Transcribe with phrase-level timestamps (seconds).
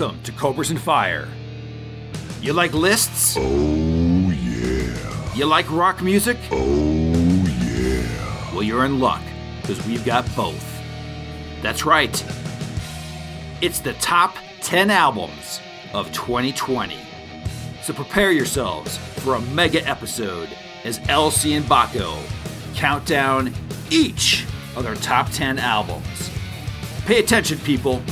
[0.00, 1.28] Welcome to Cobras and Fire.
[2.40, 3.36] You like lists?
[3.38, 5.34] Oh yeah.
[5.34, 6.38] You like rock music?
[6.50, 8.54] Oh yeah.
[8.54, 9.20] Well, you're in luck,
[9.60, 10.64] because we've got both.
[11.60, 12.24] That's right.
[13.60, 15.60] It's the top 10 albums
[15.92, 16.96] of 2020.
[17.82, 20.48] So prepare yourselves for a mega episode
[20.84, 22.18] as LC and Baco
[22.74, 23.52] count down
[23.90, 26.30] each of their top 10 albums.
[27.04, 28.02] Pay attention, people.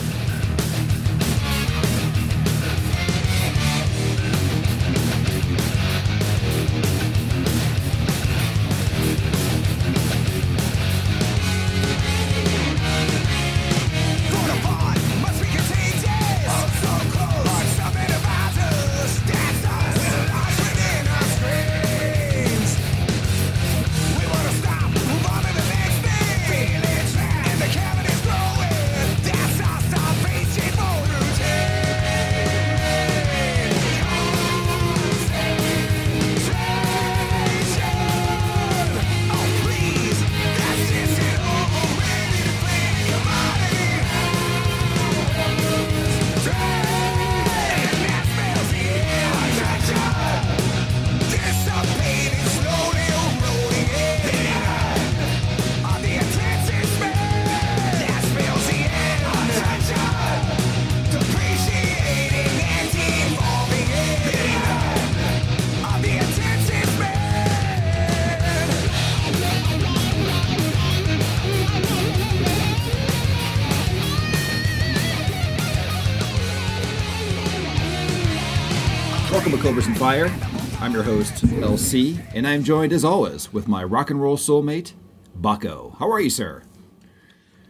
[81.19, 84.93] Host, LC, and I'm joined as always with my rock and roll soulmate,
[85.41, 85.99] Baco.
[85.99, 86.63] How are you, sir?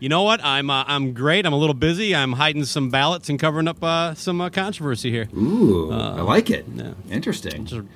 [0.00, 0.44] You know what?
[0.44, 1.46] I'm uh, I'm great.
[1.46, 2.14] I'm a little busy.
[2.14, 5.30] I'm hiding some ballots and covering up uh, some uh, controversy here.
[5.34, 6.66] Ooh, I like it.
[6.74, 6.92] yeah.
[7.10, 7.64] Interesting.
[7.64, 7.86] Just,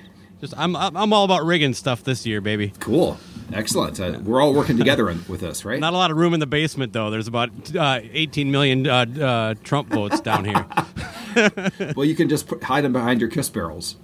[0.41, 2.73] just I'm I'm all about rigging stuff this year, baby.
[2.81, 3.19] Cool.
[3.53, 4.01] Excellent.
[4.01, 5.79] Uh, we're all working together on, with this, right?
[5.79, 7.11] Not a lot of room in the basement though.
[7.11, 10.67] There's about uh, 18 million uh, uh, Trump votes down here.
[11.95, 13.97] well, you can just put, hide them behind your kiss barrels.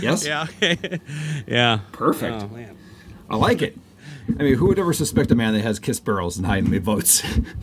[0.00, 0.26] Yes?
[0.26, 0.46] yeah.
[1.46, 1.80] yeah.
[1.92, 2.42] Perfect.
[2.42, 2.76] Oh man.
[3.28, 3.78] I like it.
[4.38, 6.78] I mean, who would ever suspect a man that has kiss barrels and hiding the
[6.78, 7.22] votes,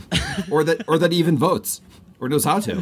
[0.51, 1.81] or that, or that even votes,
[2.19, 2.77] or knows how to?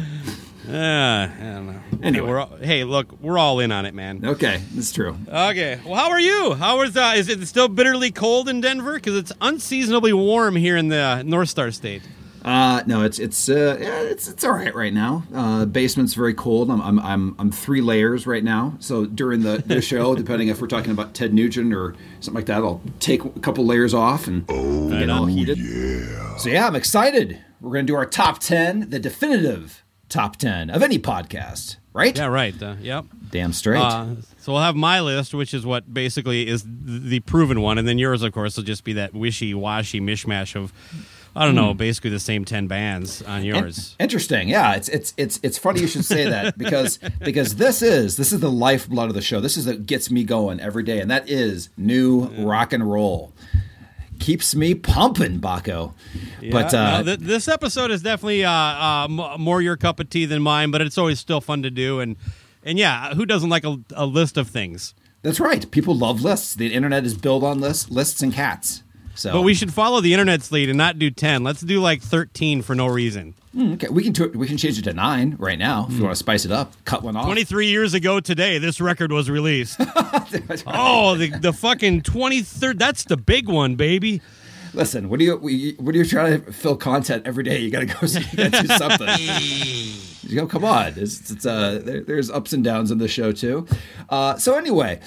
[0.68, 1.80] Uh, I don't know.
[2.02, 2.26] Anyway.
[2.26, 4.24] Hey, we're all, hey, look, we're all in on it, man.
[4.24, 5.16] Okay, that's true.
[5.26, 5.80] Okay.
[5.84, 6.54] Well, how are you?
[6.54, 8.94] How is uh, is it still bitterly cold in Denver?
[8.94, 12.02] Because it's unseasonably warm here in the North Star State.
[12.44, 15.24] Uh, no, it's it's uh, yeah, it's it's all right right now.
[15.34, 16.70] Uh, basement's very cold.
[16.70, 18.76] I'm I'm I'm, I'm three layers right now.
[18.80, 22.46] So during the, the show, depending if we're talking about Ted Nugent or something like
[22.46, 25.58] that, I'll take a couple layers off and oh, get all heated.
[25.58, 26.36] Yeah.
[26.36, 27.38] So yeah, I'm excited.
[27.60, 32.16] We're gonna do our top ten, the definitive top ten of any podcast, right?
[32.16, 32.26] Yeah.
[32.26, 32.60] Right.
[32.62, 33.04] Uh, yep.
[33.30, 33.80] Damn straight.
[33.80, 37.86] Uh, so we'll have my list, which is what basically is the proven one, and
[37.86, 40.72] then yours, of course, will just be that wishy-washy mishmash of,
[41.34, 43.94] I don't know, basically the same ten bands on yours.
[44.00, 44.48] Interesting.
[44.48, 48.32] Yeah, it's it's it's it's funny you should say that because because this is this
[48.32, 49.40] is the lifeblood of the show.
[49.40, 53.32] This is what gets me going every day, and that is new rock and roll.
[54.18, 55.94] Keeps me pumping, Baco.
[56.50, 60.10] but uh, no, th- this episode is definitely uh, uh, m- more your cup of
[60.10, 62.16] tea than mine, but it's always still fun to do, and
[62.62, 64.94] and yeah, who doesn't like a, a list of things?
[65.22, 65.70] that's right.
[65.70, 66.54] People love lists.
[66.54, 68.82] The internet is built on lists, lists and cats.
[69.14, 71.42] So, But we should follow the internet's lead and not do ten.
[71.44, 73.34] Let's do like thirteen for no reason.
[73.58, 76.12] okay, we can t- we can change it to nine right now if you want
[76.12, 76.72] to spice it up.
[76.84, 77.24] Cut one off.
[77.24, 79.76] 23 years ago today, this record was released.
[80.66, 82.78] oh, the, the fucking 23rd.
[82.78, 84.22] That's the big one, baby.
[84.72, 87.58] Listen, what do you what are you trying to fill content every day?
[87.58, 87.94] You got to go.
[88.30, 89.08] You got to do something.
[90.22, 90.46] you go.
[90.46, 90.94] Come on.
[90.96, 93.66] It's, it's uh, there, there's ups and downs in the show too.
[94.08, 95.00] Uh, so anyway,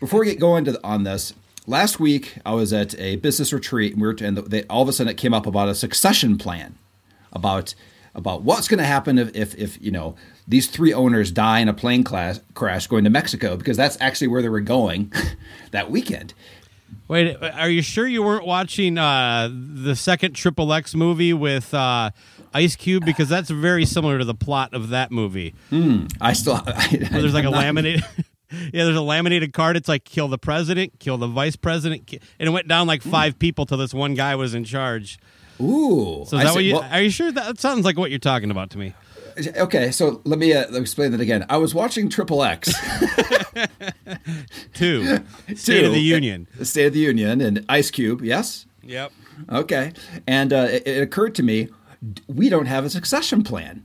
[0.00, 1.34] before we get going to on this,
[1.66, 4.88] last week I was at a business retreat and we were and they, all of
[4.88, 6.76] a sudden it came up about a succession plan
[7.32, 7.74] about
[8.14, 10.14] about what's going to happen if, if if you know
[10.48, 14.28] these three owners die in a plane class crash going to Mexico because that's actually
[14.28, 15.12] where they were going
[15.72, 16.32] that weekend.
[17.08, 22.10] Wait, are you sure you weren't watching uh, the second Triple X movie with uh,
[22.54, 23.04] Ice Cube?
[23.04, 25.54] Because that's very similar to the plot of that movie.
[26.20, 28.04] I still I, Where there's like a I'm not- laminated.
[28.50, 29.76] Yeah, there's a laminated card.
[29.76, 33.02] It's like kill the president, kill the vice president, ki- and it went down like
[33.02, 35.18] five people till this one guy was in charge.
[35.60, 36.24] Ooh.
[36.26, 36.74] So is that what you?
[36.74, 38.94] Well, are you sure that, that sounds like what you're talking about to me?
[39.56, 41.44] okay, so let me, uh, let me explain that again.
[41.48, 42.72] I was watching Triple X,
[44.74, 45.18] Two,
[45.54, 46.46] State of the Union.
[46.62, 48.22] State of the Union, and Ice Cube.
[48.22, 48.66] Yes.
[48.82, 49.12] Yep.
[49.50, 49.92] Okay.
[50.26, 51.68] And uh, it, it occurred to me,
[52.28, 53.84] we don't have a succession plan.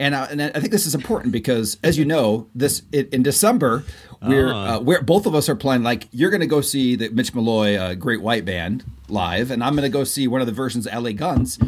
[0.00, 3.22] And, uh, and I think this is important because, as you know, this in, in
[3.22, 3.84] December
[4.22, 5.82] we're uh, we're both of us are playing.
[5.82, 9.62] Like you're going to go see the Mitch Malloy uh, Great White Band live, and
[9.62, 11.58] I'm going to go see one of the versions of LA Guns.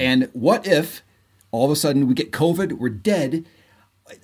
[0.00, 1.02] And what if
[1.50, 3.44] all of a sudden we get COVID, we're dead?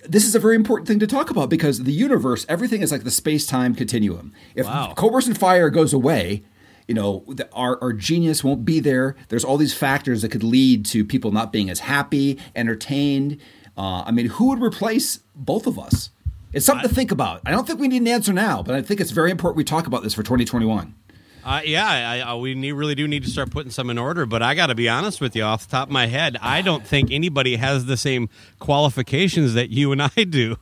[0.07, 3.03] This is a very important thing to talk about because the universe, everything is like
[3.03, 4.33] the space time continuum.
[4.55, 4.93] If Wow.
[4.95, 6.43] Cobras and Fire goes away,
[6.89, 9.15] you know, the, our, our genius won't be there.
[9.27, 13.39] There's all these factors that could lead to people not being as happy, entertained.
[13.77, 16.09] Uh, I mean, who would replace both of us?
[16.51, 17.41] It's something to think about.
[17.45, 19.63] I don't think we need an answer now, but I think it's very important we
[19.63, 20.95] talk about this for 2021.
[21.43, 24.25] Uh, yeah, I, I, we need, really do need to start putting some in order.
[24.25, 26.63] But I got to be honest with you, off the top of my head, I
[26.63, 30.57] don't think anybody has the same qualifications that you and I do.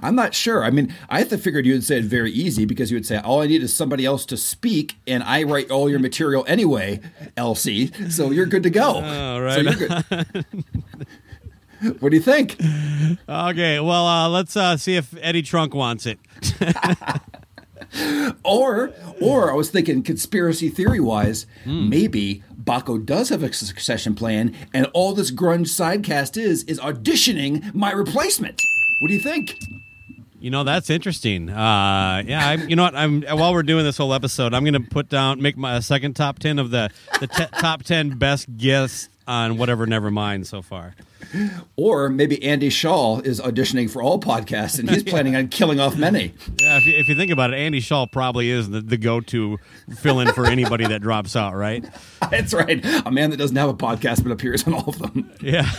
[0.03, 0.65] I'm not sure.
[0.65, 3.41] I mean, I figured you would say it very easy because you would say, all
[3.43, 7.01] I need is somebody else to speak, and I write all your material anyway,
[7.37, 8.11] LC.
[8.11, 9.03] So you're good to go.
[9.05, 10.45] Oh, So you're good.
[12.01, 12.57] what do you think?
[13.29, 16.19] Okay, well, uh, let's uh, see if Eddie Trunk wants it.
[18.45, 21.89] Or, or I was thinking conspiracy theory wise, Hmm.
[21.89, 27.75] maybe Baco does have a succession plan, and all this grunge sidecast is is auditioning
[27.75, 28.63] my replacement.
[29.01, 29.59] What do you think?
[30.41, 31.49] You know that's interesting.
[31.51, 32.95] Uh, yeah, I, you know what?
[32.95, 36.15] I'm while we're doing this whole episode, I'm going to put down make my second
[36.15, 37.27] top ten of the the
[37.59, 39.87] top ten best guests on whatever.
[39.87, 40.95] Never mind so far.
[41.77, 45.97] Or maybe Andy Shaw is auditioning for all podcasts, and he's planning on killing off
[45.97, 46.35] many.
[46.61, 49.59] Yeah, if you, if you think about it, Andy Shaw probably is the, the go-to
[49.99, 51.85] fill-in for anybody that drops out, right?
[52.31, 52.85] That's right.
[53.07, 55.31] A man that doesn't have a podcast but appears on all of them.
[55.41, 55.71] Yeah.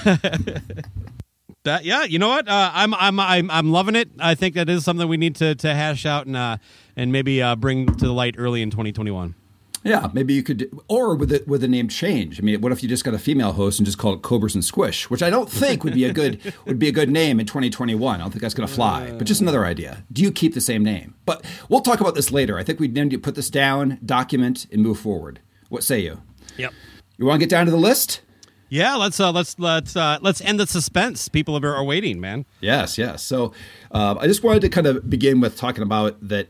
[1.63, 2.47] That, yeah, you know what?
[2.47, 4.09] Uh, I'm I'm I'm I'm loving it.
[4.19, 6.57] I think that is something we need to, to hash out and uh,
[6.95, 9.35] and maybe uh, bring to the light early in 2021.
[9.83, 12.39] Yeah, maybe you could, or with it with a name change.
[12.39, 14.53] I mean, what if you just got a female host and just call it Cobras
[14.53, 17.39] and Squish, which I don't think would be a good would be a good name
[17.39, 18.15] in 2021.
[18.15, 19.11] I don't think that's going to fly.
[19.11, 20.03] But just another idea.
[20.11, 21.15] Do you keep the same name?
[21.25, 22.57] But we'll talk about this later.
[22.57, 25.39] I think we need to put this down, document, and move forward.
[25.69, 26.21] What say you?
[26.57, 26.73] Yep.
[27.17, 28.21] You want to get down to the list?
[28.71, 31.27] Yeah, let's uh, let's let's uh, let's end the suspense.
[31.27, 32.45] People are, waiting, man.
[32.61, 33.21] Yes, yes.
[33.21, 33.51] So
[33.91, 36.47] uh, I just wanted to kind of begin with talking about that.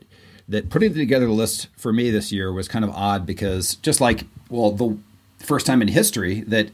[0.47, 4.01] That putting together the list for me this year was kind of odd because just
[4.01, 4.97] like well the
[5.39, 6.69] first time in history that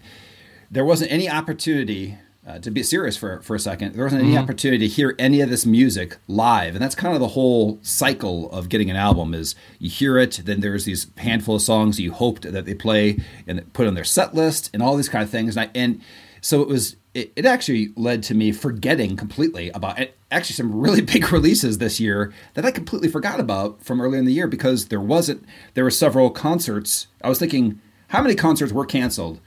[0.71, 2.17] there wasn't any opportunity
[2.47, 3.93] uh, to be serious for for a second.
[3.93, 7.19] There wasn't any opportunity to hear any of this music live, and that's kind of
[7.19, 9.33] the whole cycle of getting an album.
[9.33, 13.19] Is you hear it, then there's these handful of songs you hoped that they play
[13.45, 15.57] and put on their set list, and all these kind of things.
[15.57, 16.01] And, I, and
[16.41, 16.95] so it was.
[17.13, 21.79] It, it actually led to me forgetting completely about it, actually some really big releases
[21.79, 25.43] this year that I completely forgot about from earlier in the year because there wasn't.
[25.73, 27.07] There were several concerts.
[27.23, 29.41] I was thinking, how many concerts were canceled?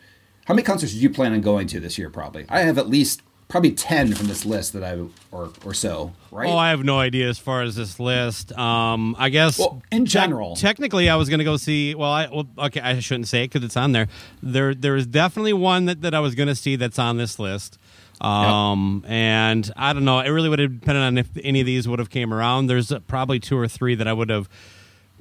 [0.51, 2.11] How many concerts did you plan on going to this year?
[2.11, 2.45] Probably.
[2.49, 4.99] I have at least probably ten from this list that I
[5.31, 6.13] or or so.
[6.33, 6.49] Right.
[6.49, 8.51] Oh, I have no idea as far as this list.
[8.59, 10.57] Um, I guess Well, in general.
[10.57, 11.95] technically, I was going to go see.
[11.95, 14.09] Well, I well, okay, I shouldn't say it because it's on there.
[14.43, 17.39] There, there is definitely one that, that I was going to see that's on this
[17.39, 17.79] list.
[18.21, 20.19] Um, and I don't know.
[20.19, 22.67] It really would have depended on if any of these would have came around.
[22.67, 24.49] There's probably two or three that I would have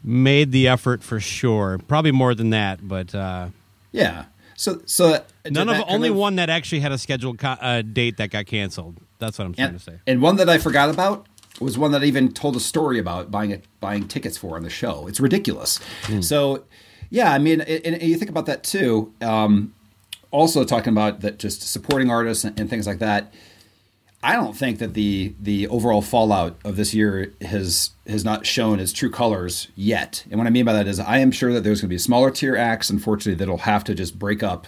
[0.04, 1.78] made the effort for sure.
[1.88, 3.50] Probably more than that, but uh,
[3.92, 4.26] yeah.
[4.60, 8.18] So so uh, none of only one that actually had a scheduled co- uh, date
[8.18, 8.98] that got canceled.
[9.18, 10.00] That's what I'm trying And, to say.
[10.06, 11.28] and one that I forgot about
[11.62, 14.64] was one that I even told a story about buying it, buying tickets for on
[14.64, 15.08] the show.
[15.08, 15.80] It's ridiculous.
[16.20, 16.66] So,
[17.10, 19.14] yeah, I mean, and, and you think about that too.
[19.22, 19.74] Um,
[20.32, 23.34] also talking about that, just supporting artists and, and things like that.
[24.22, 28.80] I don't think that the the overall fallout of this year has has not shown
[28.80, 30.26] its true colors yet.
[30.30, 31.98] And what I mean by that is, I am sure that there's going to be
[31.98, 34.68] smaller tier acts, unfortunately, that'll have to just break up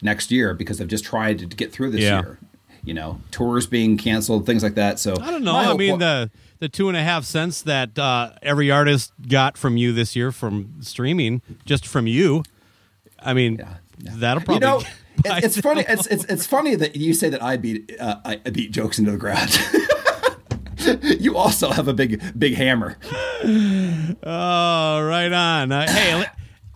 [0.00, 2.20] next year because they've just tried to get through this Yeah.
[2.20, 2.38] year.
[2.84, 4.98] You know, tours being canceled, things like that.
[5.00, 5.56] So I don't know.
[5.56, 9.76] I mean, the the two and a half cents that uh, every artist got from
[9.76, 12.44] you this year from streaming, just from you.
[13.18, 14.10] I mean, Yeah, yeah.
[14.16, 14.66] that'll probably.
[14.66, 14.82] you know,
[15.24, 15.84] it's, it's funny.
[15.88, 19.10] It's, it's it's funny that you say that I beat uh, I beat jokes into
[19.10, 19.58] the ground.
[21.20, 22.96] you also have a big big hammer.
[24.22, 25.72] Oh, right on.
[25.72, 26.24] Uh, hey,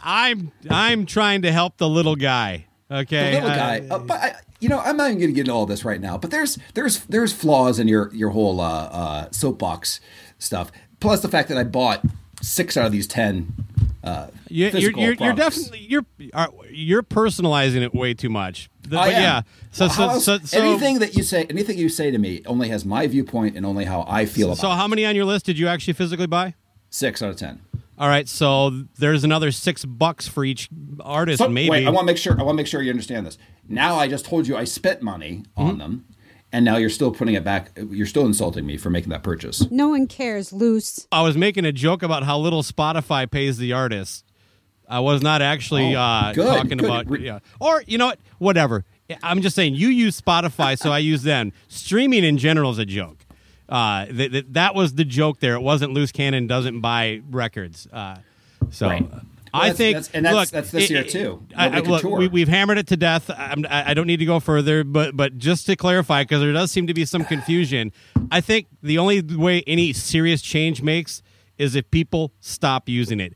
[0.02, 2.66] I'm I'm trying to help the little guy.
[2.90, 3.86] Okay, The little I- guy.
[3.88, 6.00] Uh, but I, you know, I'm not even going to get into all this right
[6.00, 6.18] now.
[6.18, 10.00] But there's there's there's flaws in your your whole uh, uh, soapbox
[10.38, 10.70] stuff.
[11.00, 12.04] Plus the fact that I bought
[12.40, 13.52] six out of these ten.
[14.02, 16.04] Uh, you, you're you're, you're definitely you're
[16.70, 18.70] you're personalizing it way too much.
[18.82, 19.22] The- but am.
[19.22, 22.18] yeah, so Well, so, else- so so anything that you say, anything you say to
[22.18, 24.58] me, only has my viewpoint and only how I feel about.
[24.58, 24.76] so it.
[24.76, 26.54] how many on your list did you actually physically buy?
[26.88, 27.60] Six out of ten.
[27.98, 30.70] All right, so there's another six bucks for each
[31.00, 31.68] artist, So, maybe.
[31.70, 32.32] Wait, I want to make sure.
[32.32, 33.36] I want to make sure you understand this.
[33.68, 35.62] Now I just told you I spent money Mm-hmm.
[35.62, 36.06] on them,
[36.52, 37.70] and now you're still putting it back.
[37.90, 39.70] You're still insulting me for making that purchase.
[39.70, 41.06] No one cares, loose.
[41.12, 44.24] I was making a joke about how little Spotify pays the artist.
[44.88, 46.84] I was not actually Oh, uh, good, talking good.
[46.84, 47.38] about, Re- yeah.
[47.60, 48.84] or you know what, whatever.
[49.22, 51.52] I'm just saying you use Spotify, so I use them.
[51.68, 53.18] Streaming in general is a joke.
[53.68, 55.54] Uh, th- th- that was the joke there.
[55.54, 57.86] It wasn't loose cannon doesn't buy records.
[57.92, 58.16] Uh,
[58.70, 58.88] so.
[58.88, 59.08] Right.
[59.52, 61.42] Well, I think, that's- and that's- look, that's this it- year, too.
[61.56, 63.30] I, I, look, we, we've hammered it to death.
[63.36, 66.52] I'm, I I don't need to go further, but but just to clarify, because there
[66.52, 67.92] does seem to be some confusion.
[68.30, 71.22] I think the only way any serious change makes
[71.58, 73.34] is if people stop using it.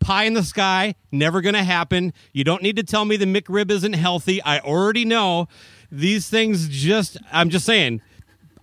[0.00, 2.14] Pie in the sky, never going to happen.
[2.32, 4.42] You don't need to tell me the McRib isn't healthy.
[4.42, 5.46] I already know
[5.92, 6.68] these things.
[6.68, 8.00] Just I'm just saying.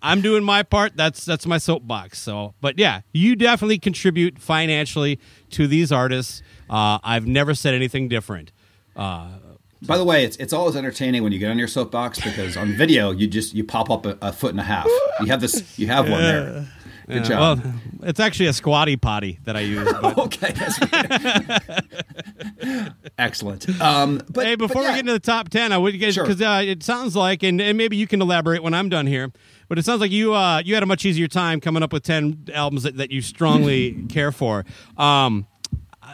[0.02, 0.96] I'm doing my part.
[0.96, 2.20] That's that's my soapbox.
[2.20, 5.20] So, but yeah, you definitely contribute financially
[5.52, 6.42] to these artists.
[6.70, 8.52] Uh, I've never said anything different.
[8.96, 9.30] Uh,
[9.82, 12.74] By the way, it's it's always entertaining when you get on your soapbox because on
[12.74, 14.88] video you just you pop up a, a foot and a half.
[15.22, 15.78] You have this.
[15.78, 16.68] You have one there.
[17.08, 17.64] Good yeah, job.
[17.64, 17.74] Well,
[18.04, 19.90] it's actually a squatty potty that I use.
[20.02, 20.54] But, okay.
[23.18, 23.82] Excellent.
[23.82, 24.90] Um, but hey, before but yeah.
[24.90, 26.26] we get into the top ten, I would get Sure.
[26.26, 29.32] because uh, it sounds like, and, and maybe you can elaborate when I'm done here.
[29.68, 32.04] But it sounds like you uh, you had a much easier time coming up with
[32.04, 34.66] ten albums that, that you strongly care for.
[34.98, 35.48] Um,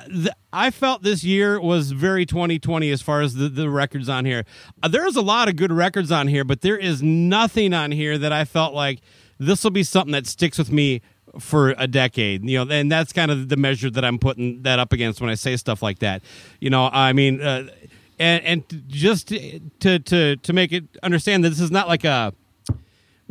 [0.07, 4.25] th- I felt this year was very 2020 as far as the, the records on
[4.25, 4.45] here.
[4.81, 8.17] Uh, there's a lot of good records on here, but there is nothing on here
[8.17, 9.01] that I felt like
[9.39, 11.01] this will be something that sticks with me
[11.39, 12.47] for a decade.
[12.47, 15.29] You know, and that's kind of the measure that I'm putting that up against when
[15.29, 16.21] I say stuff like that.
[16.59, 17.67] You know, I mean, uh,
[18.19, 22.33] and and just to to to make it understand that this is not like a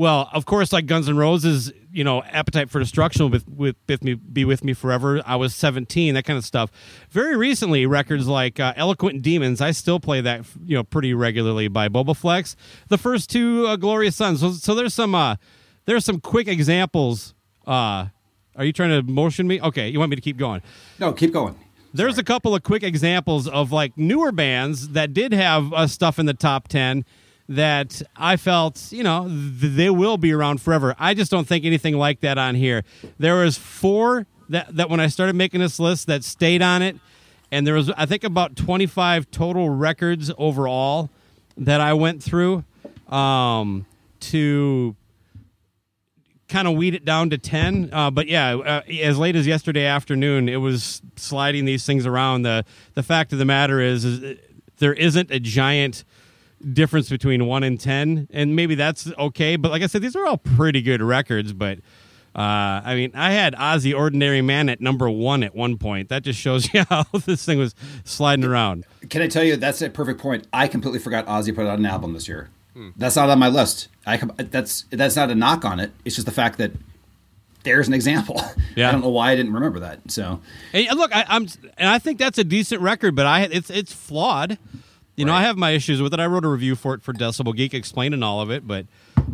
[0.03, 4.03] well, of course, like Guns N' Roses, you know, Appetite for Destruction with, with, with
[4.03, 5.23] me, Be With Me Forever.
[5.25, 6.73] I was 17, that kind of stuff.
[7.11, 11.69] Very recently, records like uh, Eloquent Demons, I still play that, you know, pretty regularly
[11.69, 12.57] by Bobaflex.
[12.89, 14.41] The first two, uh, Glorious Sons.
[14.41, 15.37] So, so there's some, uh,
[15.85, 17.33] there's some quick examples.
[17.65, 18.07] Uh,
[18.57, 19.61] are you trying to motion me?
[19.61, 20.63] Okay, you want me to keep going?
[20.99, 21.57] no, keep going.
[21.95, 26.19] There's a couple of quick examples of like newer bands that did have uh, stuff
[26.19, 27.05] in the top 10
[27.49, 30.95] that I felt, you know, th- they will be around forever.
[30.99, 32.85] I just don't think anything like that on here.
[33.19, 36.97] There was four that, that when I started making this list that stayed on it,
[37.51, 41.11] and there was, I think, about 25 total records overall
[41.57, 42.65] that I went through
[43.09, 43.87] um,
[44.21, 44.97] to
[46.49, 49.87] kind of weed it down to 10 uh, but yeah uh, as late as yesterday
[49.87, 54.39] afternoon it was sliding these things around the the fact of the matter is, is
[54.77, 56.05] there isn't a giant
[56.73, 60.27] difference between 1 and 10 and maybe that's okay but like i said these are
[60.27, 61.79] all pretty good records but
[62.35, 66.09] uh, I mean, I had Ozzy Ordinary Man at number one at one point.
[66.09, 68.87] That just shows you how this thing was sliding around.
[69.11, 70.47] Can I tell you that's a perfect point?
[70.51, 72.49] I completely forgot Ozzy put out an album this year.
[72.75, 72.91] Hmm.
[72.97, 73.89] That's not on my list.
[74.07, 75.93] I that's that's not a knock on it.
[76.07, 76.73] It's just the fact that
[77.65, 78.41] there's an example.
[78.75, 78.89] Yeah.
[78.89, 80.11] I don't know why I didn't remember that.
[80.11, 80.41] So
[80.73, 83.93] And look, I, I'm, and I think that's a decent record, but I it's it's
[83.93, 84.57] flawed.
[85.15, 86.21] You know, I have my issues with it.
[86.21, 88.87] I wrote a review for it for Decibel Geek, explaining all of it, but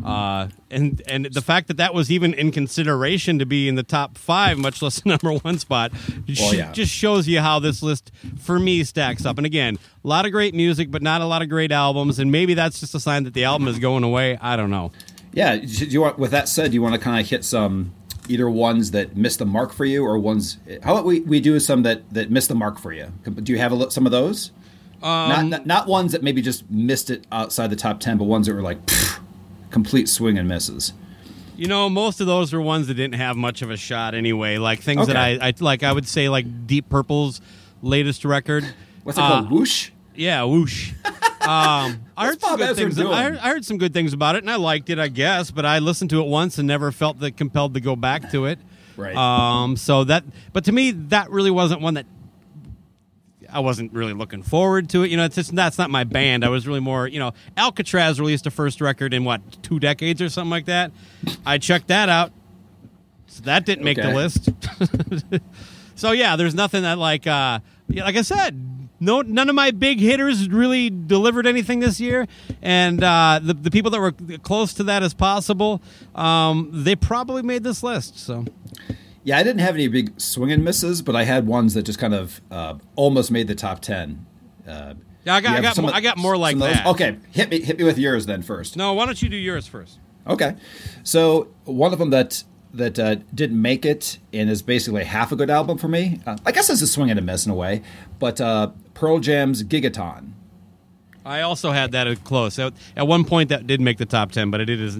[0.05, 3.85] uh, and and the fact that that was even in consideration to be in the
[3.85, 5.93] top five, much less the number one spot,
[6.41, 6.73] Well, yeah.
[6.73, 9.37] just shows you how this list for me stacks up.
[9.39, 12.33] And again, a lot of great music, but not a lot of great albums, and
[12.33, 14.37] maybe that's just a sign that the album is going away.
[14.41, 14.91] I don't know.
[15.33, 16.19] yeah, do you want?
[16.19, 17.95] With that said, do you want to kind of hit some
[18.29, 20.59] either ones that missed the mark for you, or ones?
[20.83, 23.13] How about we, we do some that that missed the mark for you?
[23.43, 24.51] Do you have a, some of those?
[25.03, 28.25] Um, not, not not ones that maybe just missed it outside the top ten, but
[28.25, 29.21] ones that were like pfft,
[29.71, 30.93] complete swing and misses.
[31.57, 34.59] You know, most of those were ones that didn't have much of a shot anyway.
[34.59, 35.83] Like things that I, I like.
[35.83, 37.41] I would say like Deep Purple's
[37.83, 38.65] latest record.
[39.03, 39.51] What's it Uh, called?
[39.51, 39.91] Whoosh.
[40.15, 40.93] Yeah, whoosh.
[41.41, 42.97] Um, I heard some Bob good Ezrin things.
[42.97, 43.15] doing?
[43.15, 45.51] I heard, I heard some good things about it, and I liked it, I guess.
[45.51, 48.45] But I listened to it once and never felt that compelled to go back to
[48.45, 48.59] it.
[48.99, 49.17] Right.
[49.17, 49.77] Um.
[49.79, 52.05] So that, but to me, that really wasn't one that
[53.51, 55.11] I wasn't really looking forward to it.
[55.11, 56.45] You know, it's just that's not my band.
[56.45, 60.21] I was really more, you know, Alcatrazz released a first record in what two decades
[60.21, 60.93] or something like that.
[61.47, 62.33] I checked that out.
[63.27, 64.49] So that didn't make the list.
[65.95, 70.01] so yeah, there's nothing that like, uh, like I said, no, none of my big
[70.01, 72.27] hitters really delivered anything this year,
[72.63, 75.81] and uh, the the people that were close to that as possible,
[76.15, 78.19] um, they probably made this list.
[78.19, 78.45] So
[79.29, 81.99] Yeah, I didn't have any big swing and misses, but I had ones that just
[81.99, 84.25] kind of uh, almost made the top ten.
[84.67, 84.95] Uh,
[85.25, 86.77] Yeah, I got- I got more- of- I got more like some of those?
[86.79, 86.87] that.
[86.87, 88.75] Okay, hit me hit me with yours then first.
[88.77, 89.99] no, why don't you do yours first?
[90.27, 90.55] Okay,
[91.03, 92.43] so one of them that
[92.73, 96.21] that uh, didn't make it and is basically half a good album for me.
[96.27, 97.83] Uh, I guess it's a swing and a miss in a way,
[98.19, 100.33] but uh, Pearl Jam's Gigaton.
[101.27, 102.59] I also had that at close.
[102.59, 104.99] At, at one point, that did make the top ten, but it is.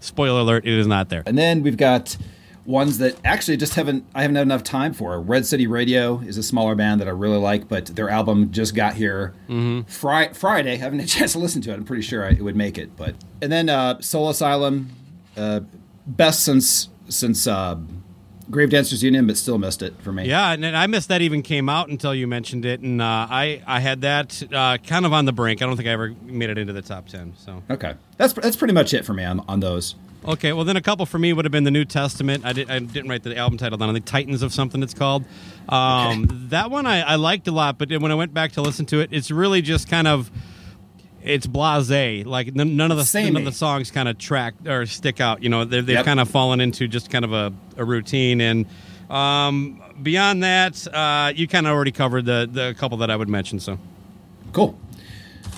[0.00, 1.22] Spoiler alert: it is not there.
[1.26, 2.16] And then we've got
[2.66, 5.20] ones that actually just haven't I haven't had enough time for.
[5.20, 8.74] Red City Radio is a smaller band that I really like, but their album just
[8.74, 9.34] got here
[9.86, 10.72] Fri- Friday.
[10.72, 11.74] I haven't had a chance to listen to it.
[11.74, 14.90] I'm pretty sure I, it would make it, but and then uh, Soul Asylum,
[15.36, 15.60] uh,
[16.06, 17.76] best since since uh,
[18.50, 20.28] Grave Dancers Union, but still missed it for me.
[20.28, 23.62] Yeah, and I missed that even came out until you mentioned it, and uh, I
[23.66, 25.62] I had that uh, kind of on the brink.
[25.62, 27.34] I don't think I ever made it into the top ten.
[27.36, 29.94] So Okay, that's that's pretty much it for me on, on those.
[30.26, 32.44] Okay, well then a couple for me would have been the New Testament.
[32.44, 33.90] I, did, I didn't write the album title down.
[33.90, 35.24] I think Titans of something it's called.
[35.68, 38.86] Um, That one I, I liked a lot, but when I went back to listen
[38.86, 40.30] to it, it's really just kind of
[41.22, 42.24] it's blasé.
[42.24, 43.30] Like n- none of the Samey.
[43.32, 45.42] none of the songs kind of track or stick out.
[45.42, 46.04] You know, they're, they've Yep.
[46.04, 48.40] kind of fallen into just kind of a, a routine.
[48.40, 48.66] And
[49.10, 53.28] um, beyond that, uh, you kind of already covered the the couple that I would
[53.28, 53.58] mention.
[53.60, 53.78] So
[54.52, 54.78] Cool.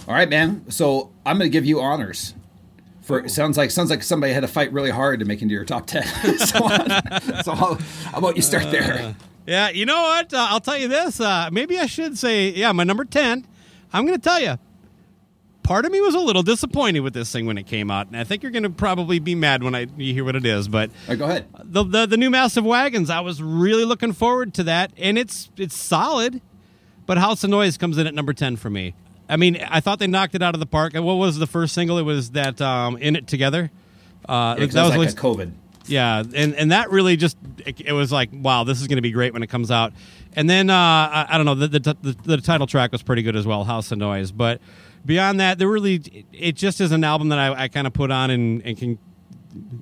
[0.09, 0.65] All right, man.
[0.71, 2.35] So I'm going to give you honors.
[3.09, 5.55] For it sounds like sounds like somebody had to fight really hard to make into
[5.55, 6.05] your top ten.
[6.39, 6.59] so,
[7.43, 9.17] so how, how about you start there?
[9.47, 10.35] yeah, you know what?
[10.35, 11.19] Uh, I'll tell you this.
[11.19, 13.47] Uh, maybe I should say, yeah, my number ten.
[13.95, 14.59] I'm going to tell you.
[15.63, 18.17] Part of me was a little disappointed with this thing when it came out, and
[18.17, 20.69] I think you're going to probably be mad when I you hear what it is.
[20.69, 21.47] But right, go ahead.
[21.65, 25.51] the, the the new massive wagons i was really looking forward to that and it's
[25.57, 26.43] it's solid
[27.07, 28.95] but house of noise comes in at number 10 for me
[29.29, 31.75] i mean i thought they knocked it out of the park what was the first
[31.75, 33.71] single it was that um in it together
[34.29, 35.53] uh It that was like COVID.
[35.87, 39.03] yeah and and that really just it, it was like wow this is going to
[39.03, 39.93] be great when it comes out
[40.35, 43.23] and then uh i, I don't know the, the the the title track was pretty
[43.23, 44.61] good as well house of noise but
[45.07, 47.93] beyond that there really it, it just is an album that i, I kind of
[47.93, 48.99] put on and, and can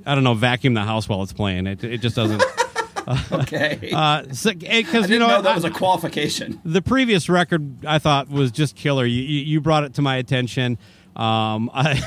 [0.07, 1.67] I don't know, vacuum the house while it's playing.
[1.67, 2.41] It, it just doesn't.
[3.33, 3.91] Okay.
[3.93, 6.61] Uh, because I you didn't know, know, that I- was a qualification.
[6.65, 9.05] the previous record I thought was just killer.
[9.05, 10.79] You, you, you brought it to my attention.
[11.15, 12.03] Um, I,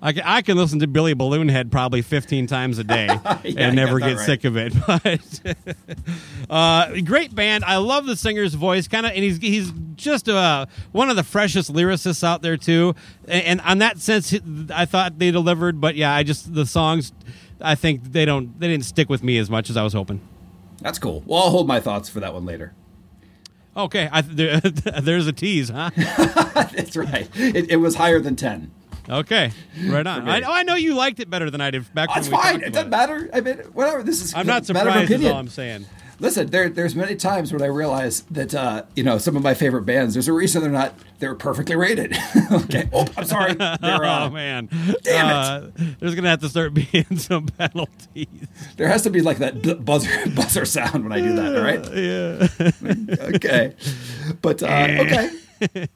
[0.00, 3.08] I, I can listen to Billy Balloonhead probably 15 times a day
[3.42, 4.26] you and never get right.
[4.26, 4.74] sick of it.
[4.86, 5.56] But
[6.50, 7.64] uh, great band.
[7.64, 11.22] I love the singer's voice, kind of, and he's he's just uh, one of the
[11.22, 12.94] freshest lyricists out there too.
[13.26, 14.34] And, and on that sense,
[14.70, 15.80] I thought they delivered.
[15.80, 17.12] But yeah, I just the songs.
[17.60, 20.20] I think they don't they didn't stick with me as much as I was hoping.
[20.84, 21.22] That's cool.
[21.24, 22.74] Well, I'll hold my thoughts for that one later.
[23.74, 24.60] Okay, I, there,
[25.00, 25.90] there's a tease, huh?
[25.96, 27.26] That's right.
[27.34, 28.70] It, it was higher than ten.
[29.08, 29.50] Okay,
[29.86, 30.28] right on.
[30.28, 32.42] I, oh, I know you liked it better than I did back That's when we
[32.42, 32.62] fine.
[32.62, 33.30] It doesn't matter.
[33.32, 34.02] I mean, whatever.
[34.02, 35.22] This is I'm not a matter of surprised.
[35.22, 35.86] Is all I'm saying.
[36.20, 39.54] Listen, there, there's many times when I realize that uh, you know some of my
[39.54, 40.14] favorite bands.
[40.14, 40.94] There's a reason they're not.
[41.18, 42.16] They're perfectly rated.
[42.52, 42.88] okay.
[42.92, 43.54] Oh, I'm sorry.
[43.54, 44.68] They're, uh, oh man,
[45.02, 45.32] damn it.
[45.32, 48.26] Uh, there's gonna have to start being some penalties.
[48.76, 51.56] there has to be like that b- buzzer buzzer sound when I do that.
[51.56, 51.84] All right.
[51.94, 53.26] Yeah.
[53.34, 53.74] Okay.
[54.40, 55.88] But uh, okay.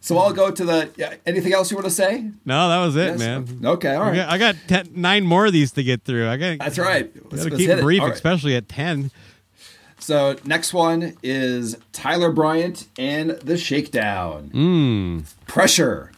[0.00, 0.90] So I'll go to the.
[0.96, 2.30] Yeah, anything else you want to say?
[2.44, 3.18] No, that was it, Yes?
[3.18, 3.60] man.
[3.64, 3.94] Okay.
[3.94, 6.28] All I got, I got ten, nine more of these to get through.
[6.28, 6.58] I got.
[6.58, 7.10] That's right.
[7.30, 8.12] Let's, Gotta let's keep brief, right.
[8.12, 9.10] especially at ten.
[10.08, 14.48] So next one is Tyler Bryant and the Shakedown.
[14.48, 15.18] Hmm.
[15.46, 16.12] Pressure.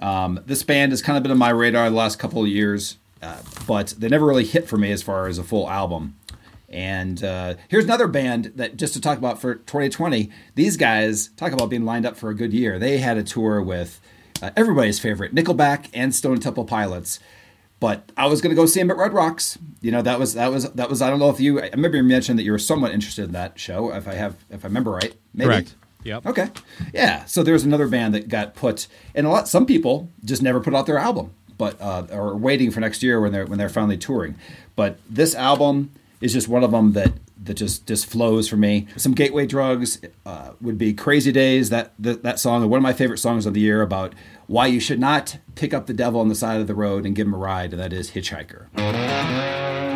[0.00, 2.96] Um, this band has kind of been on my radar the last couple of years,
[3.20, 6.16] uh, but they never really hit for me as far as a full album.
[6.70, 10.30] And uh, here's another band that just to talk about for 2020.
[10.54, 12.78] These guys talk about being lined up for a good year.
[12.78, 14.00] They had a tour with
[14.40, 17.20] uh, everybody's favorite Nickelback and Stone Temple Pilots.
[17.84, 19.58] But I was going to go see him at Red Rocks.
[19.82, 21.02] You know that was that was that was.
[21.02, 21.60] I don't know if you.
[21.60, 23.92] I remember you mentioned that you were somewhat interested in that show.
[23.92, 25.48] If I have, if I remember right, maybe.
[25.48, 25.74] Correct.
[26.02, 26.24] Yep.
[26.24, 26.48] Okay.
[26.94, 27.26] Yeah.
[27.26, 29.48] So there's another band that got put, and a lot.
[29.48, 33.20] Some people just never put out their album, but uh, are waiting for next year
[33.20, 34.36] when they're when they're finally touring.
[34.76, 35.90] But this album
[36.22, 37.12] is just one of them that
[37.44, 38.86] that just just flows for me.
[38.96, 42.94] Some gateway drugs uh, would be "Crazy Days." That, that that song, one of my
[42.94, 44.14] favorite songs of the year about
[44.46, 47.14] why you should not pick up the devil on the side of the road and
[47.14, 49.93] give him a ride, and that is "Hitchhiker."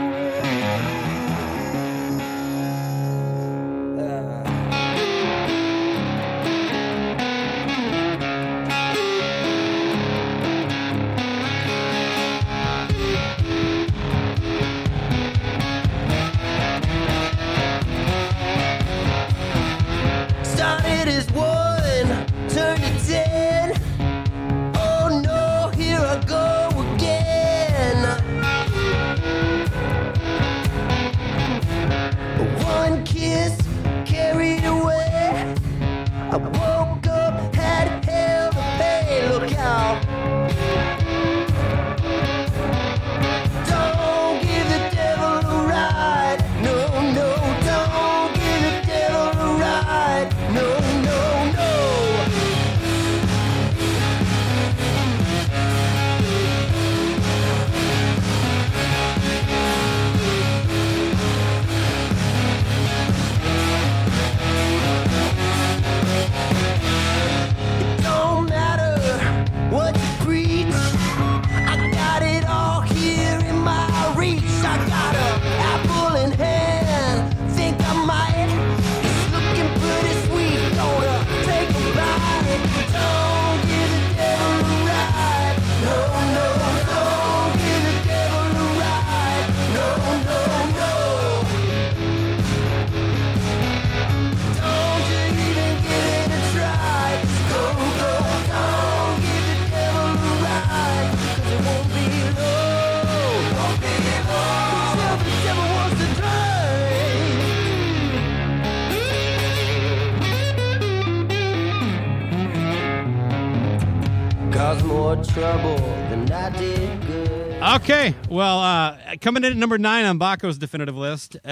[115.39, 115.77] Trouble
[116.11, 117.63] than I did good.
[117.81, 121.49] Okay, well, uh, coming in at number nine on Baco's definitive list, uh,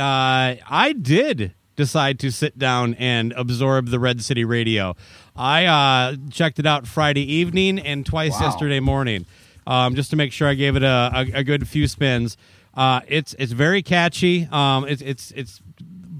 [0.69, 4.97] I did decide to sit down and absorb the Red City Radio.
[5.37, 8.47] I uh, checked it out Friday evening and twice Wow.
[8.47, 9.27] yesterday morning,
[9.67, 12.37] um, just to make sure I gave it a, a, a good few spins.
[12.75, 14.49] Uh, it's it's very catchy.
[14.51, 15.61] Um, it's it's it's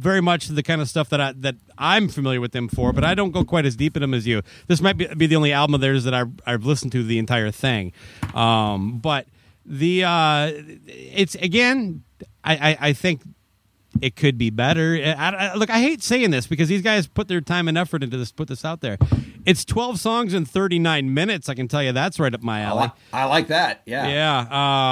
[0.07, 3.03] very much the kind of stuff that I that I'm familiar with them for, but
[3.03, 4.43] I don't go quite as deep in them as you.
[4.69, 7.19] This might be, be the only album of theirs that I've, I've listened to the
[7.19, 7.93] entire thing.
[8.33, 9.27] Um, but
[9.65, 10.53] the uh,
[10.87, 12.05] it's again,
[12.45, 13.23] I, I, I think
[14.03, 14.95] it could be better.
[15.05, 18.03] I, I, look, I hate saying this because these guys put their time and effort
[18.03, 18.99] into this, put this out there.
[19.45, 21.49] It's 12 songs in 39 minutes.
[21.49, 22.83] I can tell you that's right up my I, alley.
[22.85, 23.83] li- I like that.
[23.87, 24.09] Yeah.
[24.09, 24.39] Yeah,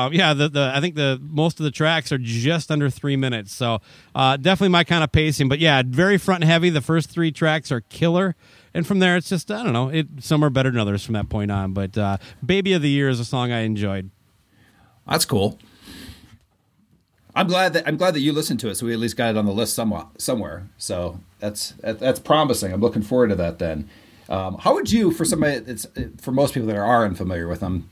[0.07, 0.35] uh, yeah.
[0.35, 3.81] The, the I think the most of the tracks are just under three minutes, so
[4.14, 5.49] uh, definitely my kind of pacing.
[5.49, 6.71] But yeah, very front heavy.
[6.71, 8.37] The first three tracks are killer,
[8.73, 9.88] and from there it's just I don't know.
[9.88, 11.73] It some are better than others from that point on.
[11.73, 14.11] But uh, "Baby of the Year" is a song I enjoyed.
[15.09, 15.59] That's cool.
[17.37, 19.31] I'm glad that I'm glad that you listened to it, so we at least got
[19.31, 20.68] it on the list somewhat somewhere.
[20.79, 22.73] So that's that's promising.
[22.73, 23.59] I'm looking forward to that.
[23.59, 23.88] Then,
[24.29, 25.87] um, how would you, for somebody, it's
[26.20, 27.88] for most people that are unfamiliar with them,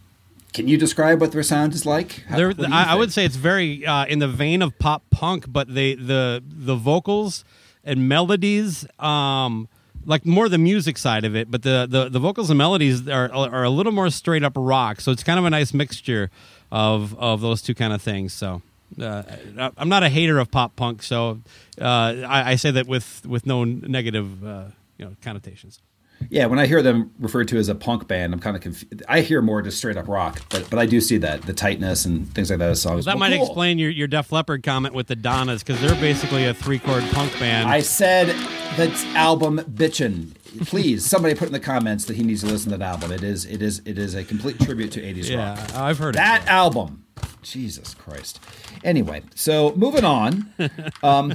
[0.53, 2.23] can you describe what their sound is like?
[2.29, 4.63] How- There, what do you I, I would say it's very uh, in the vein
[4.63, 7.45] of pop punk, but they the the vocals
[7.85, 9.67] and melodies, um,
[10.07, 13.33] like more the music side of it, but the the, the vocals and melodies are
[13.33, 15.01] are a little more straight up rock.
[15.01, 16.31] So it's kind of a nice mixture
[16.71, 18.33] of of those two kind of things.
[18.33, 18.63] So.
[19.01, 21.41] Uh, I'm not a hater of pop punk, so
[21.81, 24.65] uh, I, I say that with, with no negative uh,
[24.99, 25.81] you know connotations.
[26.31, 29.03] Yeah, when I hear them referred to as a punk band, I'm kind of confused.
[29.09, 32.05] I hear more just straight up rock, but but I do see that the tightness
[32.05, 33.07] and things like that songs.
[33.07, 33.45] That Well, might cool.
[33.47, 37.03] explain your, your Def Leppard comment with the Donnas because they're basically a three chord
[37.11, 37.69] punk band.
[37.69, 38.29] I said
[38.77, 40.31] that album bitchin'.
[40.67, 43.11] Please, somebody put in the comments that he needs to listen to that album.
[43.11, 45.75] It is it is it is a complete tribute to 80s yeah, rock.
[45.75, 46.49] I've heard That it.
[46.49, 47.05] album.
[47.43, 48.41] Jesus Christ.
[48.85, 50.53] Anyway, so moving on.
[51.03, 51.35] Um,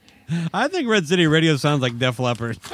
[0.54, 2.58] I think Red City Radio sounds like Def Leppard.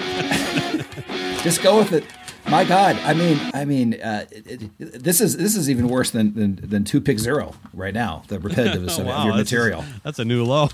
[1.43, 2.05] Just go with it.
[2.49, 6.11] My God, I mean, I mean, uh, it, it, this is this is even worse
[6.11, 8.23] than than, than Two Pick Zero right now.
[8.29, 9.85] The repetitiveness of, of your that's- material.
[10.03, 10.69] That's a new low.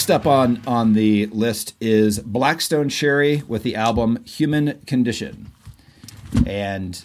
[0.00, 5.52] Next up on on the list is Blackstone Cherry with the album Human Condition.
[6.46, 7.04] And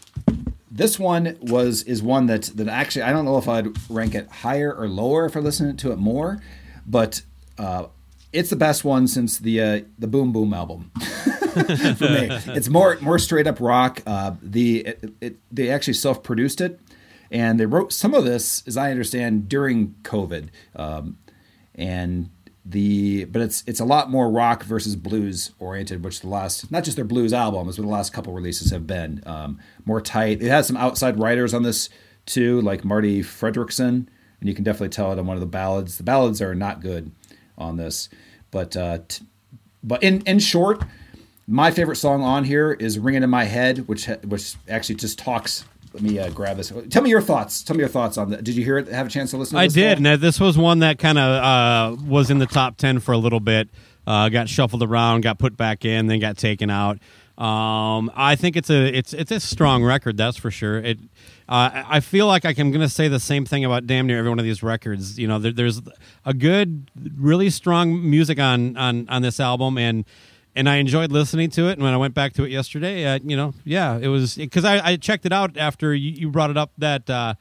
[0.71, 4.29] this one was is one that that actually I don't know if I'd rank it
[4.29, 6.41] higher or lower if I listened to it more,
[6.88, 7.21] but
[7.58, 7.88] uh,
[8.31, 10.89] it's the best one since the uh, the Boom Boom album
[11.51, 12.29] for me.
[12.55, 14.03] It's more more straight up rock.
[14.08, 16.79] Uh, the it, it, they actually self produced it,
[17.29, 20.47] and they wrote some of this, as I understand, during COVID.
[20.77, 21.17] Um,
[21.77, 22.29] and
[22.65, 26.84] the but it's it's a lot more rock versus blues oriented, which the last not
[26.84, 30.41] just their blues albums, but the last couple releases have been um, more tight.
[30.41, 31.89] It has some outside writers on this
[32.25, 34.08] too, like Marti Frederiksen,
[34.39, 35.97] and you can definitely tell it on one of the ballads.
[35.97, 37.12] The ballads are not good
[37.56, 38.10] on this,
[38.49, 39.25] but uh, t-
[39.84, 40.84] but in in short,
[41.47, 45.19] my favorite song on here is "Ringing in My Head," which ha- which actually just
[45.19, 45.65] talks.
[45.95, 46.73] Let me uh, grab this.
[46.89, 47.63] Tell me your thoughts.
[47.63, 48.43] Tell me your thoughts on that.
[48.43, 48.89] Did you hear it?
[48.89, 49.55] Have a chance to listen?
[49.55, 50.05] to I did.
[50.05, 53.17] And this was one that kind of uh, was in the top 10 for a
[53.17, 53.69] little bit.
[54.05, 56.99] Uh, got shuffled around, got put back in, then got taken out.
[57.38, 60.79] Um, I think it's a it's it's a strong record, that's for sure.
[60.79, 60.99] It
[61.47, 64.29] uh, I feel like I'm going to say the same thing about damn near every
[64.29, 65.17] one of these records.
[65.17, 65.81] You know, there, there's
[66.25, 70.05] a good, really strong music on on on this album, and
[70.55, 71.73] and I enjoyed listening to it.
[71.73, 74.65] And when I went back to it yesterday, uh, you know, yeah, it was because
[74.65, 77.09] I, I checked it out after you, you brought it up that.
[77.09, 77.35] Uh,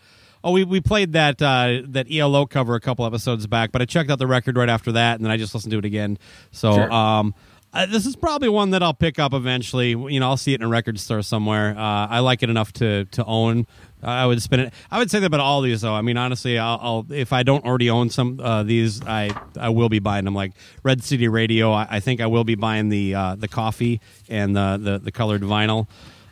[0.46, 3.87] Oh, we, we played that uh, that ELO cover a couple episodes back, but I
[3.87, 6.18] checked out the record right after that, and then I just listened to it again.
[6.50, 6.92] So Sure.
[6.92, 7.35] um,
[7.72, 9.92] Uh, this is probably one that I'll pick up eventually.
[9.92, 11.70] You know, I'll see it in a record store somewhere.
[11.74, 13.66] Uh, I like it enough to to own.
[14.05, 14.75] I would spend it.
[14.90, 15.95] I would say that about all these, though.
[15.95, 19.71] I mean, honestly, I'll, I'll if I don't already own some uh, these, I I
[19.71, 20.35] will be buying them.
[20.35, 24.01] Like Red City Radio, I, I think I will be buying the uh, the coffee
[24.29, 25.87] and the the, the colored vinyl.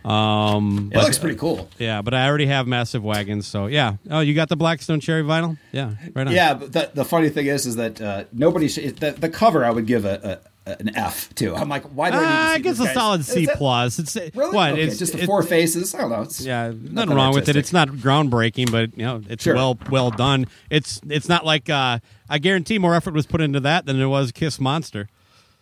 [0.04, 1.68] Um, It but- looks pretty cool.
[1.78, 3.96] Yeah, but I already have massive wagons, so yeah.
[4.10, 5.58] Oh, you got the Blackstone Cherry vinyl?
[5.70, 6.32] Yeah, right on.
[6.32, 9.64] Yeah, but the, the funny thing is, is that uh, nobody sh- the, the cover
[9.64, 11.54] I would give a, a an F too.
[11.56, 13.98] I'm like, why do I need Uh, I guess a guy's- solid C it- plus.
[13.98, 14.54] It's Really?
[14.54, 14.72] what?
[14.72, 15.94] Okay, it's just the it- four faces.
[15.94, 16.22] I don't know.
[16.22, 17.56] It's Yeah, nothing, nothing wrong with it.
[17.56, 19.54] It's not groundbreaking, but you know, it's Sure.
[19.54, 20.46] well well done.
[20.70, 21.98] It's it's not like uh,
[22.30, 25.08] I guarantee more effort was put into that than there was Kiss Monster.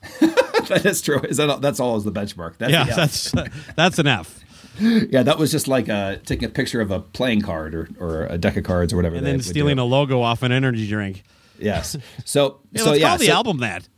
[0.21, 1.21] that is true.
[1.21, 2.55] Is that that's all is the benchmark?
[2.59, 3.33] That's Yeah, that's
[3.77, 4.41] that's an F.
[4.79, 5.23] yeah.
[5.23, 8.39] That was just like uh, taking a picture of a playing card or, or a
[8.39, 9.17] deck of cards or whatever.
[9.17, 11.23] And then stealing a logo off an energy drink.
[11.59, 11.97] yes.
[12.25, 13.09] So Yeah, so let's yeah.
[13.09, 13.89] call the so- album that.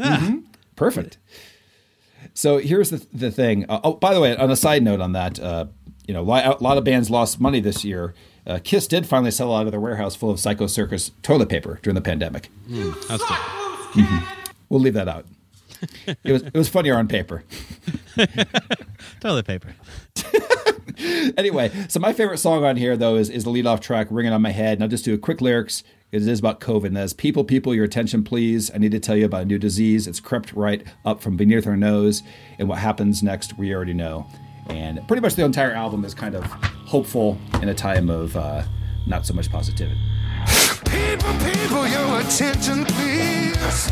[0.00, 0.36] Yeah.
[0.76, 1.18] Perfect.
[2.34, 3.66] So here's the the thing.
[3.68, 5.66] Uh, oh, by the way, on a side note on that, uh,
[6.06, 8.14] you know, a lot of bands lost money this year.
[8.46, 11.78] Uh, Kiss did finally sell out of their warehouse full of Psycho Circus toilet paper
[11.82, 12.50] during the pandemic.
[13.08, 13.38] That's good.
[14.68, 15.26] We'll leave that out.
[16.24, 17.42] It was it was funnier on paper.
[19.20, 19.74] Toilet paper.
[21.38, 24.34] Anyway, so my favorite song on here though is is the lead off track "Ringing
[24.34, 25.82] on My Head." And I'll just do a quick lyrics.
[26.12, 26.86] It is about COVID.
[26.86, 28.68] And that is, people, people, your attention, please.
[28.74, 30.08] I need to tell you about a new disease.
[30.08, 32.24] It's crept right up from beneath our nose,
[32.58, 34.26] and what happens next, we already know.
[34.68, 38.64] And pretty much the entire album is kind of hopeful in a time of uh,
[39.06, 40.00] not so much positivity.
[40.84, 43.90] People, people, your attention, please.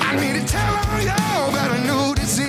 [0.00, 2.48] I need to tell all y'all about a new disease.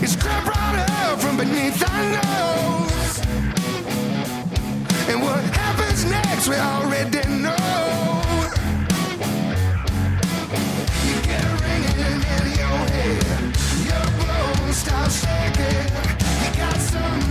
[0.00, 2.87] It's crept right up from beneath our nose.
[5.10, 7.56] And what happens next, we already know.
[11.06, 13.56] You get a ringing in your head,
[13.88, 15.88] your bones start shaking.
[16.44, 17.27] You got something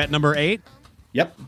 [0.00, 0.10] at?
[0.10, 0.60] Number eight?
[1.12, 1.38] Yep.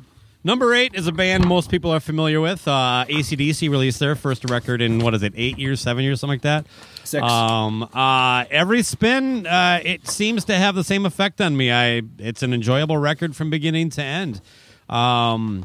[0.44, 2.66] Number eight is a band most people are familiar with.
[2.66, 6.34] Uh, ACDC released their first record in, what is it, eight years, seven years, something
[6.34, 6.66] like that?
[7.04, 7.22] Six.
[7.24, 11.70] Um, uh, every spin, uh, it seems to have the same effect on me.
[11.70, 14.40] I, It's an enjoyable record from beginning to end.
[14.88, 15.64] Um,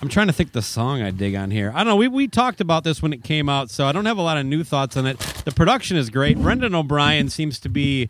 [0.00, 1.72] I'm trying to think the song I dig on here.
[1.74, 1.96] I don't know.
[1.96, 4.36] We, we talked about this when it came out, so I don't have a lot
[4.38, 5.18] of new thoughts on it.
[5.18, 6.38] The production is great.
[6.38, 8.08] Brendan O'Brien seems to be,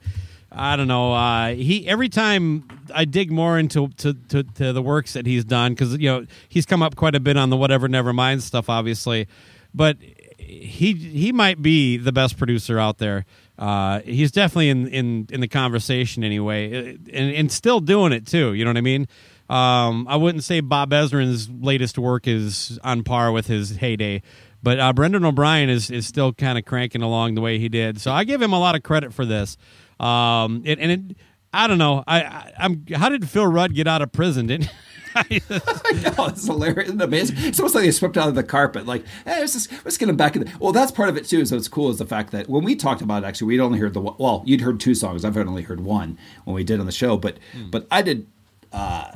[0.55, 1.13] I don't know.
[1.15, 5.45] Uh, he every time I dig more into to, to, to the works that he's
[5.45, 8.43] done because you know he's come up quite a bit on the whatever never mind
[8.43, 9.29] stuff, obviously,
[9.75, 9.97] but
[10.39, 13.25] he he might be the best producer out there.
[13.59, 18.55] Uh, he's definitely in, in, in the conversation anyway, and, and still doing it too.
[18.55, 19.07] You know what I mean?
[19.49, 24.23] Um, I wouldn't say Bob Ezrin's latest work is on par with his heyday,
[24.63, 28.01] but uh, Brendan O'Brien is is still kind of cranking along the way he did.
[28.01, 29.57] So I give him a lot of credit for this.
[30.03, 31.17] Um, it, and it,
[31.53, 32.03] I don't know.
[32.07, 34.47] I, I I'm how did Phil Rudd get out of prison?
[34.47, 34.71] Didn't
[35.17, 36.89] oh, it's hilarious.
[36.89, 37.37] Isn't amazing?
[37.41, 38.87] It's almost like they swept out of the carpet.
[38.87, 40.45] Like, hey, let's just, let's get him back in.
[40.45, 41.45] The, well, that's part of it too.
[41.45, 43.79] So it's cool is the fact that when we talked about it, actually, we'd only
[43.79, 45.25] heard the one- well, you'd heard two songs.
[45.25, 47.39] I've only heard one when we did on the show, but
[47.71, 48.27] but I did.
[48.73, 49.13] Uh,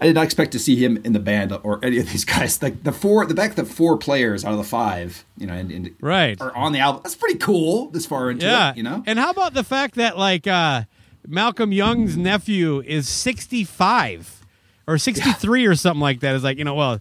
[0.00, 2.62] I did not expect to see him in the band or any of these guys.
[2.62, 5.70] Like the four, the fact that four players out of the five, you know, and,
[5.70, 6.40] and Right.
[6.40, 7.02] are on the album.
[7.04, 7.90] That's pretty cool.
[7.90, 9.02] This far into yeah, it, you know.
[9.06, 10.84] And how about the fact that like uh,
[11.28, 14.46] Malcolm Young's nephew is 65
[14.86, 16.34] or 63 or something like that?
[16.34, 16.98] Is like you know, well,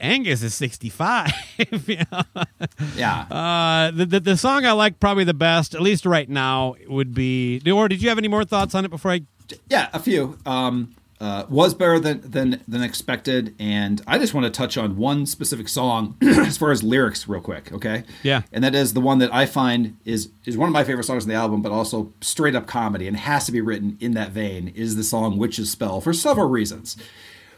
[0.00, 1.30] Angus is 65.
[1.86, 2.22] you know?
[2.96, 3.20] yeah.
[3.30, 7.12] Uh, the, the the song I like probably the best, at least right now, would
[7.14, 7.60] be.
[7.70, 9.22] Or did you have any more thoughts on it before I?
[9.68, 10.38] Yeah, a few.
[10.46, 14.96] Um, uh, was better than, than than expected, and I just want to touch on
[14.96, 17.70] one specific song as far as lyrics, real quick.
[17.72, 18.04] Okay.
[18.22, 18.42] Yeah.
[18.52, 21.24] And that is the one that I find is is one of my favorite songs
[21.24, 24.30] on the album, but also straight up comedy and has to be written in that
[24.30, 24.68] vein.
[24.68, 26.96] Is the song "Witch's Spell" for several reasons.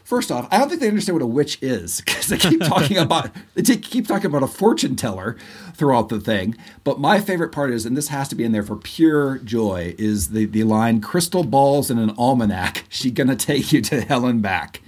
[0.03, 2.97] First off, I don't think they understand what a witch is because they keep talking
[2.97, 5.37] about they take- keep talking about a fortune teller
[5.73, 6.55] throughout the thing.
[6.83, 9.95] But my favorite part is, and this has to be in there for pure joy,
[9.97, 12.83] is the the line "Crystal balls in an almanac.
[12.89, 14.81] She gonna take you to hell and back."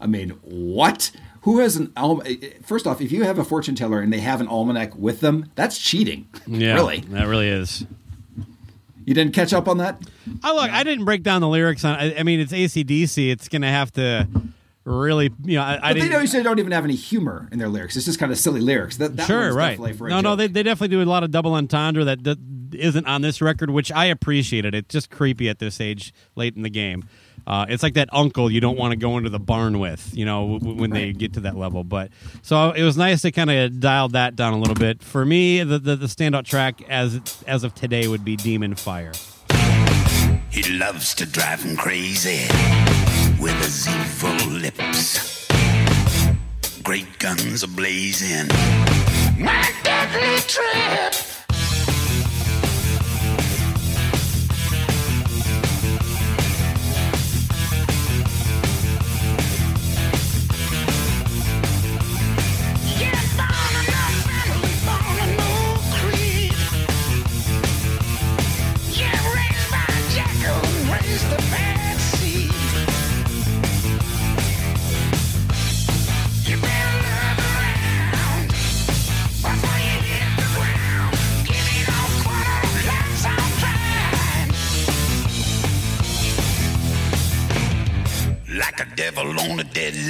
[0.00, 1.10] I mean, what?
[1.42, 2.22] Who has an alm?
[2.24, 4.94] Eh, eh, first off, if you have a fortune teller and they have an almanac
[4.96, 6.28] with them, that's cheating.
[6.46, 7.00] Yeah, really.
[7.08, 7.84] that really is.
[9.04, 10.02] You didn't catch up on that?
[10.44, 11.96] Oh look, I didn't break down the lyrics on.
[11.96, 13.30] I, I mean, it's ACDC.
[13.30, 14.28] It's gonna have to
[14.84, 17.58] really, you know, I, I But they don't, they don't even have any humor in
[17.58, 17.96] their lyrics.
[17.96, 18.96] It's just kind of silly lyrics.
[18.96, 19.70] That, that sure, right?
[19.70, 22.24] definitely for a No, no, they, they definitely do a lot of double entendre that,
[22.24, 22.38] that
[22.72, 24.74] isn't on this record, which I appreciated.
[24.74, 27.04] It's just creepy at this age, late in the game.
[27.46, 30.24] Uh, it's like that uncle you don't want to go into the barn with, you
[30.24, 31.82] know, w- when they get to that level.
[31.82, 32.10] But
[32.42, 35.02] so it was nice to kind of dial that down a little bit.
[35.02, 39.12] For me, the, the the standout track as as of today would be Demon Fire.
[40.50, 42.46] He loves to drive him crazy
[43.40, 45.48] with his evil lips.
[46.82, 48.48] Great guns are blazing.
[49.38, 51.31] My deadly trip.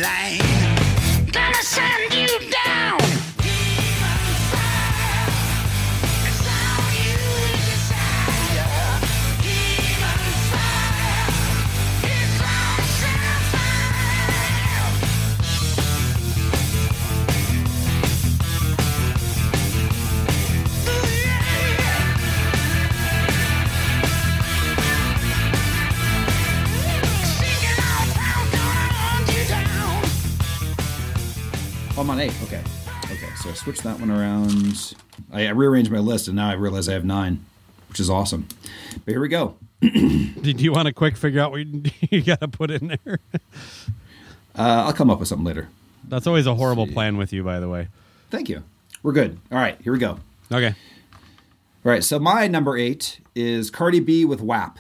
[0.05, 0.42] A
[34.73, 34.95] around.
[35.33, 37.45] I, I rearranged my list, and now I realize I have nine,
[37.89, 38.49] which is awesome.
[39.05, 39.57] But here we go.
[39.81, 43.19] Did you want to quick figure out what you, you got to put in there?
[44.57, 45.69] Uh, I'll come up with something later.
[46.09, 47.89] That's always a horrible plan with you, by the way.
[48.31, 48.63] Thank you.
[49.03, 49.39] We're good.
[49.51, 49.81] All right.
[49.83, 50.19] Here we go.
[50.51, 50.75] Okay.
[51.85, 52.05] All right.
[52.05, 54.79] So my number eight is Cardi B with WAP.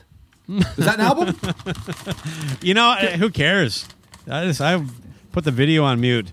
[0.48, 1.36] Is that an album?
[2.62, 3.88] You know, who cares?
[4.30, 4.84] I just I
[5.32, 6.30] put the video on mute.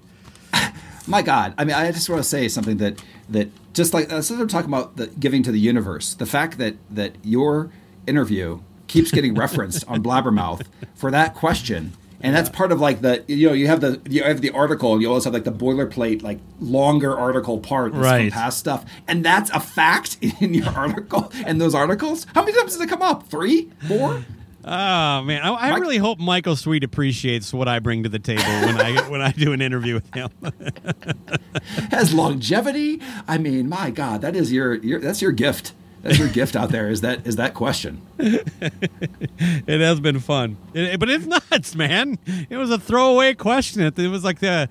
[1.08, 4.22] My God, I mean, I just want to say something that that just like uh,
[4.22, 7.70] since I'm talking about the giving to the universe, the fact that that your
[8.08, 10.66] interview keeps getting referenced on Blabbermouth
[10.96, 14.24] for that question, and that's part of like the you know you have the you
[14.24, 18.32] have the article, and you always have like the boilerplate like longer article part Right.
[18.32, 22.26] past stuff, and that's a fact in your article and those articles.
[22.34, 23.28] How many times does it come up?
[23.28, 24.26] Three, four?
[24.72, 28.20] Oh man, I, I Mike- really hope Michael Sweet appreciates what I bring to the
[28.20, 30.30] table when I when I do an interview with him.
[31.92, 33.02] has longevity.
[33.28, 35.74] I mean, my God, that is your, your that's your gift.
[36.04, 36.88] That's your gift out there.
[36.90, 38.02] Is that is that question?
[38.20, 42.20] it has been fun, It- but it's nuts, man.
[42.50, 43.82] It was a throwaway question.
[43.82, 44.70] It, it was like the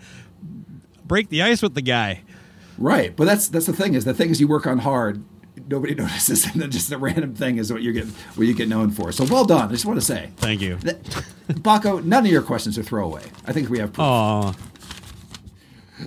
[1.05, 2.22] break the ice with the guy.
[2.79, 5.25] Right, but that's that's the thing is the things you work on hard,
[5.69, 8.69] nobody notices, and then just a random thing is what you get what you get
[8.69, 9.12] known for.
[9.12, 9.69] So well done.
[9.69, 10.77] I just want to say, Thank you.
[10.77, 11.03] that,
[11.49, 13.23] Baco, none of your questions are throwaway.
[13.47, 14.05] I think we have proof.
[14.07, 14.55] Oh,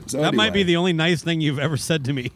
[0.07, 2.31] so that might be the only nice thing you've ever said to me.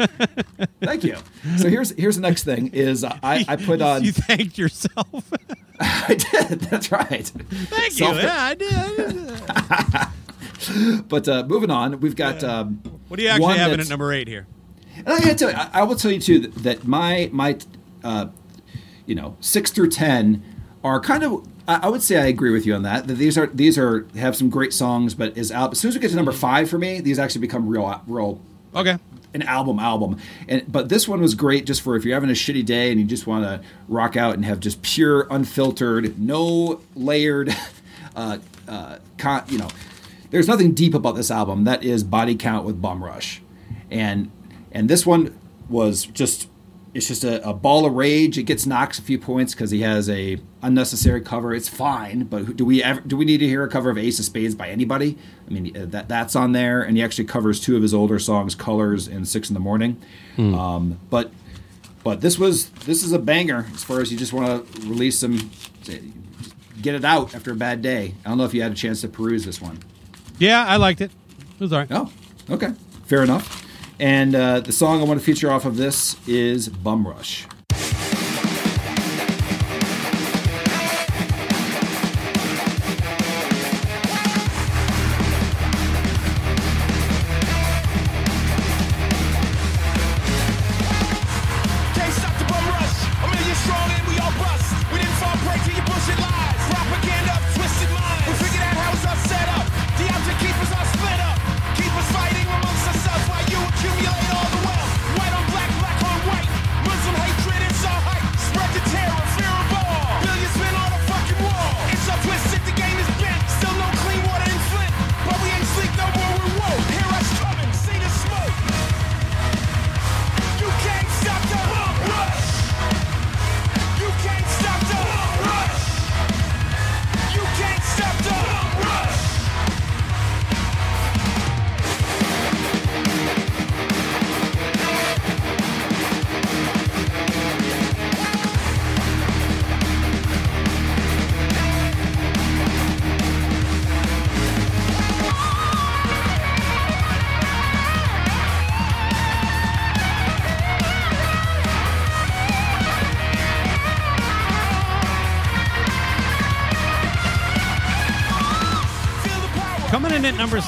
[0.80, 1.16] Thank you.
[1.56, 5.32] So here's here's the next thing is uh, I I put on you thanked yourself.
[5.80, 7.24] I did that's right.
[7.26, 8.22] Thank Self- you.
[8.22, 8.72] Yeah, I did.
[9.48, 11.08] I did.
[11.08, 14.26] But uh, moving on, we've got um, What do you actually have at number eight
[14.26, 14.46] here?
[14.98, 17.56] And I gotta tell you, I, I will tell you too that, that my my,
[18.04, 18.26] uh,
[19.06, 20.42] you know, six through ten
[20.84, 21.46] are kind of.
[21.66, 23.06] I, I would say I agree with you on that.
[23.06, 25.94] That these are these are have some great songs, but as al- as soon as
[25.94, 28.40] we get to number five for me, these actually become real real
[28.74, 28.96] Okay.
[29.34, 30.18] an album album.
[30.48, 33.00] And but this one was great just for if you're having a shitty day and
[33.00, 37.54] you just want to rock out and have just pure, unfiltered, no layered,
[38.16, 39.68] uh, uh, con- you know,
[40.30, 41.64] there's nothing deep about this album.
[41.64, 43.40] That is Body Count with Bum Rush,
[43.90, 44.30] and
[44.72, 45.38] and this one
[45.68, 46.48] was just.
[46.94, 48.38] It's just a, a ball of rage.
[48.38, 51.54] It gets knocks a few points because he has a unnecessary cover.
[51.54, 54.18] It's fine, but do we ever do we need to hear a cover of Ace
[54.18, 55.18] of Spades by anybody?
[55.46, 58.18] I mean, uh, that that's on there, and he actually covers two of his older
[58.18, 60.00] songs, "Colors" and Six in the Morning.
[60.38, 61.30] Um, but
[62.02, 65.18] but this was this is a banger as far as you just want to release
[65.18, 65.50] some
[66.80, 68.14] get it out after a bad day.
[68.24, 69.78] I don't know if you had a chance to peruse this one.
[70.38, 71.10] Yeah, I liked it.
[71.38, 71.88] It was all right.
[71.90, 72.10] Oh,
[72.50, 72.72] okay,
[73.04, 73.57] fair enough.
[74.00, 77.46] And uh, the song I want to feature off of this is Bum Rush.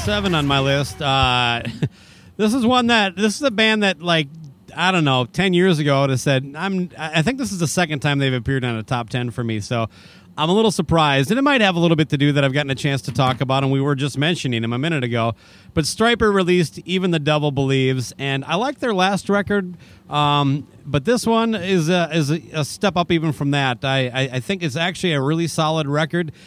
[0.05, 1.63] Seven on my list, uh,
[2.39, 4.29] this is one that this is a band that like
[4.75, 6.91] I don't know, ten years ago I would have said I'm.
[6.99, 9.61] I think this is the second time they've appeared on a top ten for me,
[9.61, 9.89] so
[10.39, 12.55] I'm a little surprised, and it might have a little bit to do that I've
[12.55, 15.35] gotten a chance to talk about, and we were just mentioning him a minute ago.
[15.75, 19.77] But Stryper released "Even the Devil Believes," and I like their last record.
[20.09, 23.85] Um, but this one is a, is a, a step up even from that.
[23.85, 26.33] I, I, I think it's actually a really solid record.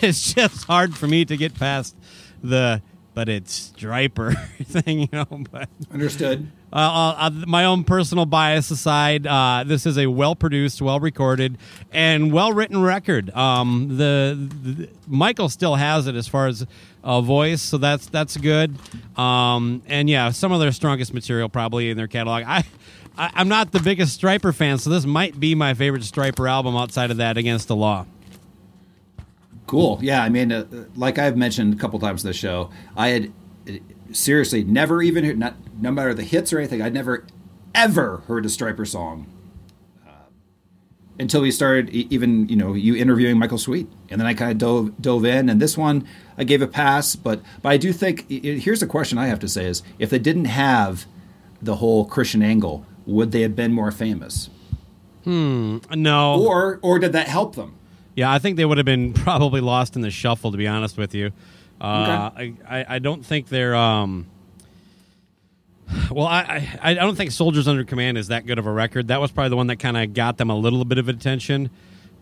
[0.00, 1.94] It's just hard for me to get past
[2.42, 2.82] the
[3.18, 5.24] but it's Stryper thing, you know.
[5.50, 6.52] But Understood.
[6.72, 6.76] uh,
[7.18, 11.58] uh, my own personal bias aside, uh, this is a well produced, well recorded,
[11.90, 13.30] and well written record.
[13.30, 16.64] Um, the, the Michael still has it as far as
[17.02, 18.76] uh, voice, so that's that's good.
[19.18, 22.44] Um, and yeah, some of their strongest material probably in their catalog.
[22.46, 22.58] I,
[23.16, 26.76] I I'm not the biggest Stryper fan, so this might be my favorite Stryper album
[26.76, 28.06] outside of that Against the Law.
[29.68, 29.98] Cool.
[30.02, 30.64] Yeah, I mean, uh,
[30.96, 33.32] like I've mentioned a couple times in the show, I had
[34.12, 37.24] seriously never even heard, not no matter the hits or anything, I'd never
[37.74, 39.26] ever heard a Stryper song
[40.06, 40.10] uh,
[41.20, 44.58] until we started even you know you interviewing Michael Sweet, and then I kind of
[44.58, 46.06] dove dove in, and this one
[46.38, 49.48] I gave a pass, but but I do think here's the question I have to
[49.48, 51.06] say is if they didn't have
[51.60, 54.48] the whole Christian angle, would they have been more famous,
[55.24, 55.78] Hmm.
[55.94, 57.74] No, or or did that help them?
[58.18, 60.96] Yeah, I think they would have been probably lost in the shuffle, to be honest
[60.96, 61.30] with you.
[61.80, 63.76] Uh, I, I, I don't think they're.
[63.76, 64.26] Um,
[66.10, 69.06] well, I, I, I don't think Soldiers Under Command is that good of a record.
[69.06, 71.70] That was probably the one that kind of got them a little bit of attention.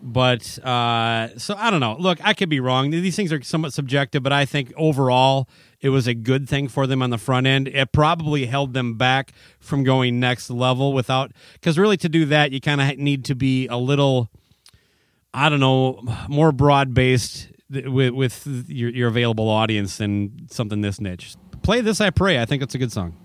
[0.03, 1.95] But uh, so I don't know.
[1.97, 2.91] Look, I could be wrong.
[2.91, 5.49] These things are somewhat subjective, but I think overall
[5.81, 7.69] it was a good thing for them on the front end.
[7.69, 12.51] It probably held them back from going next level without because really to do that
[12.51, 14.29] you kind of need to be a little
[15.37, 20.99] I don't know, more broad based with, with your, your available audience than something this
[20.99, 21.35] niche.
[21.61, 22.41] Play this, I pray.
[22.41, 23.15] I think it's a good song.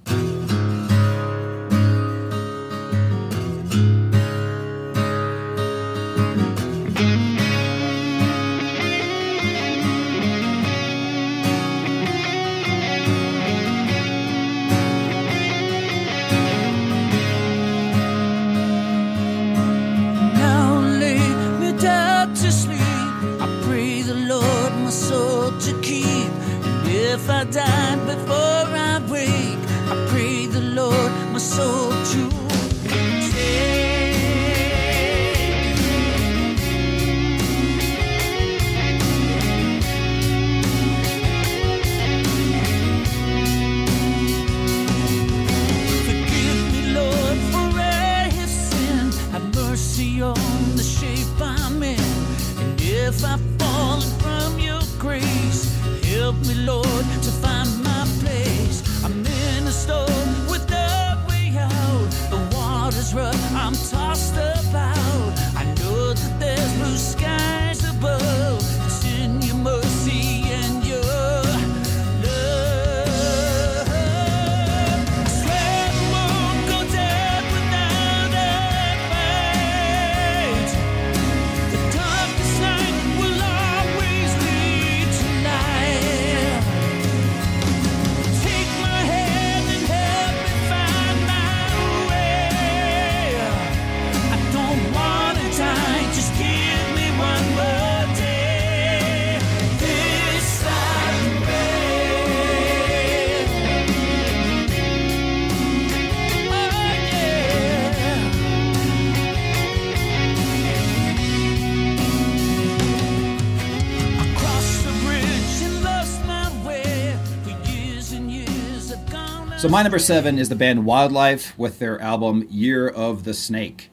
[119.73, 123.89] My number seven is the band Wyldlife with their album Year of the Snake,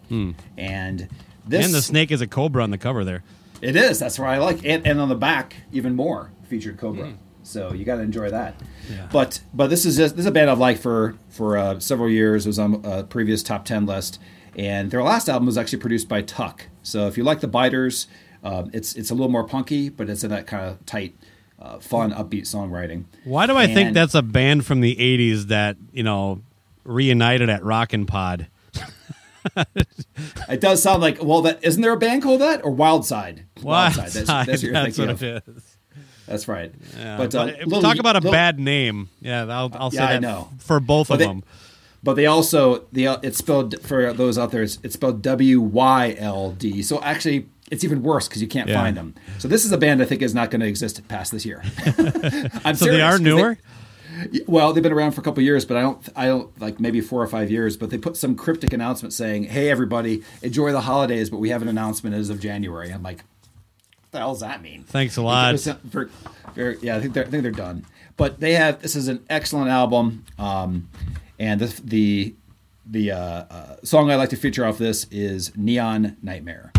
[0.58, 1.08] and
[1.48, 3.24] this and the snake is a cobra on the cover there.
[3.62, 3.98] It is.
[3.98, 7.14] That's what I like, and, and on the back even more featured Cobra.
[7.44, 8.56] So you got to enjoy that.
[9.10, 12.10] But but this is just, this is a band I've liked for for uh, several
[12.10, 12.46] years.
[12.46, 14.20] It was on a previous top ten list,
[14.58, 16.66] and their last album was actually produced by Tuck.
[16.84, 18.08] So if you like the Biters,
[18.44, 21.16] um, it's it's a little more punky, but it's in that kind of tight,
[21.62, 23.04] uh, fun, upbeat songwriting.
[23.24, 26.42] Why do I think that's a band from the '80s that you know
[26.84, 28.48] reunited at Rockin' Pod?
[30.50, 33.44] It does sound like well, that isn't there a band called that or Wildside?
[33.64, 35.24] Wild That's, Side, that's what you're that's thinking what of.
[35.24, 35.76] it is.
[36.28, 36.72] That's right.
[36.98, 39.10] Yeah, but, uh, if- little- talk about a little- bad name.
[39.22, 40.50] Yeah, I'll, I'll say Yeah, I that know.
[40.60, 41.44] for both But of they- them.
[42.04, 44.62] But they also the it's spelled for those out there.
[44.64, 46.82] It's, it's spelled W Y L D.
[46.82, 48.82] So actually, it's even worse because you can't Yeah.
[48.82, 49.16] find them.
[49.38, 51.64] So this is a band I think is not going to exist past this year.
[52.66, 53.58] I'm So they are newer.
[54.48, 56.10] well, they've been around for a couple years, but I don't.
[56.16, 57.78] I don't like maybe four or five years.
[57.78, 61.62] But they put some cryptic announcement saying, "Hey, everybody, enjoy the holidays," but we have
[61.62, 62.92] an announcement as of January.
[62.92, 64.84] I'm like, what the hell does that mean?
[64.84, 65.54] Thanks a lot.
[65.54, 66.10] was For,
[66.56, 67.86] for- yeah, I think they're I think they're done.
[68.18, 70.90] But they have this is an excellent album, um,
[71.40, 72.36] and the the
[72.86, 76.74] the uh, uh, song I like to feature off this is "Neon Nightmare."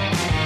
[0.00, 0.37] I've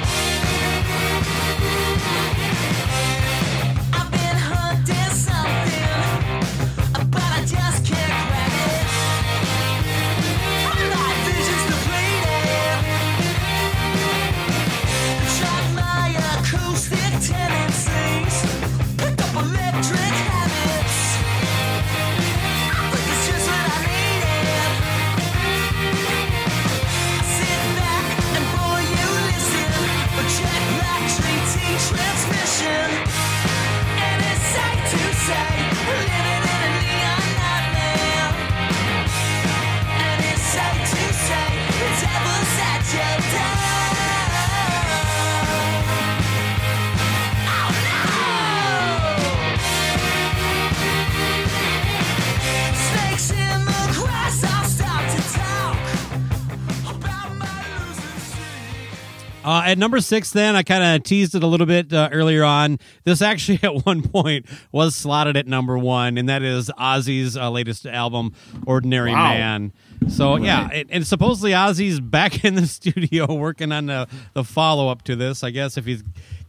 [59.73, 62.79] at number six, then I kind of teased it a little bit uh, earlier on.
[63.05, 67.51] This actually, at one point, was slotted at number one, and that is Ozzy's uh,
[67.51, 68.35] latest album,
[68.67, 69.31] "Ordinary Wow.
[69.31, 69.73] Man."
[70.09, 74.89] So yeah, and, and supposedly Ozzy's back in the studio working on the the follow
[74.89, 75.43] up to this.
[75.43, 76.01] I guess if he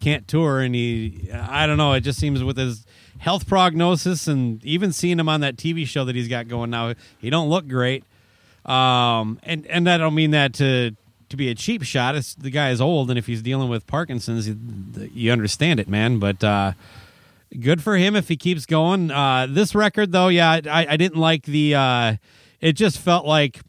[0.01, 2.85] can't tour and he, I don't know, it just seems with his
[3.19, 6.93] health prognosis and even seeing him on that TV show that he's got going now,
[7.19, 8.03] he don't look great.
[8.65, 10.95] Um, and and I don't mean that to
[11.33, 12.15] to be a cheap shot.
[12.15, 14.57] It's the guy is old, and if he's dealing with Parkinson's, you,
[15.13, 16.19] you understand it, man.
[16.19, 16.73] But uh,
[17.59, 19.09] good for him if he keeps going.
[19.09, 21.75] Uh, this record, though, yeah, I, I didn't like the.
[21.75, 22.15] Uh,
[22.61, 23.59] it just felt like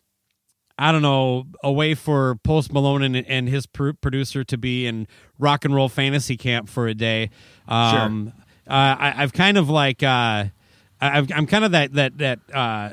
[0.78, 4.86] I don't know a way for Post Malone and, and his pr- producer to be
[4.86, 5.08] in
[5.38, 7.30] rock and roll fantasy camp for a day.
[7.66, 8.32] Um,
[8.68, 10.44] uh, I, I've kind of like uh,
[11.00, 12.90] I've, I'm kind of that that that uh,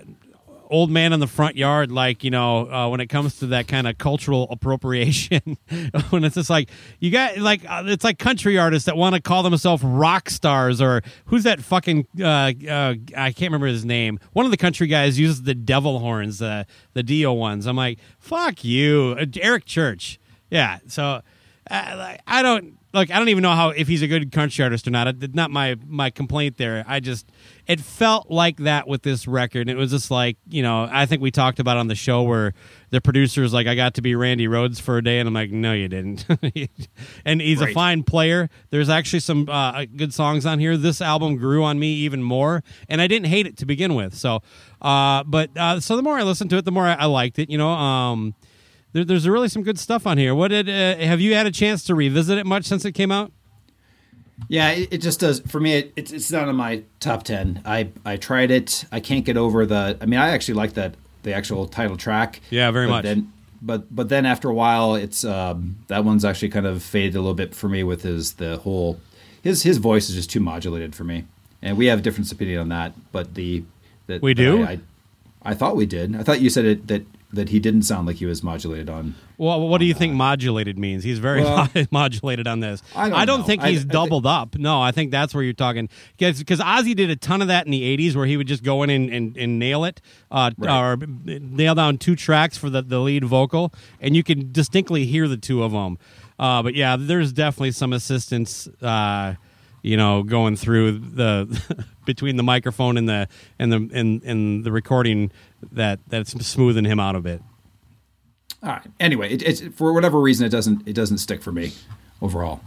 [0.72, 3.68] old man in the front yard, like you know, uh, when it comes to that
[3.68, 5.58] kind of cultural appropriation.
[6.10, 6.70] when it's just like
[7.00, 10.82] you got like uh, it's like country artists that want to call themselves rock stars,
[10.82, 12.24] or who's that fucking uh,
[12.68, 14.20] uh, I can't remember his name.
[14.34, 17.68] One of the country guys uses the devil horns, the the Dio ones.
[17.68, 20.20] I'm like, fuck you, Uh, Eric Church.
[20.50, 21.22] Yeah, so
[21.70, 23.12] uh, like, I don't look.
[23.12, 25.08] I don't even know how if he's a good country artist or not.
[25.08, 26.84] It's not my my complaint there.
[26.88, 27.28] I just
[27.68, 29.70] it felt like that with this record.
[29.70, 30.88] It was just like you know.
[30.92, 32.54] I think we talked about on the show where
[32.90, 35.52] the producer's like, I got to be Randy Rhoads for a day, and I'm like,
[35.52, 36.26] no, you didn't.
[37.26, 38.50] and he's a fine player.
[38.70, 40.76] There's actually some uh, good songs on here.
[40.78, 44.14] This album grew on me even more, and I didn't hate it to begin with.
[44.16, 44.42] So,
[44.82, 47.40] uh, but uh, so the more I listened to it, the more I, I liked
[47.40, 47.50] it.
[47.50, 47.70] You know.
[47.70, 48.36] Um,
[48.94, 50.36] there, there's really some good stuff on here.
[50.36, 53.12] What did uh, have you had a chance to revisit it much since it came
[53.12, 53.32] out?
[54.48, 55.76] Yeah, it, it just does for me.
[55.76, 57.62] It, it's it's not in my top ten.
[57.66, 58.86] I I tried it.
[58.92, 59.98] I can't get over the.
[60.02, 62.42] I mean, I actually like that the actual title track.
[62.50, 63.04] Yeah, very but much.
[63.04, 67.16] Then, but but then after a while, it's um, that one's actually kind of faded
[67.16, 69.00] a little bit for me with his the whole
[69.42, 71.26] his his voice is just too modulated for me.
[71.62, 72.94] And we have a different opinion on that.
[73.12, 73.64] But the
[74.08, 74.64] that We do?
[74.64, 74.80] I, I,
[75.44, 76.16] I thought we did.
[76.16, 79.16] I thought you said it that that he didn't sound like he was modulated on.
[79.38, 81.04] Well, what do you think modulated means?
[81.04, 82.84] He's very Well- modulated on this.
[82.96, 83.46] I don't know.
[83.46, 84.58] think I- he's I think- doubled up.
[84.58, 85.88] No, I think that's where you're talking.
[86.18, 88.84] Because Ozzy did a ton of that in the 80s where he would just go
[88.84, 90.78] in and, and, and nail it uh, Right.
[90.94, 95.28] or nail down two tracks for the, the lead vocal, and you can distinctly hear
[95.28, 95.98] the two of them.
[96.38, 98.68] Uh, but yeah, there's definitely some assistance.
[98.82, 99.36] Uh,
[99.84, 103.28] you know, going through the between the microphone and the
[103.58, 105.32] and the and, and the recording
[105.72, 107.42] that that's smoothing him out a bit.
[108.64, 108.82] All right.
[109.00, 111.74] Anyway, it, it's for whatever reason it doesn't it doesn't stick for me
[112.22, 112.62] overall.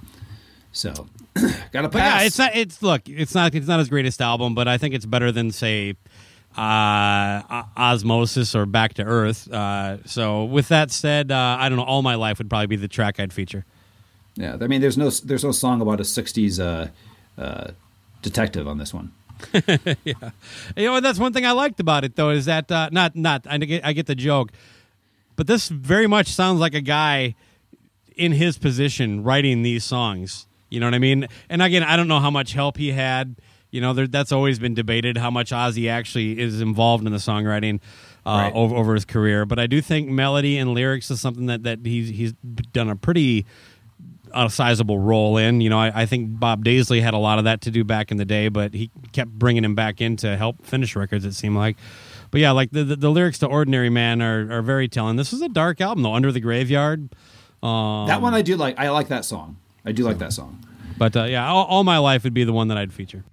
[0.72, 0.92] So
[1.72, 2.56] got to But yeah, it's not.
[2.56, 3.54] It's look, it's not.
[3.54, 5.94] It's not his greatest album, but I think it's better than say
[6.56, 9.50] uh, Ozzmosis or Back to Earth.
[9.50, 11.84] Uh, so with that said, uh, I don't know.
[11.84, 13.64] All my life would probably be the track I'd feature.
[14.36, 14.56] yeah.
[14.60, 17.70] I mean, there's no there's no song about a '60s uh, uh,
[18.22, 19.12] detective on this one.
[20.04, 20.30] Yeah,
[20.76, 23.46] you know, that's one thing I liked about it, though, is that uh, not not
[23.48, 24.52] I get I get the joke,
[25.36, 27.34] but this very much sounds like a guy
[28.16, 30.46] in his position writing these songs.
[30.70, 31.26] You know what I mean?
[31.48, 33.36] And again, I don't know how much help he had.
[33.70, 37.18] You know, there, that's always been debated how much Ozzy actually is involved in the
[37.18, 37.80] songwriting
[38.24, 38.52] uh, Right.
[38.54, 39.44] over over his career.
[39.46, 42.32] But I do think melody and lyrics is something that that he's he's
[42.72, 43.46] done a pretty
[44.34, 45.60] a sizable role in.
[45.60, 48.10] You know, I, I think Bob Daisley had a lot of that to do back
[48.10, 51.24] in the day, but he kept bringing him back in to help finish records.
[51.24, 51.76] It seemed like,
[52.30, 55.16] but yeah, like the the, the lyrics to "Ordinary Man" are are very telling.
[55.16, 57.08] This is a dark album though, "Under the Graveyard."
[57.62, 58.78] Um, that one I do like.
[58.78, 59.56] I like that song.
[59.84, 60.58] I do like that song.
[60.98, 63.24] but uh, yeah, all, all my life would be the one that I'd feature.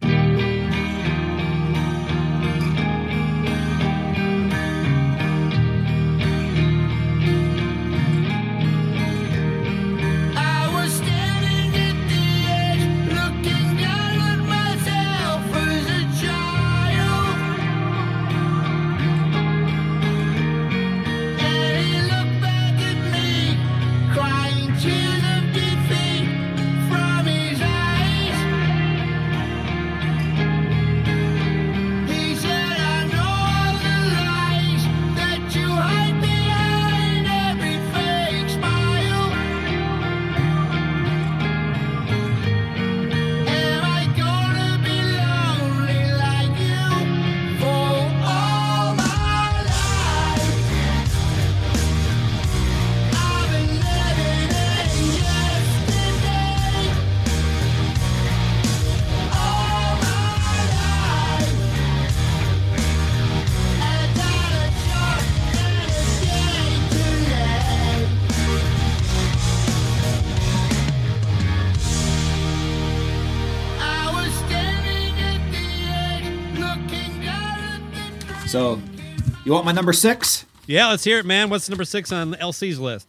[79.51, 80.45] You want my number six?
[80.65, 81.49] Yeah, let's hear it, man.
[81.49, 83.07] What's number six on LC's list?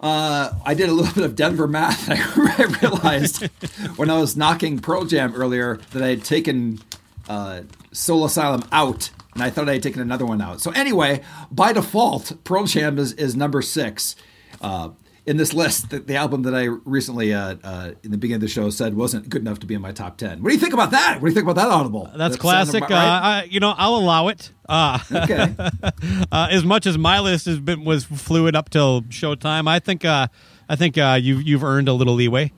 [0.00, 2.08] I did a little bit of Denver math.
[2.08, 3.44] And I realized
[3.96, 6.80] when I was knocking Pearl Jam earlier that I had taken
[7.28, 10.60] uh, Soul Asylum out, and I thought I had taken another one out.
[10.60, 14.14] So anyway, by default, Pearl Jam is, is number six
[14.60, 14.90] uh,
[15.26, 15.90] in this list.
[15.90, 18.94] The, the album that I recently, uh, uh, in the beginning of the show, said
[18.94, 20.42] wasn't good enough to be in my top ten.
[20.42, 21.14] What do you think about that?
[21.14, 22.04] What do you think about that audible?
[22.16, 22.84] That's That sound classic.
[22.84, 23.42] about Uh, right?
[23.42, 24.52] I, you know, I'll allow it.
[24.68, 25.54] Uh, okay.
[26.32, 30.04] uh, as much as my list has been was fluid up till showtime, I think
[30.04, 30.28] uh,
[30.68, 32.52] I think uh, you you've earned a little leeway.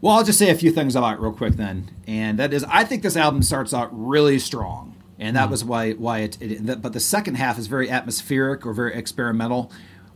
[0.00, 2.62] Well, I'll just say a few things about it real quick then, and that is,
[2.64, 6.42] I think this album starts out really strong, and that was why why it.
[6.42, 9.72] it but the second half is very atmospheric or very experimental.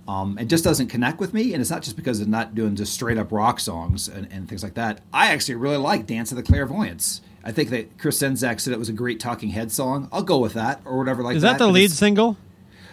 [0.08, 2.74] Um, it just doesn't connect with me, and it's not just because it's not doing
[2.74, 5.02] just straight up rock songs and, and things like that.
[5.12, 8.78] I actually really like "Dance of the Clairvoyants." I think that Chris Senzak said it
[8.78, 10.08] was a great Talking Head song.
[10.10, 12.38] I'll go with that or whatever like Is that the lead single?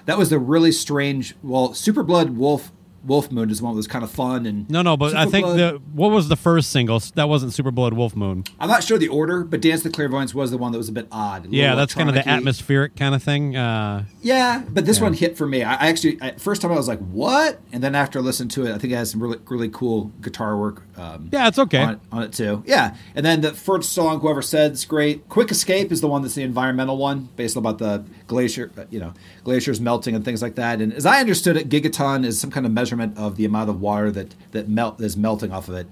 [0.06, 1.36] That was the really strange.
[1.42, 2.72] Well, Super Blood Wolf
[3.06, 5.46] Wolf Moon is one that was kind of fun and No, no, but I think
[5.46, 7.00] Blood- the what was the first single?
[7.16, 8.44] That wasn't Super Blood Wolf Moon.
[8.60, 10.92] I'm not sure the order, but Dance the Clairvoyants was the one that was a
[10.92, 11.46] bit odd.
[11.46, 13.56] a Yeah, that's kind of the atmospheric kind of thing.
[13.56, 15.64] Uh, Yeah, but this one hit for me.
[15.64, 18.52] I, I actually, I, first time I was like, "What?" And then after I listened
[18.52, 20.84] to it, I think it has some really, really cool guitar work.
[20.98, 21.80] Um, yeah, it's okay.
[21.82, 22.64] on, it, on it too.
[22.66, 25.28] Yeah, and then the first song, whoever said, it's great.
[25.30, 29.00] "Quick Escape" is the one that's the environmental one, based about the glacier, uh, you
[29.00, 30.82] know, glaciers melting and things like that.
[30.82, 33.82] And as I understood it, gigaton is some kind of measurement of the amount of
[33.82, 35.88] water that that melt is melting off of it.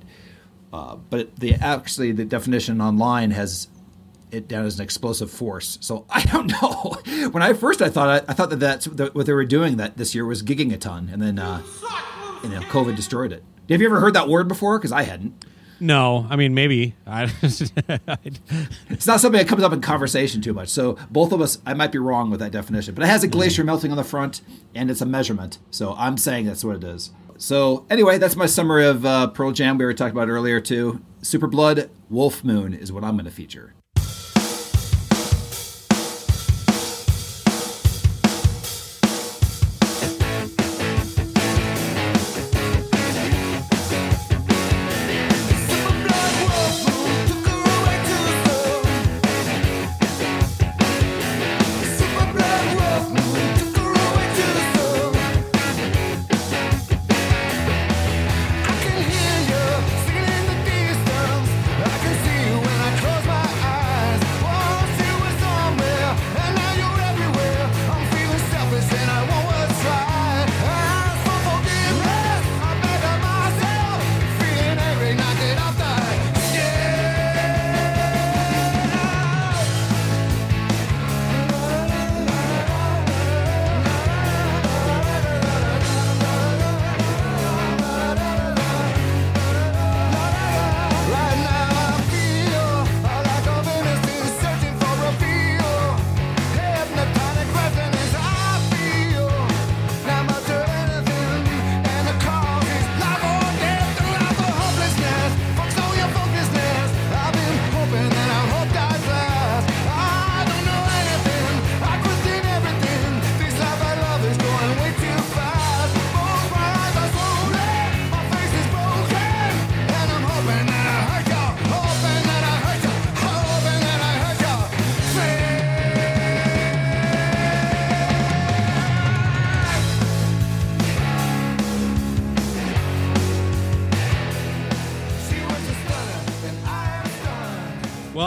[0.72, 3.68] Uh, but the actually the definition online has
[4.32, 5.78] it down as an explosive force.
[5.82, 7.30] So I don't know.
[7.30, 9.78] when I first I thought I, I thought that that's that what they were doing
[9.78, 11.62] that this year was gigging a ton, and then uh,
[12.44, 13.44] you know COVID destroyed it.
[13.70, 14.78] Have you ever heard that word before?
[14.78, 15.46] Because I hadn't.
[15.84, 16.96] No, I mean maybe.
[17.06, 20.70] I, It's not something that comes up in conversation too much.
[20.70, 23.28] So both of us, I might be wrong with that definition, but it has a
[23.28, 24.42] glacier melting on the front,
[24.74, 25.60] and it's a measurement.
[25.72, 27.12] So I'm saying that's what it is.
[27.38, 29.78] So anyway, that's my summary of uh, Pearl Jam.
[29.78, 31.02] We were talking about earlier too.
[31.22, 33.74] Super Blood, Wolf Moon is what I'm going to feature.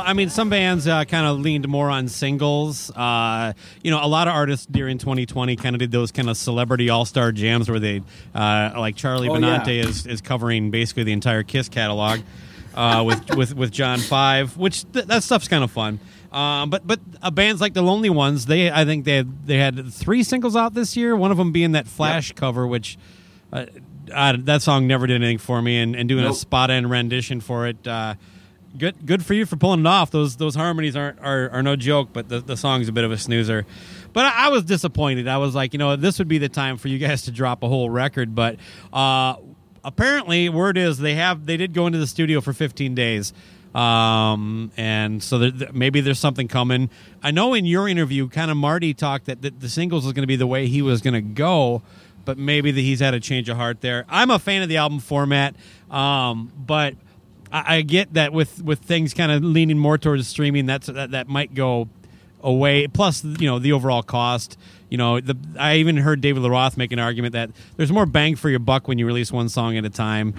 [0.06, 2.90] I mean, some bands uh, kind of leaned more on singles.
[2.92, 3.52] Uh,
[3.82, 6.88] you know, a lot of artists during 2020 kind of did those kind of celebrity
[6.90, 8.02] all star jams where they,
[8.34, 9.88] uh, like Charlie Oh, Benante yeah.
[9.88, 12.20] is, is covering basically the entire Kiss catalog
[12.76, 15.98] uh, with, with with John Five, which th- that stuff's kind of fun.
[16.30, 19.58] Um, but but uh, bands like the Lonely Ones, they I think they had, they
[19.58, 21.16] had three singles out this year.
[21.16, 22.96] One of them being that Flash cover, which
[23.52, 23.66] uh,
[24.14, 27.40] uh, that song never did anything for me, and, and doing a spot end rendition
[27.40, 27.86] for it.
[28.78, 30.10] Good good for you for pulling it off.
[30.10, 33.12] Those those harmonies aren't are, are no joke, but the, the song's a bit of
[33.12, 33.64] a snoozer.
[34.12, 35.28] But I, I was disappointed.
[35.28, 37.62] I was like, you know, this would be the time for you guys to drop
[37.62, 38.34] a whole record.
[38.34, 38.56] But
[38.92, 39.36] uh,
[39.84, 43.32] apparently, word is they have they did go into the studio for 15 days.
[43.74, 46.88] Um, and so there, th- maybe there's something coming.
[47.22, 50.22] I know in your interview, kind of Marty talked that the, the singles was going
[50.22, 51.82] to be the way he was going to go,
[52.24, 54.06] but maybe that he's had a change of heart there.
[54.08, 55.56] I'm a fan of the album format,
[55.90, 56.94] um, but
[57.52, 61.12] I, I get that with with things kind of leaning more towards streaming, that's that
[61.12, 61.88] that might go
[62.42, 62.86] away.
[62.86, 64.58] Plus, you know, the overall cost.
[64.88, 68.06] You know, the I even heard David Lee Roth make an argument that there's more
[68.06, 70.34] bang for your buck when you release one song at a time.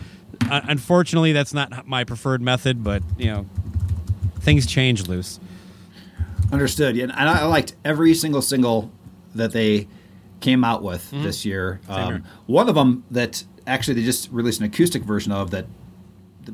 [0.49, 3.45] Uh, unfortunately, that's not my preferred method, but you know,
[4.39, 5.39] things change loose.
[6.51, 6.95] Understood.
[6.95, 8.89] Yeah, and I liked every single single
[9.35, 9.87] that they
[10.39, 11.79] came out with this year.
[11.83, 11.91] Mm-hmm.
[11.91, 15.65] Um, one of them that actually they just released an acoustic version of that,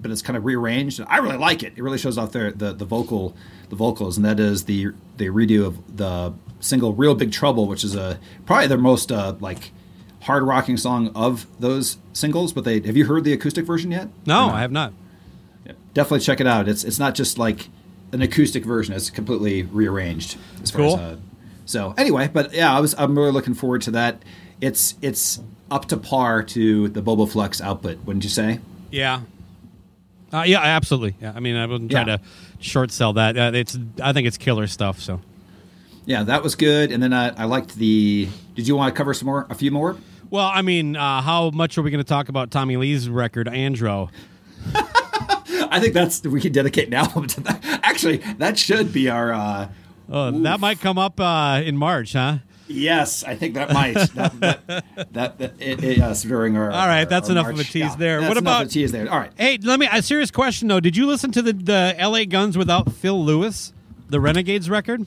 [0.01, 1.01] but it's kind of rearranged.
[1.07, 1.73] I really like it.
[1.75, 3.35] It really shows off their the, the vocal
[3.69, 4.87] the vocals, and that is the
[5.17, 9.35] the redo of the single "Real Big Trouble," which is a probably their most uh,
[9.39, 9.71] like
[10.21, 12.53] hard rocking song of those singles.
[12.53, 14.09] But they have you heard the acoustic version yet?
[14.25, 14.49] No?
[14.49, 14.93] I have not.
[15.93, 16.67] definitely check it out.
[16.67, 17.69] It's it's not just like
[18.11, 20.37] an acoustic version; it's completely rearranged.
[20.61, 20.95] As far Cool.
[20.95, 21.17] as, uh,
[21.65, 24.21] so anyway, but yeah, I was I'm really looking forward to that.
[24.61, 25.39] It's it's
[25.71, 28.59] up to par to the Bobaflex output, wouldn't you say?
[28.91, 29.21] Yeah.
[30.33, 31.15] Uh, yeah, absolutely.
[31.21, 32.17] Yeah, I mean, I wasn't trying Yeah.
[32.17, 32.23] to
[32.59, 33.37] short sell that.
[33.37, 34.99] Uh, it's, I think it's killer stuff.
[34.99, 35.21] So,
[36.05, 36.91] Yeah, that was good.
[36.91, 38.27] And then I, I liked the.
[38.55, 39.45] Did you want to cover some more?
[39.49, 39.95] A few more?
[40.31, 43.45] well, I mean, uh, how much are we going to talk about Tommy Lee's record,
[43.47, 44.09] Andro?
[44.75, 47.63] I think that's we could dedicate an album to that.
[47.83, 49.33] Actually, that should be our.
[49.33, 49.67] Uh,
[50.11, 52.37] Uh, that might come up uh, in March, huh?
[52.67, 53.93] Yes, I think that might.
[54.15, 56.71] that, that, that, that it, it, yes, during our.
[56.71, 58.21] All right, our- that's our enough of a March- tease yeah, there.
[58.21, 59.11] What about- of a tease there?
[59.11, 59.31] All right.
[59.35, 59.87] Hey, let me.
[59.91, 60.79] A serious question though.
[60.79, 62.25] Did you listen to the the L.A.
[62.25, 63.73] Guns without Phil Lewis,
[64.09, 65.05] the Renegades record?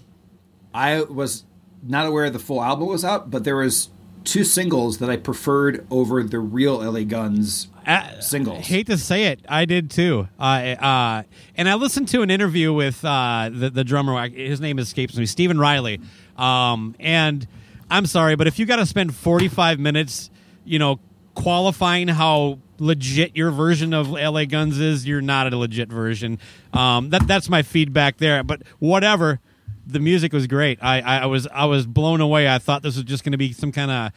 [0.75, 1.45] I was
[1.83, 3.89] not aware the full album was out, but there was
[4.25, 8.67] two singles that I preferred over the real LA Guns Uh, singles.
[8.67, 10.27] Hate to say it, I did too.
[10.39, 11.23] Uh, uh,
[11.57, 14.29] and I listened to an interview with uh, the, the drummer.
[14.29, 16.01] His name escapes me, Stephen Riley.
[16.37, 17.47] Um, and
[17.91, 20.31] I'm sorry, but if you got to spend 45 minutes,
[20.65, 21.01] you know,
[21.35, 26.39] qualifying how legit your version of LA Guns is, you're not a legit version.
[26.73, 28.43] Um, that that's my feedback there.
[28.43, 29.41] But whatever.
[29.89, 30.81] The music was great.
[30.83, 32.49] I, I, was I was blown away.
[32.49, 34.13] I thought this was just going to be some kind of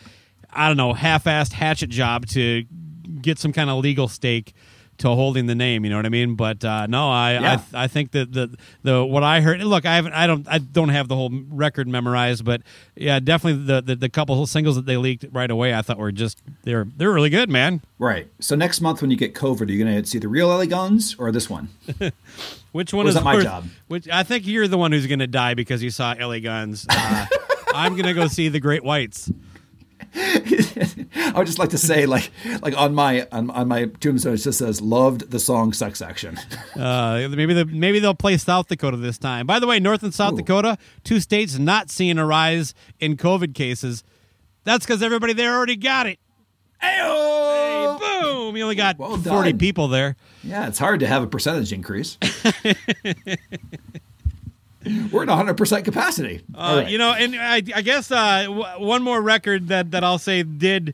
[0.52, 2.66] I don't know half-assed hatchet job to
[3.22, 4.56] get some kind of legal stake
[5.00, 5.84] to holding the name.
[5.84, 6.36] You know what I mean?
[6.36, 7.62] But uh, no, I, Yeah.
[7.74, 9.62] I I think that the the what I heard.
[9.62, 10.14] Look, I haven't.
[10.14, 10.48] I don't.
[10.48, 12.62] I don't have the whole record memorized, but
[12.96, 15.74] yeah, definitely the the, the couple of singles that they leaked right away.
[15.74, 17.82] I thought were just they're they're really good, man.
[17.98, 18.28] Right.
[18.40, 20.66] So next month when you get COVID, are you going to see the real LA
[20.66, 21.68] Guns or this one?
[22.72, 23.66] Which one Or is is that my worth- job?
[23.88, 26.86] Which I think you're the one who's going to die because you saw LA Guns.
[26.90, 27.26] Uh,
[27.74, 29.32] I'm going to go see the Great Whites.
[30.16, 32.32] I would just like to say, like,
[32.62, 36.38] like on my on, on my tombstone, it just says "loved the song sex action."
[36.80, 39.46] Uh, maybe the maybe they'll play South Dakota this time.
[39.46, 40.38] By the way, North and South Ooh.
[40.38, 44.04] Dakota, two states not seeing a rise in COVID cases.
[44.64, 46.20] That's because everybody there already got it.
[46.80, 48.56] Hey, boom!
[48.56, 50.16] You only got Well forty people there.
[50.44, 52.18] Yeah, it's hard to have a percentage increase.
[55.12, 56.42] We're at 100 percent capacity.
[56.56, 56.90] Uh, right.
[56.90, 60.44] You know, and I, I guess uh, w- one more record that, that I'll say
[60.44, 60.94] did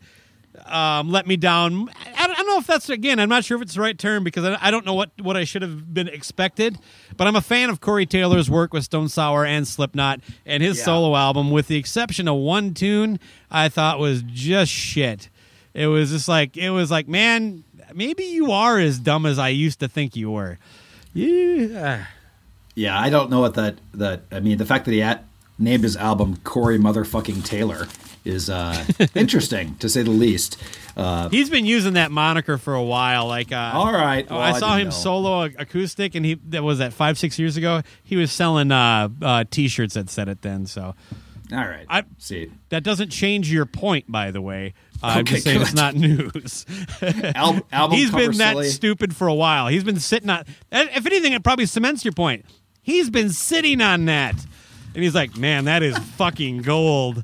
[0.66, 1.90] um, let me down.
[2.18, 3.20] I don't, I don't know if that's again.
[3.20, 5.38] I'm not sure if it's the right term because I, I don't know what, what
[5.38, 6.80] I should have been expected.
[7.18, 10.78] But I'm a fan of Corey Taylor's work with Stone Sour and Slipknot, and his
[10.80, 10.86] Yeah.
[10.86, 13.20] solo album, with the exception of one tune,
[13.52, 15.30] I thought was just shit.
[15.74, 17.64] It was just like it was like, man,
[17.94, 20.58] maybe you are as dumb as I used to think you were.
[21.14, 22.06] Yeah.
[22.76, 24.22] Yeah, I don't know what that that.
[24.32, 25.24] I mean, the fact that he at,
[25.58, 27.88] named his album Corey Motherfucking Taylor
[28.26, 28.84] is uh,
[29.16, 30.58] interesting to say the least.
[30.98, 33.28] Uh, He's been using that moniker for a while.
[33.28, 34.92] Like, uh, all right, Oh, well, I saw didn't him know.
[34.92, 37.82] solo acoustic, and he that was that five six years ago.
[38.04, 40.66] He was selling uh, uh, t-shirts that said it then.
[40.66, 40.96] So
[41.54, 42.52] All right, I- see.
[42.70, 44.74] that doesn't change your point, by the way.
[45.04, 46.66] Uh, I'm Okay, just saying it's not news.
[47.02, 48.70] Al- album He's been that silly.
[48.70, 49.68] stupid for a while.
[49.68, 50.46] He's been sitting on.
[50.72, 52.46] If anything, it probably cements your point.
[52.86, 54.36] He's been sitting on that.
[54.94, 57.24] And he's like, man, that is fucking gold.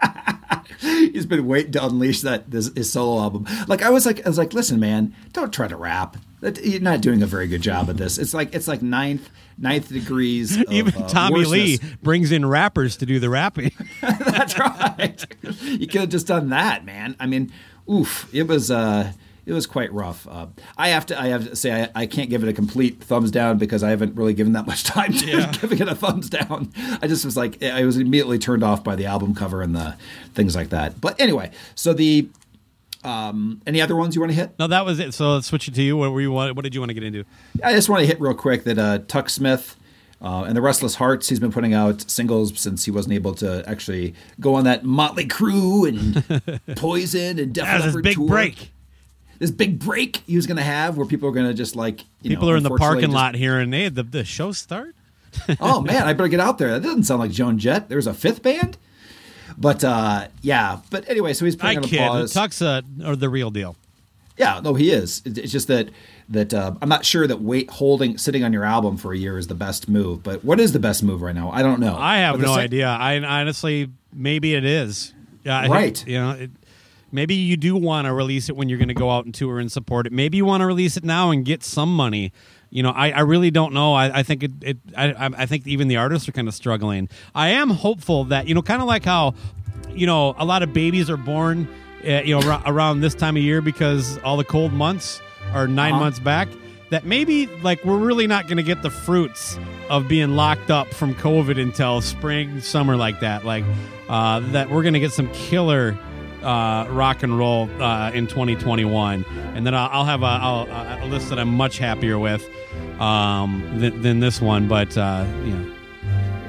[0.80, 3.46] He's been waiting to unleash that this his solo album.
[3.66, 6.18] Like I was like I was like, listen, man, don't try to rap.
[6.40, 8.18] That, you're not doing a very good job at this.
[8.18, 10.56] It's like it's like ninth ninth degrees.
[10.60, 13.72] Of, Even uh, Tommy Lee brings in rappers to do the rapping.
[14.02, 15.24] That's right.
[15.62, 17.16] you could have just done that, man.
[17.18, 17.50] I mean,
[17.90, 19.12] oof, it was uh
[19.48, 20.28] it was quite rough.
[20.28, 20.46] Uh,
[20.76, 23.30] I have to I have to say I, I can't give it a complete thumbs
[23.30, 26.70] down because I haven't really given that much time to giving it a thumbs down.
[27.00, 29.96] I just was like I was immediately turned off by the album cover and the
[30.34, 31.00] things like that.
[31.00, 32.28] But anyway, so the
[33.04, 34.50] um any other ones you want to hit?
[34.58, 35.14] no, that was it.
[35.14, 35.96] So let's switch it to you.
[35.96, 36.54] What were you want?
[36.54, 37.24] What did you want to get into?
[37.64, 39.76] I just want to hit real quick that uh, Tuck Smith
[40.20, 43.66] uh, and the Restless Hearts, he's been putting out singles since he wasn't able to
[43.68, 48.28] actually go on that Motley Crue and Poison and Def Leppard big tour.
[48.28, 48.72] break.
[49.38, 52.00] This big break he was going to have where people are going to just like,
[52.22, 54.52] you People know, are in the parking just- lot here, and hey, the the show
[54.52, 54.94] start.
[55.60, 56.70] oh man, I better get out there.
[56.70, 57.88] That doesn't sound like Joan Jett.
[57.88, 58.76] There's a fifth band.
[59.56, 61.98] But uh, yeah, but anyway, so he's I putting on a kid.
[61.98, 62.32] pause.
[62.32, 63.76] Tuck's uh, or the real deal.
[64.36, 65.20] Yeah, no, he is.
[65.24, 65.88] It's just that
[66.28, 69.36] that uh, I'm not sure that wait holding sitting on your album for a year
[69.38, 70.22] is the best move.
[70.22, 71.50] But what is the best move right now?
[71.50, 71.96] I don't know.
[71.96, 72.86] I have no idea.
[72.88, 75.12] I honestly, maybe it is.
[75.44, 76.06] Yeah, I think, Right.
[76.06, 76.50] you know, it,
[77.12, 79.58] maybe you do want to release it when you're going to go out and tour
[79.58, 80.12] and support it.
[80.12, 82.32] Maybe you want to release it now and get some money.
[82.70, 83.94] You know, I, I really don't know.
[83.94, 84.50] I, I think it.
[84.62, 87.08] it I, I think even the artists are kind of struggling.
[87.34, 89.34] I am hopeful that you know, kind of like how,
[89.90, 91.66] you know, a lot of babies are born,
[92.06, 95.20] uh, you know, ar- around this time of year because all the cold months
[95.54, 96.00] are 9 Uh-huh.
[96.04, 96.48] months back.
[96.90, 99.58] That maybe like we're really not going to get the fruits
[99.90, 103.44] of being locked up from COVID until spring, summer, like that.
[103.44, 103.64] Like
[104.08, 105.98] uh, that, we're going to get some killer
[106.42, 109.24] uh, rock and roll uh, in 2021,
[109.54, 112.48] and then I'll, I'll have a, I'll, a list that I'm much happier with
[113.00, 114.68] um, than, than this one.
[114.68, 115.74] But uh, you know,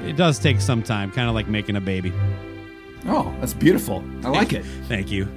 [0.04, 2.12] it does take some time, kind of like making a baby.
[3.06, 4.04] Oh, that's beautiful.
[4.24, 4.64] I like it.
[4.88, 5.28] Thank you.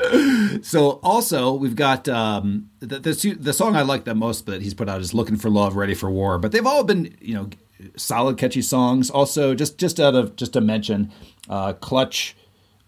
[0.62, 4.74] So also we've got um, the, the the song I like the most that he's
[4.74, 7.48] put out is "Looking for Love, Ready for War." But they've all been you know
[7.96, 9.10] solid, catchy songs.
[9.10, 11.10] Also, just just out of just to mention,
[11.48, 12.36] uh, Clutch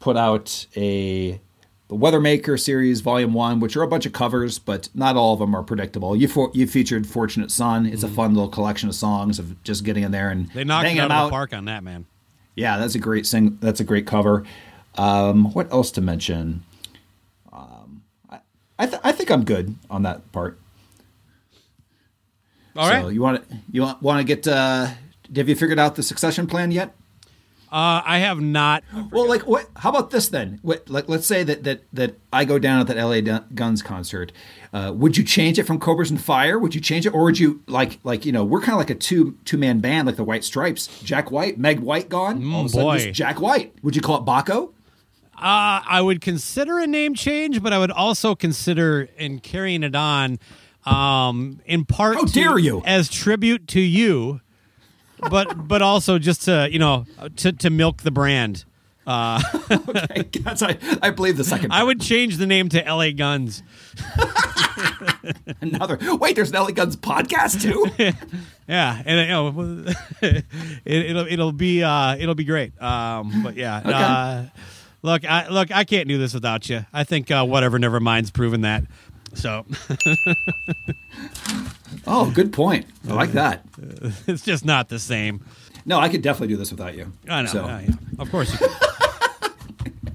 [0.04, 1.40] put out a
[1.88, 5.38] the Weathermaker series Volume One, which are a bunch of covers, but not all of
[5.38, 6.14] them are predictable.
[6.14, 9.82] You for, you featured "Fortunate Son." It's a fun little collection of songs of just
[9.82, 11.82] getting in there and They knocked banging it out them of the park on that,
[11.82, 12.04] man.
[12.54, 13.56] Yeah, that's a great sing.
[13.60, 14.44] That's a great cover.
[14.96, 16.64] Um, what else to mention?
[17.50, 18.40] Um, I
[18.78, 20.60] I, th- I think I'm good on that part.
[22.76, 23.02] All right.
[23.02, 24.46] So you want to you want, want to get?
[24.46, 24.88] Uh,
[25.34, 26.94] have you figured out the succession plan yet?
[27.74, 28.84] Uh, I have not.
[29.10, 29.66] Well, like what?
[29.74, 30.60] How about this then?
[30.62, 33.82] What, like, let's say that that that I go down at that LA Gun- Guns
[33.82, 34.30] concert.
[34.72, 36.56] Uh, would you change it from Cobras and Fire?
[36.56, 38.90] Would you change it, or would you like like you know we're kind of like
[38.90, 40.86] a two two man band like the White Stripes.
[41.02, 42.44] Jack White, Meg White gone.
[42.54, 42.98] All of a sudden, boy.
[42.98, 43.74] just Jack White.
[43.82, 44.68] Would you call it Baco?
[45.34, 49.96] Uh, I would consider a name change, but I would also consider in carrying it
[49.96, 50.38] on,
[50.86, 52.14] um, in part.
[52.14, 52.82] How to- dare you.
[52.86, 54.40] As tribute to you,
[55.18, 57.06] but but also just to you know
[57.36, 58.64] to to milk the brand.
[59.06, 61.72] Okay, that's, I, I believe the second.
[61.72, 63.12] I would change the name to L.A.
[63.12, 63.62] Guns.
[65.60, 65.98] Another.
[66.16, 68.12] Wait, there's an LA Guns podcast too.
[68.66, 69.92] Yeah, and you know,
[70.22, 70.44] it,
[70.86, 72.80] it'll it'll be uh, it'll be great.
[72.80, 74.46] Um, but yeah, uh,
[75.02, 76.86] look, I look, I can't do this without you.
[76.90, 78.84] I think uh, whatever, never mind's proven that.
[79.34, 79.66] So
[82.06, 82.86] oh, good point.
[83.08, 83.64] I like that.
[84.26, 85.44] it's just not the same.
[85.86, 87.12] No, I could definitely do this without you.
[87.28, 87.48] I know.
[87.48, 87.82] So, uh.
[88.18, 88.70] Of course you can.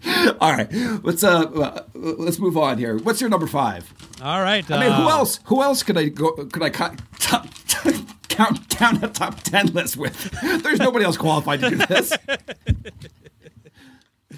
[0.41, 0.67] all right,
[1.03, 2.97] let's uh, uh, let's move on here.
[2.97, 3.93] What's your number five?
[4.21, 4.69] All right.
[4.71, 5.39] I mean, who uh, else?
[5.45, 6.31] Who else could I go?
[6.31, 7.47] Could I cut, top,
[8.29, 10.31] count down a top ten list with?
[10.63, 12.13] There's nobody else qualified to do this.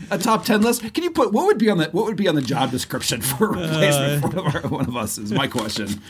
[0.09, 0.93] A top ten list?
[0.93, 3.21] Can you put what would be on the what would be on the job description
[3.21, 5.17] for a replacement for one of, our, one of us?
[5.17, 6.01] Is my question.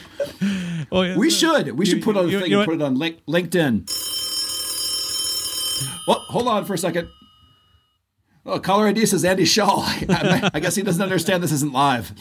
[0.91, 3.89] well, We should we should put on a thing and put it on link, LinkedIn.
[6.07, 7.09] Well, hold on for a second.
[8.45, 9.81] Oh, caller ID says Andy Shaw.
[9.85, 12.11] I, I guess he doesn't understand this isn't live.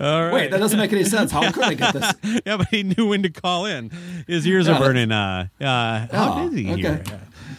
[0.00, 0.32] All right.
[0.32, 1.30] Wait, that doesn't make any sense.
[1.30, 2.12] How could I get this?
[2.46, 3.90] yeah, but he knew when to call in.
[4.26, 5.12] His ears Yeah, are burning.
[5.12, 6.80] Uh, uh, how Oh, did he okay.
[6.80, 7.02] hear?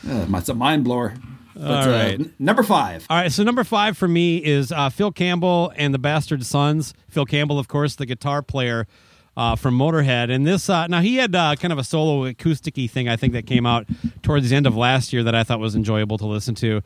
[0.09, 1.13] Uh, it's a mind blower.
[1.55, 2.19] But, All right.
[2.19, 3.05] uh, n- number five.
[3.09, 6.93] All right, so number five for me is uh, Phil Campbell and the Bastard Sons.
[7.09, 8.87] Phil Campbell, of course, the guitar player
[9.35, 12.89] uh, from Motorhead, and this uh, now he had uh, kind of a solo acousticy
[12.89, 13.87] thing I think that came out
[14.21, 16.81] towards the end of last year that I thought was enjoyable to listen to.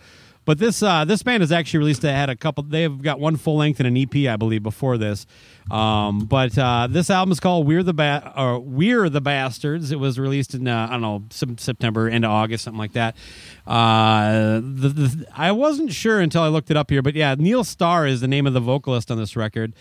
[0.48, 2.02] But this uh, this band has actually released.
[2.04, 2.64] They had a couple.
[2.64, 5.26] They've got one full length and an EP, I believe, before this.
[5.70, 10.00] Um, but uh, this album is called "We're the ba- or We're the Bastards." It
[10.00, 11.24] was released in uh, I don't know
[11.58, 13.18] September into August, something like that.
[13.68, 17.66] Uh, the, the, I wasn't sure until I looked it up here, but yeah, Neil
[17.66, 19.74] Starr is the name of the vocalist on this record.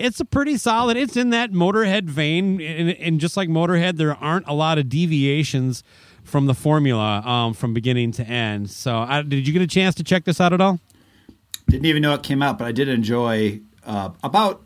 [0.00, 0.96] It's a pretty solid.
[0.96, 4.88] It's in that Motorhead vein, and, and just like Motorhead, there aren't a lot of
[4.88, 5.84] deviations
[6.28, 8.70] from the formula um, from beginning to end.
[8.70, 10.78] So, I, did you get a chance to check this out at all?
[11.68, 14.62] Didn't even know it came out, but I did enjoy uh, about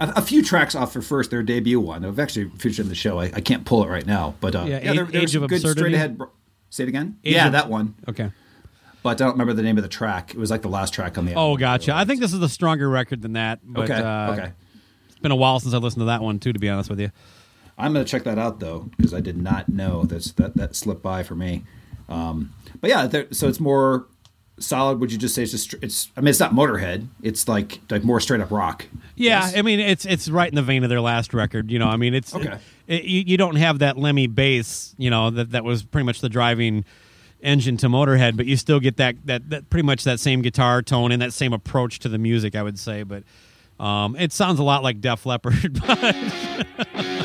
[0.00, 2.04] a, a few tracks off their first, their debut one.
[2.04, 3.18] I've actually featured in the show.
[3.18, 5.48] I, I can't pull it right now, but uh, Yeah, yeah, there, Age was of
[5.48, 5.80] good Absurdity?
[5.80, 6.20] straight ahead.
[6.70, 7.18] Say it again.
[7.24, 7.94] Age yeah, of- that one.
[8.08, 8.30] Okay.
[9.02, 10.34] But I don't remember the name of the track.
[10.34, 11.34] It was like the last track on the.
[11.34, 11.60] Oh, album.
[11.60, 11.94] gotcha.
[11.94, 13.60] I think this is a stronger record than that.
[13.62, 14.02] But, Okay.
[14.02, 14.52] uh, okay.
[15.08, 16.52] It's been a while since I listened to that one too.
[16.52, 17.10] To be honest with you.
[17.78, 20.74] I'm going to check that out though because I did not know that's that that
[20.74, 21.64] slipped by for me.
[22.08, 24.06] Um, but yeah, there, so it's more
[24.58, 24.98] solid.
[24.98, 26.10] Would you just say it's just it's?
[26.16, 27.06] I mean, it's not Motorhead.
[27.22, 28.86] It's like like more straight up rock.
[29.14, 29.56] Yeah, Yes?
[29.56, 31.70] I mean it's it's right in the vein of their last record.
[31.70, 32.58] You know, I mean it's Okay.
[32.86, 34.94] it- you, you don't have that Lemmy bass.
[34.98, 36.84] You know that that was pretty much the driving
[37.40, 40.82] engine to Motorhead, but you still get that that, that pretty much that same guitar
[40.82, 42.56] tone and that same approach to the music.
[42.56, 43.22] I would say, but
[43.78, 45.80] um, it sounds a lot like Def Leppard.
[45.88, 47.17] But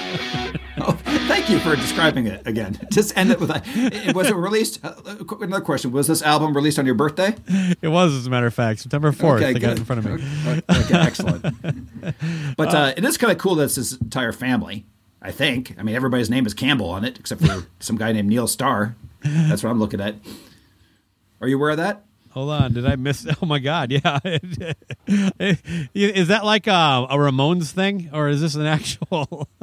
[1.33, 2.77] thank you for describing it again.
[2.91, 4.13] Just end it with a.
[4.13, 4.83] Was it released?
[4.83, 4.93] Uh,
[5.41, 7.35] another question: Was this album released on your birthday?
[7.81, 9.43] it was, as a matter of fact, September fourth.
[9.43, 10.61] I got it in front of me.
[10.69, 11.45] Okay, excellent.
[12.55, 14.85] But uh, it is kind of cool that it's his entire family.
[15.21, 15.75] I think.
[15.79, 18.95] I mean, everybody's name is Campbell on it, except for some guy named Neil Starr.
[19.23, 20.15] That's what I'm looking at.
[21.41, 22.03] Are you aware of that?
[22.33, 23.27] Hold on, did I miss?
[23.41, 24.19] Oh my God, yeah.
[25.93, 29.47] is that like a, a Ramones thing, or is this an actual?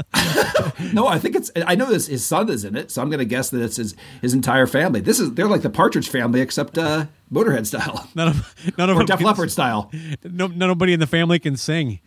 [0.93, 1.51] No, I think it's.
[1.67, 2.07] I know this.
[2.07, 4.67] His son is in it, so I'm going to guess that it's his his entire
[4.67, 5.01] family.
[5.01, 8.97] This is they're like the Partridge Family, except uh, Motorhead style None of none of
[8.97, 9.91] or them Def Leppard style.
[10.25, 12.01] No, nobody in the family can sing.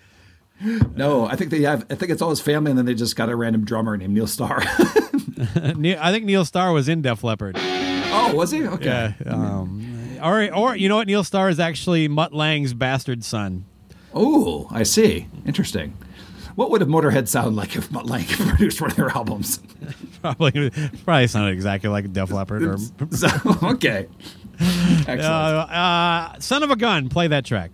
[0.95, 1.85] No, I think they have.
[1.89, 4.13] I think it's all his family, and then they just got a random drummer named
[4.13, 4.61] Neil Starr.
[4.65, 7.55] I think Neil Starr was in Def Leppard.
[7.59, 8.65] oh, was he?
[8.65, 9.15] Okay.
[9.25, 9.31] Yeah.
[9.31, 9.92] Um,
[10.23, 11.07] or, or you know what?
[11.07, 13.65] Neil Starr is actually Mutt Lange's bastard son.
[14.13, 15.27] Oh, I see.
[15.45, 15.97] Interesting.
[16.55, 19.59] What would a Motorhead sound like if Mutt Lange produced one of their albums?
[20.21, 20.69] Probably,
[21.03, 22.63] probably sounded exactly like Def Leppard.
[22.63, 22.77] Or
[23.11, 23.27] So,
[23.63, 24.07] okay.
[24.61, 25.19] Excellent.
[25.21, 27.09] uh, uh, son of a gun.
[27.09, 27.71] Play that track.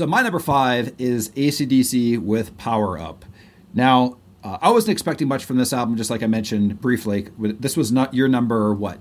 [0.00, 3.26] So my number five is ACDC with Power Up.
[3.74, 7.28] Now, uh, I wasn't expecting much from this album, just like I mentioned briefly.
[7.38, 8.98] This was not your number, what,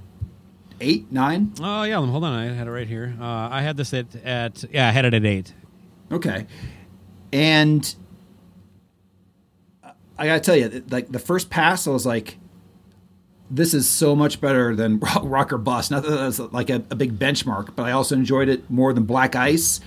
[0.82, 1.54] eight, nine?
[1.62, 2.34] Oh yeah, hold on.
[2.34, 3.16] I had it right here.
[3.18, 5.54] Uh, I had this at, at yeah, I had it at eight.
[6.12, 6.48] Okay.
[7.32, 7.96] And
[10.18, 12.38] I gotta tell you, like the first pass, I was like,
[13.50, 15.92] this is so much better than Rock or Bust.
[15.92, 19.06] Not that that's like a, a big benchmark, but I also enjoyed it more than
[19.06, 19.80] Black Ice.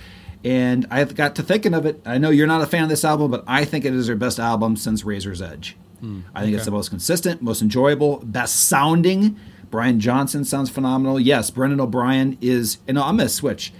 [0.43, 2.01] And I got to thinking of it.
[2.05, 4.15] I know you're not a fan of this album, but I think it is their
[4.15, 5.77] best album since Razor's Edge.
[6.01, 6.21] Hmm.
[6.35, 9.37] I think it's the most consistent, most enjoyable, best sounding.
[9.71, 11.19] Brian Johnson sounds phenomenal.
[11.19, 13.73] Yes, Brendan O'Brien is, and I'm going to switch.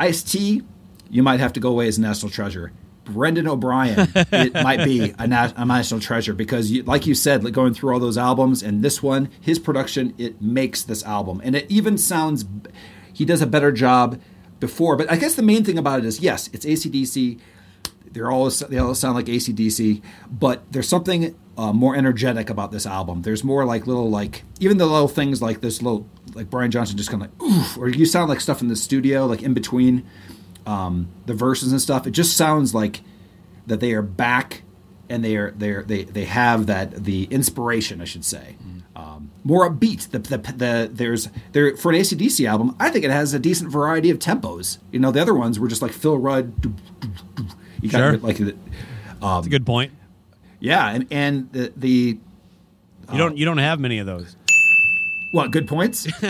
[0.00, 0.62] Ice T,
[1.10, 2.72] you might have to go away as a national treasure.
[3.04, 7.44] Brendan O'Brien, it might be a, na- a national treasure because, you, like you said,
[7.44, 11.40] like going through all those albums and this one, his production, it makes this album,
[11.44, 12.44] and it even sounds.
[13.12, 14.18] He does a better job
[14.62, 17.38] before, but I guess the main thing about it is yes, it's ACDC.
[18.10, 22.86] They're all they all sound like ACDC, but there's something uh, more energetic about this
[22.86, 23.22] album.
[23.22, 26.96] There's more like little like even the little things like this little like Brian Johnson
[26.96, 29.52] just kind of like oof, or you sound like stuff in the studio like in
[29.52, 30.06] between
[30.64, 32.06] um, the verses and stuff.
[32.06, 33.00] It just sounds like
[33.66, 34.61] that they are back
[35.08, 38.56] and they are they they they have that the inspiration, I should say.
[38.94, 40.10] Um, more upbeat.
[40.10, 42.76] The, the, the there's there for an ACDC album.
[42.78, 44.78] I think it has a decent variety of tempos.
[44.92, 46.52] You know, the other ones were just like Phil Rudd.
[47.80, 48.16] You got Sure.
[48.18, 48.54] like the-
[49.20, 49.92] That's a good point.
[50.60, 52.18] yeah, and and the the
[53.12, 54.36] You don't you don't have many of those.
[55.32, 56.06] what good points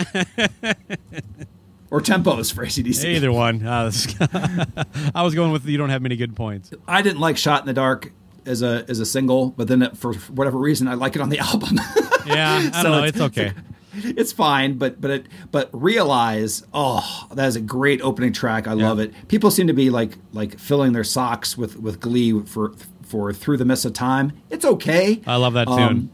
[1.91, 3.05] or tempos for ACDC.
[3.05, 3.65] Either one.
[3.65, 3.91] Uh,
[5.15, 6.71] I was going with you don't have many good points.
[6.87, 8.11] I didn't like "Shot in the Dark"
[8.45, 11.29] as a as a single, but then it, for whatever reason, I like it on
[11.29, 11.79] the album.
[12.25, 13.03] Yeah, I So don't know.
[13.05, 13.51] it's- It's okay.
[13.95, 18.67] it's fine, but but it but realize, oh, that is a great opening track.
[18.67, 19.13] I love it.
[19.27, 23.57] People seem to be like like filling their socks with with glee for for through
[23.57, 24.33] the mist of time.
[24.49, 25.21] It's okay.
[25.27, 25.77] I love that tune.
[25.79, 26.11] Um,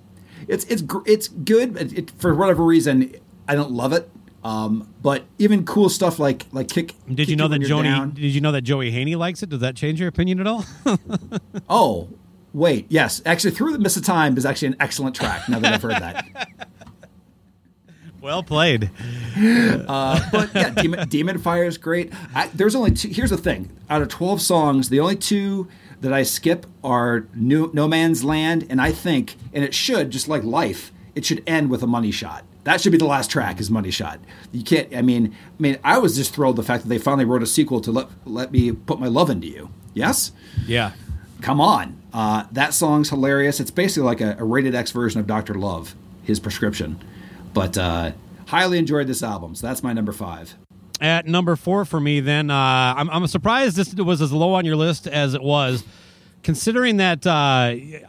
[0.47, 1.77] it's it's it's good.
[1.77, 3.13] It, it, for whatever reason,
[3.47, 4.09] I don't love it.
[4.43, 6.95] Um, but even cool stuff like like kick.
[7.07, 8.13] Did Kick you know that Joni?
[8.13, 9.49] Did you know that Joey Haney likes it?
[9.49, 10.65] Does that change your opinion at all?
[11.69, 12.09] Oh,
[12.53, 15.47] wait, yes, actually, through the mist of time is actually an excellent track.
[15.49, 16.25] Now that I've heard that.
[18.21, 18.89] well played.
[19.37, 22.11] uh, but yeah, Demon, Demon Fire is great.
[22.33, 23.09] I, there's only two.
[23.09, 25.67] Here's the thing: out of 12 songs, the only two
[26.01, 30.27] that I skip are New, No Man's Land, and I think, and it should, just
[30.27, 32.45] like life, it should end with a money shot.
[32.63, 33.59] That should be the last track.
[33.59, 34.19] Is Money Shot.
[34.51, 34.95] You can't.
[34.95, 37.47] I mean, I mean, I was just thrilled the fact that they finally wrote a
[37.47, 39.69] sequel to let let me put my love into you.
[39.93, 40.31] Yes.
[40.67, 40.91] Yeah.
[41.41, 41.98] Come on.
[42.13, 43.59] Uh, that song's hilarious.
[43.59, 45.53] It's basically like a, a rated X version of Dr.
[45.55, 46.99] Love, his prescription.
[47.53, 48.11] But uh,
[48.47, 49.55] highly enjoyed this album.
[49.55, 50.55] So that's my number five.
[51.01, 52.53] At number four for me, then uh,
[52.97, 55.83] I'm, I'm surprised this was as low on your list as it was,
[56.43, 57.31] considering that uh,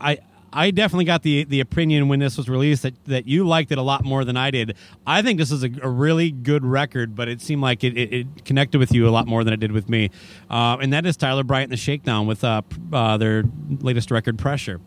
[0.01, 0.18] I
[0.52, 3.78] I definitely got the the opinion when this was released that, that you liked it
[3.78, 4.77] a lot more than I did.
[5.06, 8.12] I think this is a, a really good record, but it seemed like it, it,
[8.12, 10.10] it connected with you a lot more than it did with me,
[10.51, 12.62] uh, and that is Tyler Bryant and the Shakedown with uh,
[12.93, 13.44] uh, their
[13.81, 14.81] latest record, Pressure.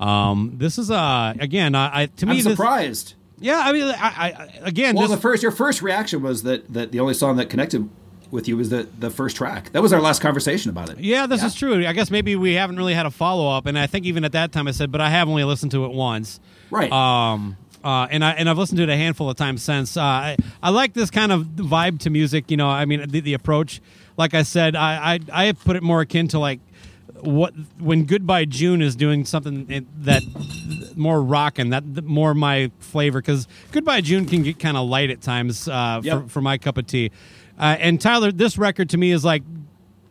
[0.00, 3.14] Um, this is uh, again, I, I to me I'm this, surprised.
[3.38, 6.72] yeah, I mean, I, I again, Well, this, the first your first reaction was that
[6.72, 7.88] that the only song that connected
[8.34, 9.70] with you was the the first track.
[9.72, 10.98] That was our last conversation about it.
[10.98, 11.86] Yeah, this is true.
[11.86, 14.32] I guess maybe we haven't really had a follow up, and I think even at
[14.32, 16.40] that time I said, but I have only listened to it once.
[16.70, 16.92] Right.
[16.92, 17.56] Um.
[17.82, 19.96] Uh, and I and I've listened to it a handful of times since.
[19.96, 22.50] Uh, I I like this kind of vibe to music.
[22.50, 23.80] You know, I mean the, the approach.
[24.16, 26.60] Like I said, I, I I put it more akin to like
[27.20, 30.22] what when Goodbye June is doing something that
[30.96, 35.10] more rockin' that that more my flavor because Goodbye June can get kind of light
[35.10, 36.22] at times uh, Yep.
[36.22, 37.10] for for my cup of tea.
[37.58, 39.42] Uh, and Tyler, this record to me is like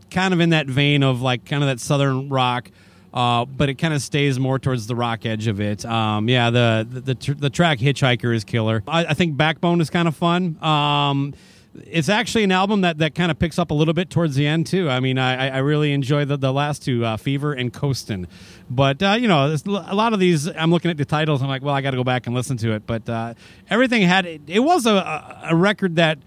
[0.09, 2.69] kind of in that vein of like kind of that southern rock.
[3.13, 5.85] Uh, but it kind of stays more towards the rock edge of it.
[5.85, 8.81] Um, yeah, the the, the, tr- the track "Hitchhiker" is killer.
[8.87, 10.57] I, I think "Backbone" is kind of fun.
[10.63, 11.35] Um,
[11.75, 14.45] it's actually an album that, that kind of picks up a little bit towards the
[14.45, 14.89] end too.
[14.89, 18.27] I mean, I, I really enjoy the, the last two, uh, "Fever" and "Coastin'."
[18.67, 20.47] But uh, you know, a lot of these.
[20.47, 21.43] I'm looking at the titles.
[21.43, 22.87] I'm like, well, I got to go back and listen to it.
[22.87, 23.35] But uh,
[23.69, 26.17] everything had it, it was a, a a record that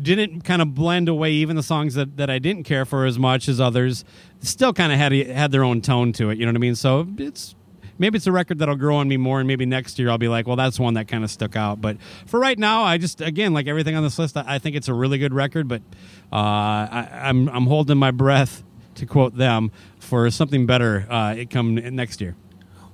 [0.00, 3.18] didn't kind of blend away even the songs that, that I didn't care for as
[3.18, 4.04] much as others
[4.40, 6.74] still kind of had had their own tone to it you know what I mean?
[6.74, 7.54] So it's
[7.98, 10.28] maybe it's a record that'll grow on me more and maybe next year I'll be
[10.28, 11.80] like well that's one that kind of stuck out.
[11.80, 14.76] But for right now I just again like everything on this list I, I think
[14.76, 15.82] it's a really good record but
[16.32, 18.64] uh, I, I'm, I'm holding my breath
[18.96, 22.36] to quote them for something better uh, it come next year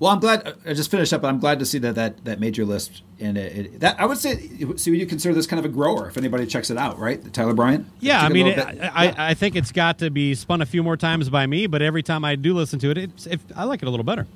[0.01, 0.56] Well, I'm glad.
[0.66, 1.22] I just finished up.
[1.22, 3.02] but I'm glad to see that that that made your list.
[3.20, 6.09] And it, it, that I would say, so you consider this kind of a grower
[6.09, 7.32] if anybody checks it out, right?
[7.35, 7.86] Tyler Bryant.
[8.01, 9.14] Yeah, I mean, it, I, yeah.
[9.18, 12.02] I think it's got to be spun a few more times by me, but every
[12.02, 14.27] time I do listen to it, it's, it, I like it a little better.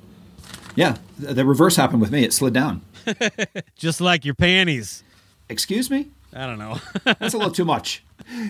[0.75, 2.23] yeah, the the reverse happened with me.
[2.23, 2.83] It slid down.
[3.75, 5.03] Just like your panties.
[5.49, 6.09] Excuse me.
[6.31, 6.79] I don't know.
[7.03, 8.03] That's a little too much.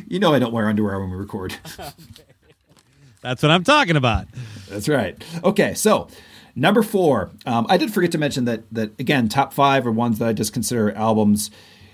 [0.08, 1.56] You know I don't wear underwear when we record.
[3.22, 4.28] That's what I'm talking about.
[4.70, 5.16] That's right.
[5.44, 6.10] Okay, so
[6.56, 7.32] number four.
[7.46, 10.34] Um, I did forget to mention that that again, top five are ones that I
[10.34, 11.52] just consider albums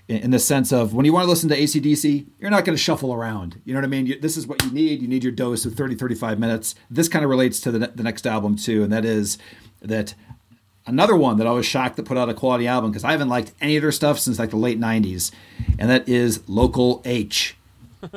[0.07, 2.75] in, in the sense of when you want to listen to ACDC, you're not going
[2.75, 3.61] to shuffle around.
[3.65, 4.05] You know what I mean?
[4.05, 5.01] You, this is what you need.
[5.01, 6.75] You need your dose of 30, 35 minutes.
[6.89, 9.37] This kind of relates to the, ne- the next album too, and that is
[9.81, 10.13] that
[10.85, 13.29] another one that I was shocked that put out a quality album because I haven't
[13.29, 15.31] liked any of their stuff since like the late 90s,
[15.79, 17.55] and that is Local H.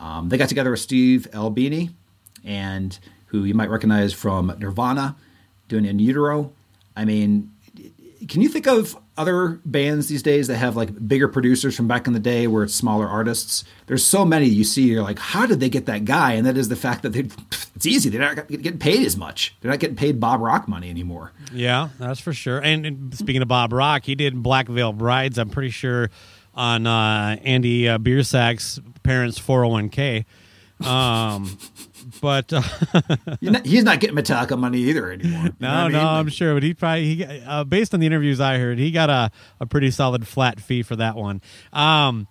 [0.00, 1.90] Um, they got together with Steve Albini,
[2.44, 2.98] and
[3.32, 5.16] who you might recognize from Nirvana,
[5.66, 6.52] doing In Utero.
[6.94, 7.50] I mean,
[8.28, 12.06] can you think of other bands these days that have like bigger producers from back
[12.06, 13.64] in the day where it's smaller artists?
[13.86, 16.34] There's so many you see, you're like, how did they get that guy?
[16.34, 17.20] And that is the fact that they,
[17.74, 18.10] it's easy.
[18.10, 19.56] They're not getting paid as much.
[19.60, 21.32] They're not getting paid Bob Rock money anymore.
[21.52, 22.58] Yeah, that's for sure.
[22.58, 25.38] And, speaking of Bob Rock, he did Black Veil Brides.
[25.38, 26.10] I'm pretty sure
[26.54, 30.26] on uh, Andy uh, Biersack's parents' 401k.
[30.86, 31.58] Um,
[32.22, 32.62] but uh,
[33.42, 35.42] not- he's not getting Metallica money either anymore.
[35.42, 36.06] Know no, I no, mean?
[36.06, 36.54] I'm sure.
[36.54, 39.30] But he probably, he, uh, based on the interviews I heard, he got a,
[39.60, 41.42] a pretty solid flat fee for that one.
[41.72, 42.28] Um,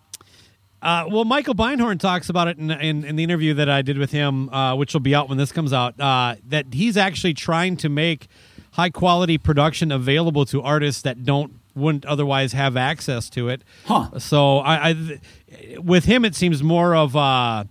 [0.82, 4.00] uh, well, Michael Beinhorn talks about it in, in, in the interview that I did
[4.00, 6.00] with him, uh, which will be out when this comes out.
[6.00, 8.28] Uh, that he's actually trying to make
[8.72, 13.62] high quality production available to artists that don't wouldn't otherwise have access to it.
[13.86, 14.20] Huh.
[14.20, 15.18] So I, I
[15.78, 17.66] with him, it seems more of uh,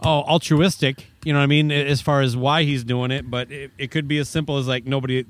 [0.00, 1.06] oh altruistic.
[1.26, 1.72] You know what I mean?
[1.72, 4.68] As far as why he's doing it, but it, it could be as simple as
[4.68, 5.24] like nobody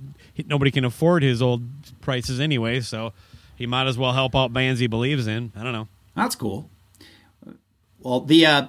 [0.45, 1.63] nobody can afford his old
[2.03, 3.15] prices anyway, so
[3.57, 5.53] he might as well help out bands he believes in.
[5.57, 5.89] I don't know.
[6.15, 6.69] That's cool.
[8.01, 8.67] Well, the uh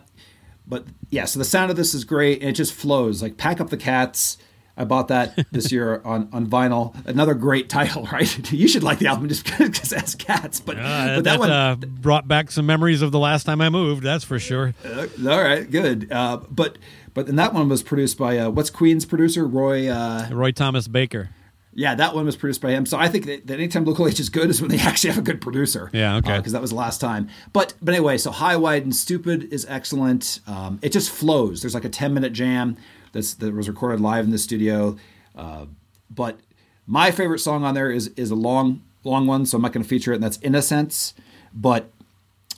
[0.65, 3.21] but yeah, so the sound of this is great it just flows.
[3.21, 4.37] Like Pack Up the Cats.
[4.77, 6.95] I bought that this year on, on vinyl.
[7.07, 8.51] Another great title, right?
[8.51, 10.59] You should like the album just because it has cats.
[10.59, 13.59] But, Uh, but that that one, uh, brought back some memories of the last time
[13.61, 14.03] I moved.
[14.03, 14.73] That's for sure.
[14.85, 16.11] uh, all right, good.
[16.11, 16.77] Uh, but
[17.13, 19.87] but and that one was produced by uh, what's Queen's producer Roy.
[19.89, 21.29] Uh, Roy Thomas Baker.
[21.73, 22.85] yeah, that one was produced by him.
[22.85, 25.19] So I think that, that anytime local H is good is when they actually have
[25.19, 25.89] a good producer.
[25.93, 26.37] Yeah, okay.
[26.37, 27.29] Because that was the last time.
[27.53, 30.39] But but anyway, so High, Wide, and Stupid is excellent.
[30.47, 31.61] Um, it just flows.
[31.61, 32.77] There's like a 10 minute jam
[33.17, 34.95] that's that was recorded live in the studio.
[35.35, 35.65] Uh,
[36.09, 36.39] but
[36.85, 39.83] my favorite song on there is is a long long one, so I'm not going
[39.83, 41.15] to feature it, and that's Innocence.
[41.51, 41.91] But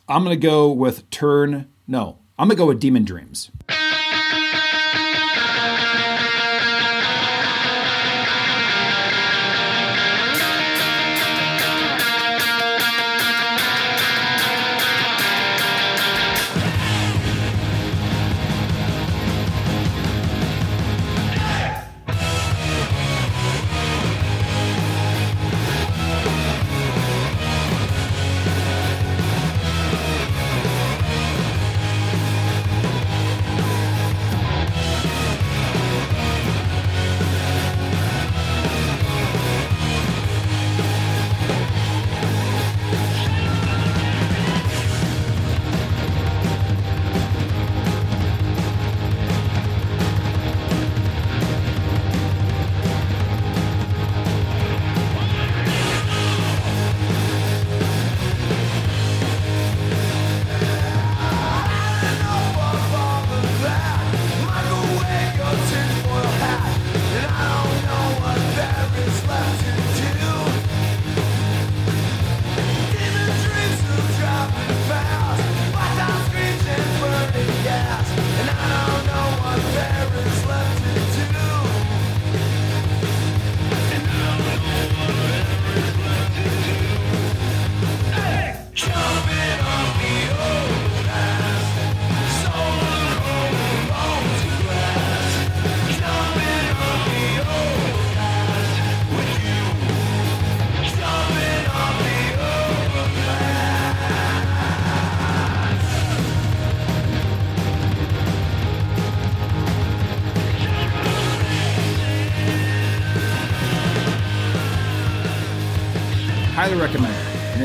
[0.10, 1.70] I'm going to go with Turn.
[1.88, 3.52] No, I'm going to go with Demon Dreams.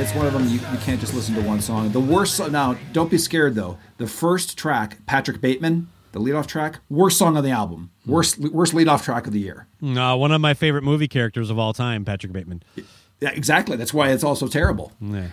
[0.05, 1.91] It's one of them you, you can't just listen to one song.
[1.91, 3.79] The worst song, now, don't be scared though.
[3.97, 7.91] The first track, Patrick Bateman, the leadoff track, worst song on the album.
[8.05, 9.67] Worst worst leadoff track of the year.
[9.83, 12.63] Uh, one of my favorite movie characters of all time, Patrick Bateman.
[13.21, 13.77] Yeah, exactly.
[13.77, 14.93] That's why it's also terrible.
[15.01, 15.29] Yeah.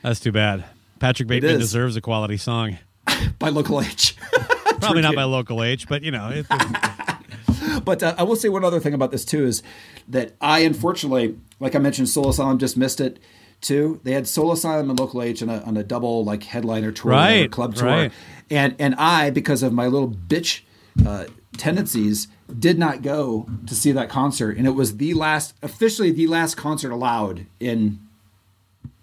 [0.00, 0.64] That's too bad.
[0.98, 2.78] Patrick Bateman deserves a quality song.
[3.38, 4.16] By Local H.
[4.80, 6.46] Probably not by local H, but you know, it,
[7.84, 9.62] But uh, I will say one other thing about this too is
[10.08, 13.18] that I unfortunately, like I mentioned, Soul Asylum just missed it
[13.60, 14.00] too.
[14.04, 17.12] They had Soul Asylum and Local H on a, on a double like headliner tour,
[17.12, 18.12] or Right, club tour, right.
[18.50, 20.60] and and I because of my little bitch
[21.06, 21.24] uh,
[21.56, 22.28] tendencies
[22.58, 26.56] did not go to see that concert, and it was the last officially the last
[26.56, 28.00] concert allowed in.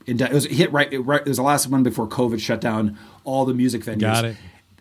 [0.05, 1.21] In, it was it hit right, it right.
[1.21, 4.01] It was the last one before COVID shut down all the music venues.
[4.01, 4.37] Got it.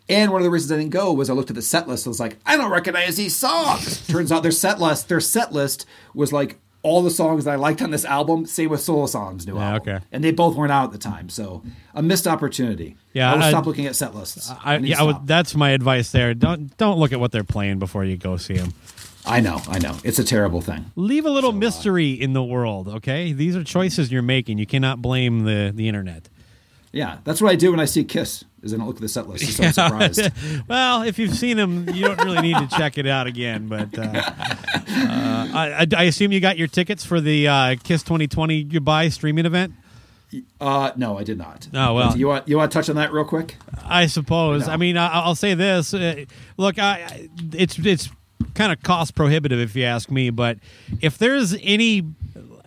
[0.08, 2.08] And one of the reasons I didn't go was I looked at the set list.
[2.08, 4.04] I was like, I don't recognize these songs.
[4.08, 7.56] Turns out their set list, their set list was like all the songs that I
[7.56, 8.44] liked on this album.
[8.46, 9.94] Same with Solo Songs' new Yeah, album.
[9.96, 10.04] okay.
[10.12, 11.62] And they both weren't out at the time, so
[11.94, 12.96] a missed opportunity.
[13.12, 14.50] Yeah, I I- stop looking at set lists.
[14.64, 16.34] I, need yeah, I would, that's my advice there.
[16.34, 18.72] Don't don't look at what they're playing before you go see them.
[19.24, 19.96] I know, I know.
[20.02, 20.86] It's a terrible thing.
[20.96, 23.32] Leave a little uh, mystery in the world, okay?
[23.32, 24.58] These are choices you're making.
[24.58, 26.28] You cannot blame the the internet.
[26.90, 28.44] Yeah, that's what I do when I see Kiss.
[28.62, 30.30] Is I don't look at the set list, so I'm surprised.
[30.68, 33.66] well, if you've seen them, you don't really need to check it out again.
[33.66, 38.62] But uh, uh, I, I, assume you got your tickets for the uh, Kiss 2020
[38.64, 39.74] Goodbye streaming event.
[40.60, 41.68] Uh, no, I did not.
[41.74, 42.10] Oh, well.
[42.10, 43.56] But you want you want to touch on that real quick?
[43.84, 44.66] I suppose.
[44.66, 44.74] No.
[44.74, 45.92] I mean, I, I'll say this.
[45.92, 46.24] Uh,
[46.56, 48.10] look, I- it's it's
[48.54, 50.30] kind of cost prohibitive if you ask me.
[50.30, 50.58] But
[51.00, 52.02] if there's any,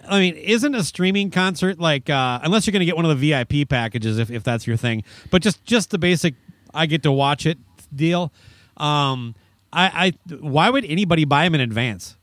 [0.07, 3.19] I mean, isn't a streaming concert like uh, unless you're going to get one of
[3.19, 5.03] the VIP packages if, if that's your thing.
[5.31, 6.35] But just just the basic,
[6.73, 7.57] I get to watch it
[7.93, 8.31] deal.
[8.77, 9.35] Um,
[9.71, 12.17] I, I why would anybody buy them in advance?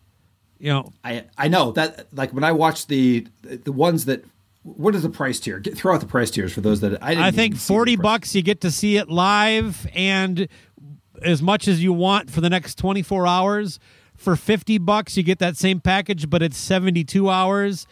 [0.59, 4.25] You know, I I know that like when I watch the the ones that
[4.63, 5.59] what is the price tier?
[5.59, 7.67] Get, throw out the price tiers for those that I didn't I think even see
[7.67, 10.49] the forty bucks you get to see it live and
[11.23, 13.79] as much as you want for the next twenty four hours.
[14.23, 17.87] For fifty bucks you get that same package, but it's seventy two hours.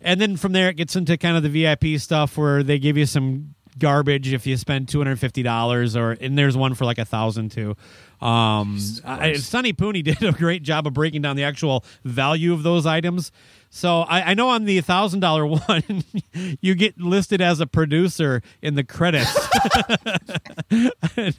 [0.00, 2.96] And then from there it gets into kind of the VIP stuff where they give
[2.96, 6.84] you some garbage if you spend two hundred fifty dollars or and there's one for
[6.84, 7.76] like a thousand too.
[8.20, 12.62] Um, I, Sonny Pooney did a great job of breaking down the actual value of
[12.62, 13.30] those items.
[13.76, 16.02] So I, I know on the thousand dollar one,
[16.62, 19.36] you get listed as a producer in the credits,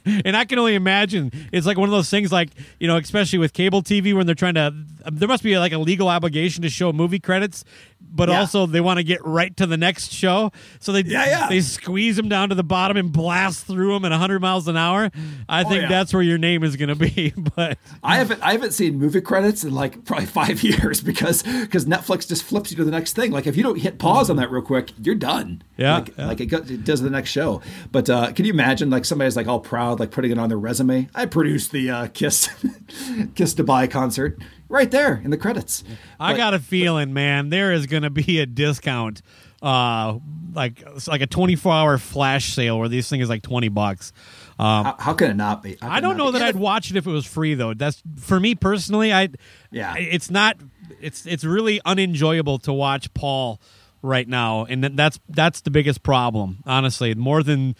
[0.06, 1.32] and I can only imagine.
[1.50, 4.36] It's like one of those things, like you know, especially with cable TV when they're
[4.36, 4.72] trying to.
[5.10, 7.64] There must be like a legal obligation to show movie credits,
[8.10, 8.40] but Yeah.
[8.40, 11.48] also they want to get right to the next show, so they Yeah, yeah.
[11.48, 14.76] they squeeze them down to the bottom and blast through them at hundred miles an
[14.76, 15.10] hour.
[15.48, 15.88] I think Oh, yeah.
[15.88, 17.78] that's where your name is going to be, but.
[18.02, 22.28] I haven't I haven't seen movie credits in like probably five years because because Netflix
[22.28, 23.30] just flips you to the next thing.
[23.32, 25.62] Like if you don't hit pause on that real quick, you're done.
[25.76, 27.60] Yeah, like, like it, it does the next show.
[27.92, 30.58] But uh, can you imagine like somebody's like all proud, like putting it on their
[30.58, 31.08] resume?
[31.14, 32.48] I produced the uh, Kiss
[33.34, 34.38] Kiss Dubai concert
[34.68, 35.84] right there in the credits.
[36.20, 39.22] I But- got a feeling, man, there is going to be a discount,
[39.62, 40.18] uh,
[40.54, 44.12] like like a twenty four hour flash sale where these things is like twenty bucks.
[44.58, 45.76] Um, How, how can it not be?
[45.80, 47.74] I don't know that I'd watch it if it was free though.
[47.74, 49.12] That's for me personally.
[49.12, 49.28] I
[49.70, 49.94] Yeah.
[49.96, 50.56] it's not.
[51.00, 53.60] It's it's really unenjoyable to watch Paul
[54.02, 56.58] right now, and that's that's the biggest problem.
[56.66, 57.76] Honestly, more than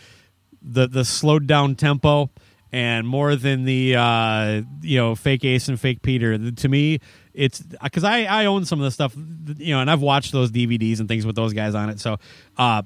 [0.62, 2.30] the the slowed down tempo
[2.72, 6.38] and more than the uh, you know fake Ace and fake Peter.
[6.50, 7.00] To me,
[7.34, 9.14] it's because I I own some of the stuff
[9.56, 12.00] you know, and I've watched those DVDs and things with those guys on it.
[12.00, 12.18] So.
[12.56, 12.82] uh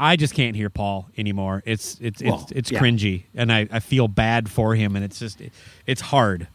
[0.00, 1.60] I just can't hear Paul anymore.
[1.66, 2.78] It's it's Well, it's it's yeah.
[2.78, 5.42] cringy, and I, I feel bad for him, and it's just
[5.86, 6.46] it's hard.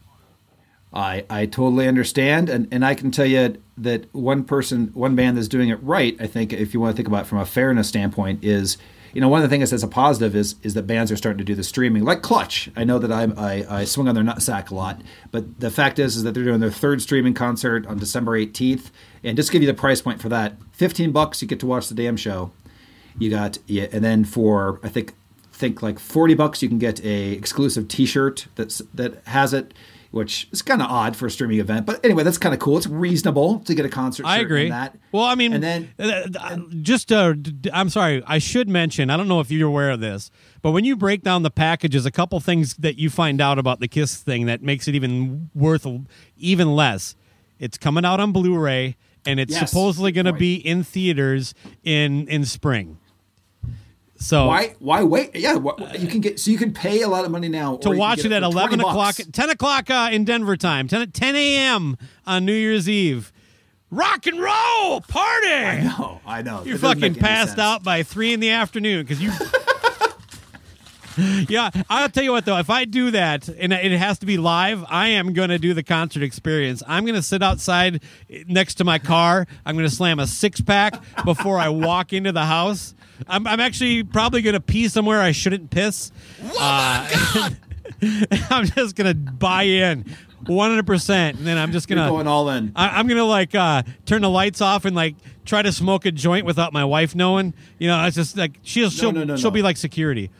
[0.94, 5.36] I, I totally understand, and, and I can tell you that one person, one band
[5.36, 6.16] that's doing it right.
[6.20, 8.78] I think if you want to think about it from a fairness standpoint, is
[9.14, 11.38] you know one of the things that's a positive is is that bands are starting
[11.38, 12.68] to do the streaming, like Clutch.
[12.76, 15.00] I know that I'm, I I swing on their nutsack a lot,
[15.30, 18.90] but the fact is is that they're doing their third streaming concert on December 18th,
[19.22, 21.88] and just give you the price point for that, fifteen bucks you get to watch
[21.88, 22.50] the damn show.
[23.18, 25.14] You got yeah, and then for I think
[25.52, 29.72] think like forty bucks you can get a exclusive T-shirt that's that has it,
[30.14, 31.86] which is kind of odd for a streaming event.
[31.86, 32.78] But anyway, that's kind of cool.
[32.78, 34.24] It's reasonable to get a concert.
[34.26, 34.68] I agree.
[34.68, 34.96] That.
[35.12, 37.34] Well, I mean, and then uh, uh, just uh,
[37.72, 39.10] I'm sorry, I should mention.
[39.10, 40.30] I don't know if you're aware of this,
[40.62, 43.80] but when you break down the packages, a couple things that you find out about
[43.80, 45.86] the Kiss thing that makes it even worth
[46.36, 47.16] even less.
[47.58, 48.96] It's coming out on Blu-ray,
[49.26, 52.98] and it's Yes, supposedly going to be in theaters in in spring.
[54.16, 55.34] So why why wait?
[55.34, 57.88] Yeah, wh- you can get so you can pay a lot of money now to
[57.88, 59.26] or you can watch it at 11 o'clock, bucks.
[59.32, 61.96] 10 o'clock uh, in Denver time, 10, 10 a.m.
[62.26, 63.32] on New Year's Eve.
[63.90, 65.46] Rock and roll party.
[65.46, 66.62] I know, I know.
[66.64, 67.60] You're fucking passed sense.
[67.60, 69.30] out by three in the afternoon because you.
[71.48, 72.58] yeah, I'll tell you what though.
[72.58, 75.74] If I do that and it has to be live, I am going to do
[75.74, 76.82] the concert experience.
[76.86, 78.02] I'm going to sit outside
[78.48, 79.46] next to my car.
[79.64, 82.94] I'm going to slam a six pack before I walk into the house.
[83.28, 86.10] I'm, I'm actually probably going to pee somewhere I shouldn't piss.
[86.58, 87.50] Uh,
[88.50, 90.04] I'm just going to buy in
[90.44, 91.10] 100%.
[91.10, 92.12] And then I'm just going You're to.
[92.12, 92.72] going all in.
[92.76, 96.12] I, I'm gonna like uh, turn the lights off and like try to smoke a
[96.12, 97.54] joint without my wife knowing.
[97.78, 99.54] You know, it's just like she'll she'll no, no, she'll no.
[99.54, 100.30] be like security.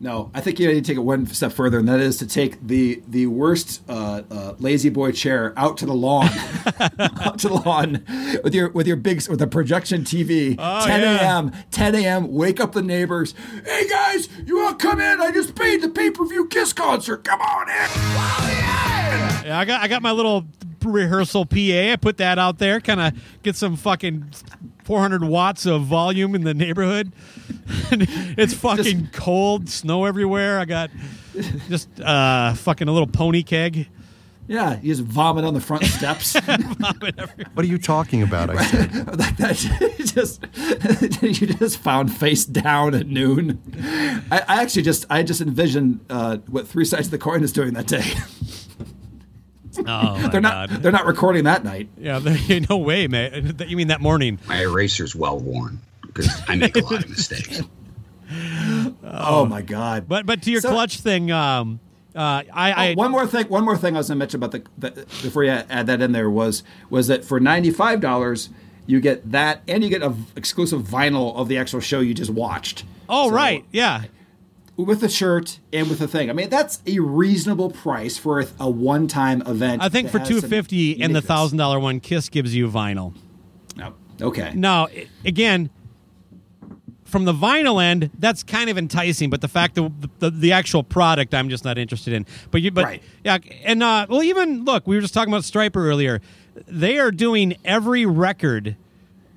[0.00, 2.26] No, I think you need to take it one step further, and that is to
[2.26, 6.28] take the the worst uh, uh, lazy boy chair out to the lawn,
[6.98, 8.04] out to the lawn
[8.44, 10.54] with your with your big with a projection TV.
[10.56, 11.36] Oh, 10 yeah.
[11.36, 11.52] a.m.
[11.72, 12.32] 10 a.m.
[12.32, 13.34] Wake up the neighbors.
[13.64, 15.20] Hey guys, you all come in?
[15.20, 17.24] I just paid the pay per view Kiss concert.
[17.24, 17.74] Come on in.
[19.46, 20.46] Yeah, I got I got my little
[20.84, 21.56] rehearsal PA.
[21.56, 24.30] I put that out there, kind of get some fucking
[24.88, 27.12] 400 watts of volume in the neighborhood.
[27.90, 30.58] it's fucking cold, snow everywhere.
[30.58, 30.90] I got
[31.68, 33.86] just uh, fucking a little pony keg.
[34.46, 36.34] Yeah, you just vomit on the front steps.
[37.52, 38.48] What are you talking about?
[38.48, 39.18] I said.
[39.18, 40.46] like that, just
[41.22, 43.60] you just found face down at noon.
[44.30, 47.52] I, I actually just I just envisioned uh, what three sides of the coin is
[47.52, 48.04] doing that day.
[49.86, 51.88] Oh, they're not they're not recording that night.
[51.98, 53.56] Yeah, there, no way, man.
[53.66, 54.38] You mean that morning?
[54.46, 57.62] My eraser's well worn because I make a lot of mistakes.
[59.02, 60.06] Oh, my god!
[60.08, 61.80] But but to your So- clutch thing, um,
[62.14, 63.46] uh, I, I Oh, one more thing.
[63.48, 64.90] One more thing I was going to mention about the, the
[65.22, 68.50] before you add that in there was was that for ninety five dollars
[68.86, 72.12] you get that and you get a v- exclusive vinyl of the actual show you
[72.14, 72.84] just watched.
[73.08, 74.04] oh So, right, yeah.
[74.78, 76.30] With a shirt and with a thing.
[76.30, 79.82] I mean that's a reasonable price for a, a one time event.
[79.82, 83.12] I think for two fifty and the thousand dollar one, Kiss gives you vinyl.
[83.76, 83.94] No.
[84.22, 84.52] Okay.
[84.54, 84.86] Now,
[85.24, 85.70] again,
[87.04, 90.52] from the vinyl end, that's kind of enticing, but the fact that the, the, the
[90.52, 92.26] actual product, I'm just not interested in.
[92.50, 93.02] But you, but Right.
[93.24, 96.20] yeah, and uh, well, even look, we were just talking about Stryper earlier.
[96.66, 98.76] They are doing every record.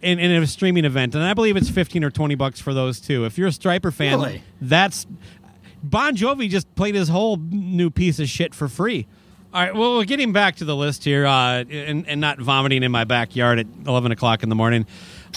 [0.01, 2.99] In, in a streaming event, and I believe it's fifteen or twenty bucks for those
[2.99, 3.25] too.
[3.25, 4.41] If you're a Stryper fan, Really?
[4.59, 5.05] that's
[5.83, 9.05] Bon Jovi just played his whole new piece of shit for free.
[9.53, 12.83] All right, well, we're getting back to the list here, uh, and, and not vomiting
[12.83, 14.85] in my backyard at eleven o'clock in the morning.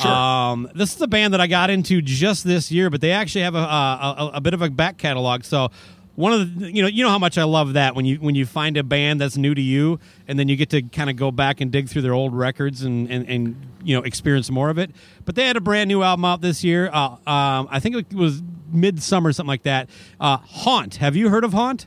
[0.05, 3.43] Um, this is a band that I got into just this year, but they actually
[3.43, 5.45] have a, a, a, a bit of a back catalog.
[5.45, 5.70] So
[6.16, 8.35] one of the, you know, you know how much I love that when you when
[8.35, 11.16] you find a band that's new to you, and then you get to kind of
[11.16, 14.70] go back and dig through their old records and, and, and you know experience more
[14.70, 14.91] of it.
[15.24, 16.89] But they had a brand new album out this year.
[16.93, 18.43] Uh, um, I think it was
[18.73, 19.91] midsummer, something like that.
[20.20, 20.97] Uh, Haunt.
[20.97, 21.86] Have you heard of Haunt?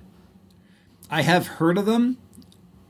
[1.10, 2.18] I have heard of them.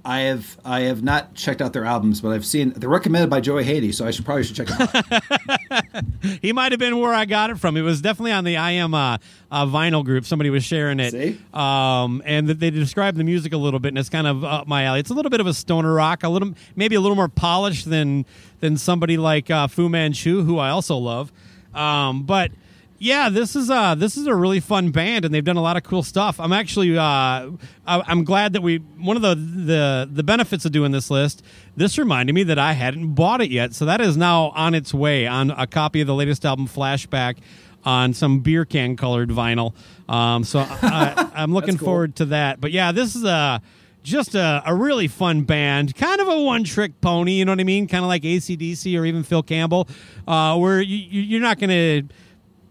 [0.07, 3.41] I have I have not checked out their albums, but I've seen they're recommended by
[3.41, 6.03] Joey Haiti, so I should probably should check them out.
[6.41, 7.75] He might have been where I got it from.
[7.75, 9.17] It was definitely on the I Am uh,
[9.51, 10.25] uh, vinyl group.
[10.25, 11.11] Somebody was sharing it.
[11.11, 11.39] See?
[11.53, 14.83] Um, and they described the music a little bit, and it's kind of up my
[14.83, 15.01] alley.
[15.01, 17.89] It's a little bit of a stoner rock, a little maybe a little more polished
[17.89, 18.25] than
[18.61, 21.33] than somebody like uh, Fu Manchu, who I also love.
[21.73, 22.51] Um, but
[22.99, 25.77] yeah, this is uh this is a really fun band, and they've done a lot
[25.77, 26.39] of cool stuff.
[26.39, 27.51] I'm actually uh I,
[27.85, 31.43] I'm glad that we one of the the the benefits of doing this list.
[31.75, 34.93] This reminded me that I hadn't bought it yet, so that is now on its
[34.93, 37.37] way on a copy of the latest album, Flashback.
[37.85, 39.73] On some beer can colored vinyl,
[40.09, 41.85] um, so I, I'm looking cool.
[41.85, 42.59] forward to that.
[42.59, 43.61] But yeah, this is a
[44.03, 47.33] just a, a really fun band, kind of a one trick pony.
[47.33, 47.87] You know what I mean?
[47.87, 49.87] Kind of like ACDC or even Phil Campbell,
[50.27, 52.13] uh, where you, you're not going to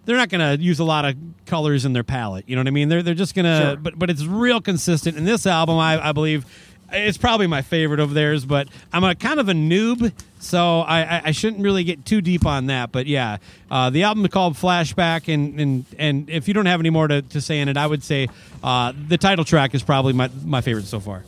[0.07, 1.15] they're not going to use a lot of
[1.45, 2.49] colors in their palette.
[2.49, 2.89] You know what I mean?
[2.89, 3.77] They're they're just going to, Sure.
[3.77, 5.19] but but it's real consistent.
[5.19, 6.47] And this album, I, I believe,
[6.93, 8.45] it's probably my favorite of theirs.
[8.47, 12.21] But I'm a kind of a noob, so I, I, I shouldn't really get too
[12.21, 12.93] deep on that.
[12.93, 13.39] But yeah,
[13.71, 17.09] uh, the album is called Flashback, and and and if you don't have any more
[17.09, 18.29] to, to say in it, I would say
[18.63, 21.25] uh, the title track is probably my my favorite so far.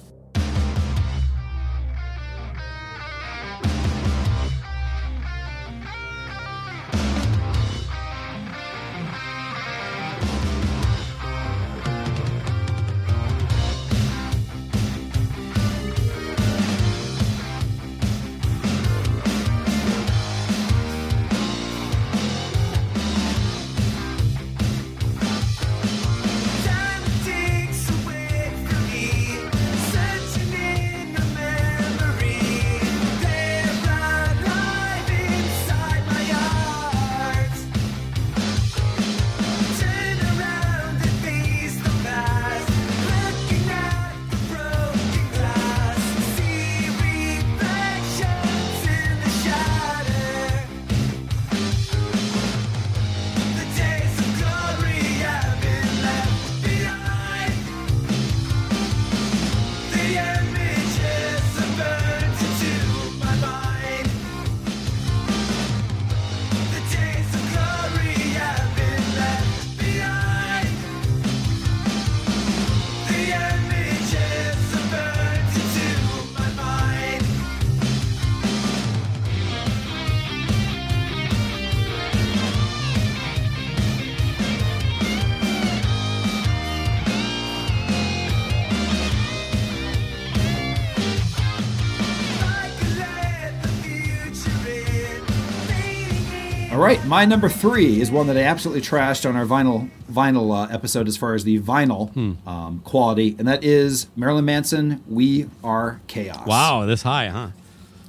[96.88, 100.72] Right, my number three is one that I absolutely trashed on our vinyl vinyl uh,
[100.72, 102.16] episode as far as the vinyl
[102.46, 105.04] um, quality, and that is Marilyn Manson.
[105.06, 106.46] We are chaos.
[106.46, 107.50] Wow, this high, huh?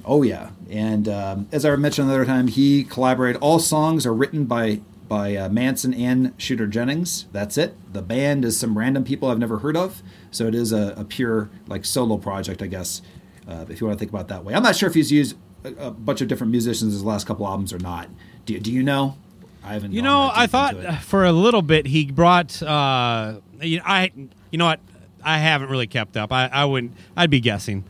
[0.02, 3.42] Oh yeah, and um, as I mentioned another time, he collaborated.
[3.42, 7.26] All songs are written by by uh, Manson and Shooter Jennings.
[7.32, 7.76] That's it.
[7.92, 11.04] The band is some random people I've never heard of, so it is a, a
[11.04, 13.02] pure like solo project, I guess,
[13.46, 14.54] uh, if you want to think about that way.
[14.54, 17.46] I'm not sure if he's used a, a bunch of different musicians his last couple
[17.46, 18.08] albums or not.
[18.50, 19.16] Do, do you know?
[19.62, 19.92] I haven't.
[19.92, 22.62] You know, I thought for a little bit he brought.
[22.62, 24.10] Uh, you I,
[24.50, 24.80] you know what?
[25.22, 26.32] I haven't really kept up.
[26.32, 26.94] I, I wouldn't.
[27.16, 27.84] I'd be guessing.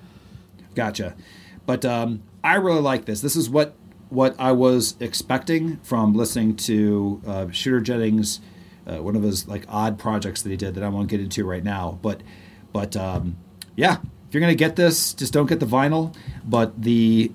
[0.74, 1.14] Gotcha.
[1.64, 3.20] But um, I really like this.
[3.20, 3.74] This is what
[4.08, 8.40] what I was expecting from listening to uh, Shooter Jennings,
[8.86, 11.44] uh, one of his like odd projects that he did that I won't get into
[11.44, 11.98] right now.
[12.02, 12.22] But
[12.72, 13.36] but um,
[13.76, 16.14] yeah, if you're gonna get this, just don't get the vinyl.
[16.44, 17.30] But the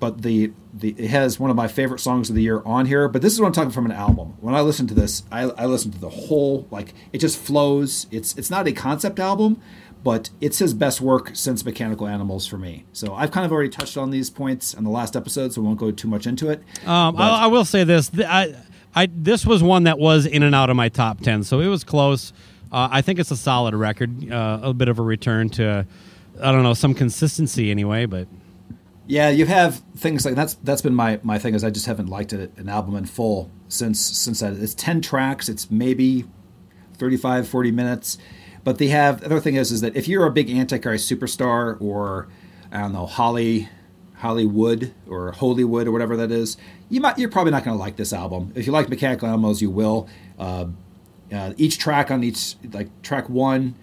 [0.00, 3.08] but the the it has one of my favorite songs of the year on here.
[3.08, 4.34] But this is what I'm talking from an album.
[4.40, 8.06] When I listen to this, I, I listen to the whole like it just flows.
[8.10, 9.60] It's it's not a concept album,
[10.02, 12.84] but it's his best work since Mechanical Animals for me.
[12.92, 15.64] So I've kind of already touched on these points in the last episode, so I
[15.64, 16.62] won't go too much into it.
[16.86, 18.54] Um, I, I will say this: I,
[18.94, 21.68] I, this was one that was in and out of my top ten, so it
[21.68, 22.32] was close.
[22.72, 25.86] Uh, I think it's a solid record, uh, a bit of a return to,
[26.40, 28.06] I don't know, some consistency anyway.
[28.06, 28.26] But
[29.06, 32.08] Yeah, you have things like that's that's been my my thing is I just haven't
[32.08, 36.24] liked a, an album in full since since that it's 10 tracks, it's maybe
[36.94, 38.18] 35 40 minutes.
[38.62, 41.78] But they have the other thing is is that if you're a big Antichrist superstar
[41.82, 42.28] or
[42.72, 43.68] I don't know, Holly
[44.16, 46.56] Hollywood or Holywood or whatever that is,
[46.88, 48.52] you might you're probably not going to like this album.
[48.54, 50.08] If you like Mechanical Animals, you will.
[50.38, 50.66] Uh,
[51.32, 53.74] uh, each track on each like track one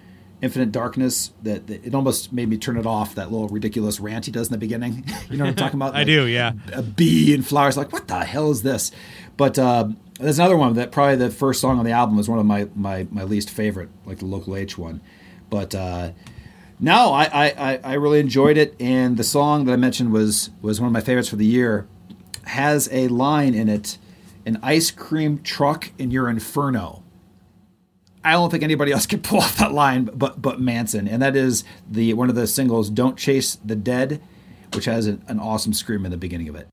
[0.41, 4.25] infinite darkness that, that it almost made me turn it off that little ridiculous rant
[4.25, 5.05] he does in the beginning.
[5.29, 5.95] You know what i'm talking about?
[6.01, 6.53] I do, yeah.
[6.73, 8.91] a bee and flowers like what the hell is this?
[9.37, 9.89] But uh,
[10.19, 12.67] there's another one that probably the first song on the album is one of my
[12.75, 14.99] my, my least favorite like the local h one.
[15.49, 16.11] But uh,
[16.79, 18.75] no I, I I- i really enjoyed it.
[18.79, 21.87] And the song that i mentioned was was one of my favorites for the year.
[22.45, 23.97] Has a line in it
[24.45, 27.03] an ice cream truck in your inferno
[28.23, 31.35] I don't think anybody else could pull off that line but but Manson, and that
[31.35, 34.21] is the one of the singles "Don't Chase the Dead,"
[34.73, 36.67] which has an, an awesome scream in the beginning of it.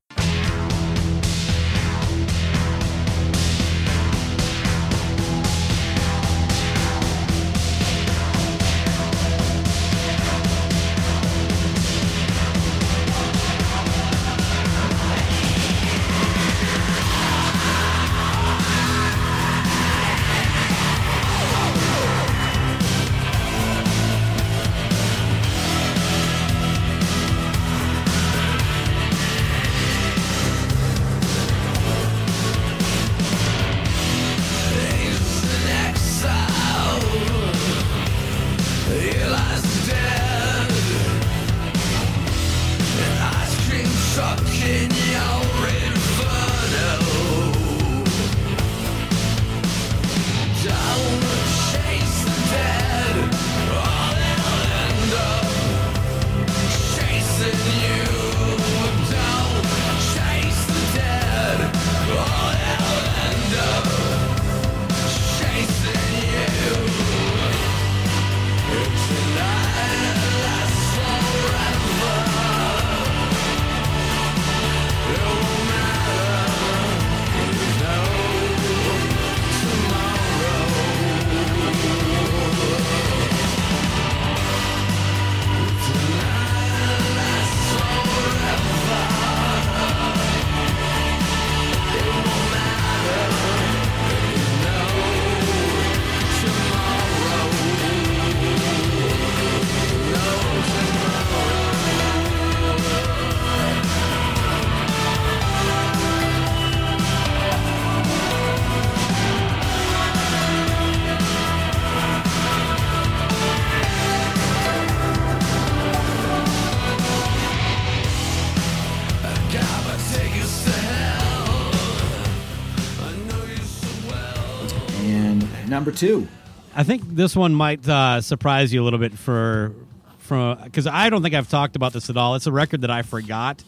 [125.79, 126.27] Number two,
[126.75, 129.71] I think this one might uh, surprise you a little bit for
[130.17, 132.35] from because I don't think I've talked about this at all.
[132.35, 133.63] It's a record that I forgot.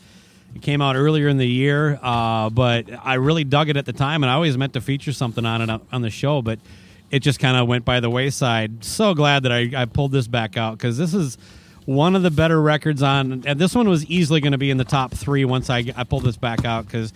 [0.53, 3.93] It came out earlier in the year, uh, but I really dug it at the
[3.93, 6.59] time, and I always meant to feature something on it on the show, but
[7.11, 8.83] it just kind of went by the wayside.
[8.83, 11.37] So glad that I, I pulled this back out because this is
[11.85, 14.75] one of the better records on, and this one was easily going to be in
[14.75, 17.13] the top three once I, I pulled this back out because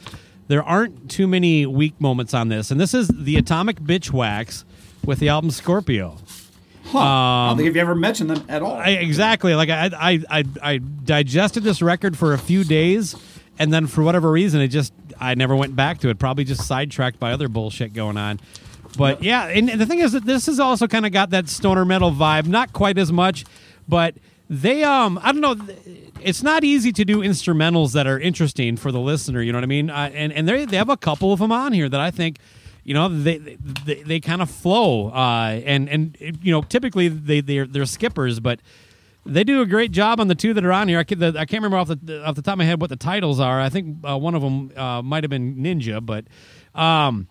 [0.48, 4.64] there aren't too many weak moments on this, and this is the Atomic Bitchwax
[5.06, 6.18] with the album Scorpio.
[6.86, 7.00] Huh.
[7.00, 8.76] I don't think you've ever mentioned them at all.
[8.76, 9.56] I, exactly.
[9.56, 13.16] Like I, I, I, I digested this record for a few days,
[13.58, 16.20] and then for whatever reason, it just I never went back to it.
[16.20, 18.40] Probably just sidetracked by other bullshit going on.
[18.98, 21.50] But yeah, and, and the thing is that this has also kind of got that
[21.50, 22.46] stoner metal vibe.
[22.46, 23.46] Not quite as much,
[23.88, 24.16] but
[24.50, 25.56] they um I don't know.
[26.22, 29.42] It's not easy to do instrumentals that are interesting for the listener.
[29.42, 29.90] You know what I mean?
[29.90, 32.38] Uh, and and they they have a couple of them on here that I think
[32.86, 37.42] you know they they, they kind of flow uh, and and you know typically they
[37.42, 38.62] they're, they're skippers but
[39.26, 41.00] they do a great job on the two that are on here.
[41.00, 42.92] I can't, the, I can't remember off the off the top of my head what
[42.92, 43.60] the titles are.
[43.60, 46.26] I think uh, one of them uh, might have been Ninja but
[46.80, 47.28] um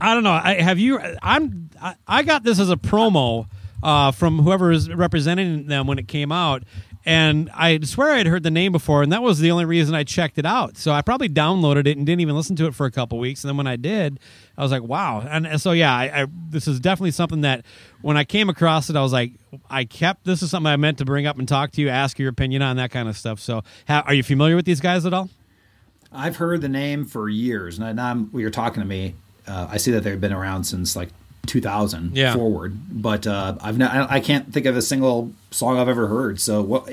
[0.00, 0.32] I don't know.
[0.32, 3.46] I have you I'm I, I got this as a promo
[3.84, 6.64] uh, from whoever is representing them when it came out
[7.06, 10.04] and I swear I'd heard the name before, and that was the only reason I
[10.04, 10.78] checked it out.
[10.78, 13.44] So I probably downloaded it and didn't even listen to it for a couple weeks.
[13.44, 14.18] And then when I did,
[14.56, 17.64] I was like, "Wow!" And, so yeah, I, I, this is definitely something that
[18.00, 19.32] when I came across it, I was like,
[19.68, 22.18] I kept this is something I meant to bring up and talk to you, ask
[22.18, 23.38] your opinion on that kind of stuff.
[23.40, 25.28] So, ha, are you familiar with these guys at all?
[26.10, 29.14] I've heard the name for years, and now I'm, you're talking to me,
[29.46, 31.08] uh, I see that they've been around since like
[31.46, 32.34] 2000 Yeah.
[32.34, 32.76] forward.
[32.90, 36.40] But uh, I've not, I can't think of a single song I've ever heard.
[36.40, 36.90] So what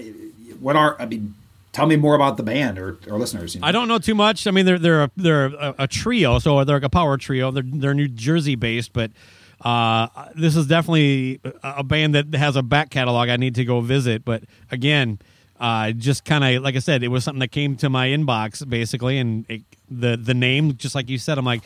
[0.59, 1.35] what are I mean?
[1.73, 3.55] Tell me more about the band or, or listeners.
[3.55, 3.67] You know?
[3.67, 4.45] I don't know too much.
[4.45, 7.49] I mean, they're they're a, they're a, a trio, so they're like a power trio.
[7.51, 9.11] They're they're New Jersey based, but
[9.61, 13.63] uh, this is definitely a a band that has a back catalog I need to
[13.65, 14.25] go visit.
[14.25, 15.19] But again,
[15.61, 18.67] uh, just kind of like I said, it was something that came to my inbox
[18.67, 21.61] basically, and it, the the name, just like you said, I'm like,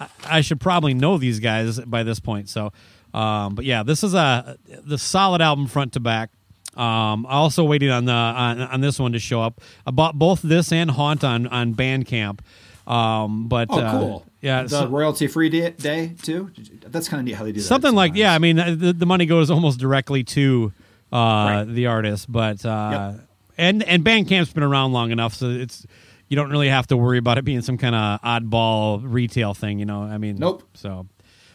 [0.00, 2.48] I, I should probably know these guys by this point.
[2.48, 2.72] So,
[3.14, 6.30] um, but yeah, this is a the solid album front to back.
[6.76, 9.60] Um, also waiting on the on, on this one to show up.
[9.86, 12.40] I bought both this and Haunt on on Bandcamp.
[12.86, 14.26] Um, but Oh, uh, cool.
[14.42, 16.50] yeah, the so- royalty free day, day too.
[16.86, 17.66] That's kind of neat how they do that.
[17.66, 18.32] something like yeah.
[18.34, 20.72] I mean, uh, the, the money goes almost directly to
[21.12, 21.64] uh, Right.
[21.64, 23.14] the artist, but uh,
[23.58, 25.84] and and Bandcamp's been around long enough, so it's
[26.28, 29.78] you don't really have to worry about it being some kind of oddball retail thing.
[29.78, 30.62] You know, I mean, Nope.
[30.74, 31.06] So.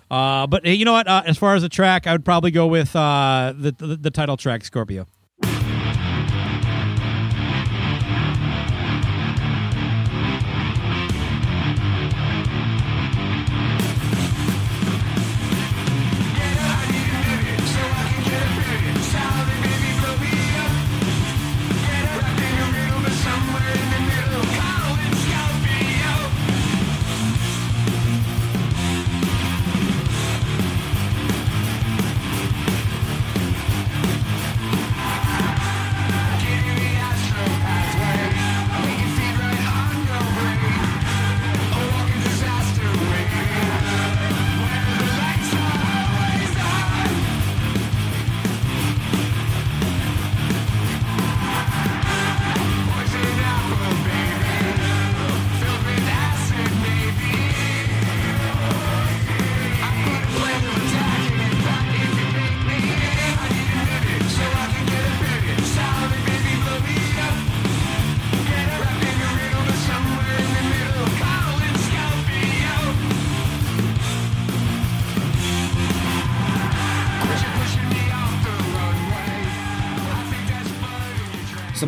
[0.09, 1.07] Uh, but hey, you know what?
[1.07, 4.11] Uh, as far as the track, I would probably go with uh, the, the the
[4.11, 5.07] title track, Scorpio.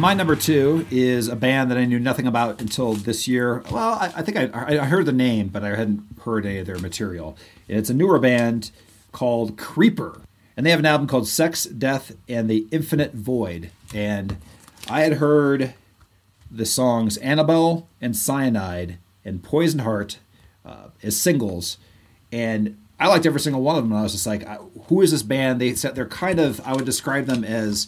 [0.03, 3.63] My number two is a band that I knew nothing about until this year.
[3.71, 4.49] Well, I, I think I,
[4.81, 7.37] I heard the name, but I hadn't heard any of their material.
[7.69, 8.71] It's a newer band
[9.13, 10.19] called Creeper,
[10.57, 13.71] and they have an album called Sex, Death, and the Infinite Void.
[13.93, 14.35] And
[14.89, 15.73] I had heard
[16.51, 20.19] the songs Annabelle and Cyanide and Poison Heart
[20.65, 21.77] uh, as singles,
[22.29, 23.93] and I liked every single one of them.
[23.93, 24.57] And I was just like, I-
[24.87, 26.59] "Who is this band?" They said they're kind of.
[26.65, 27.87] I would describe them as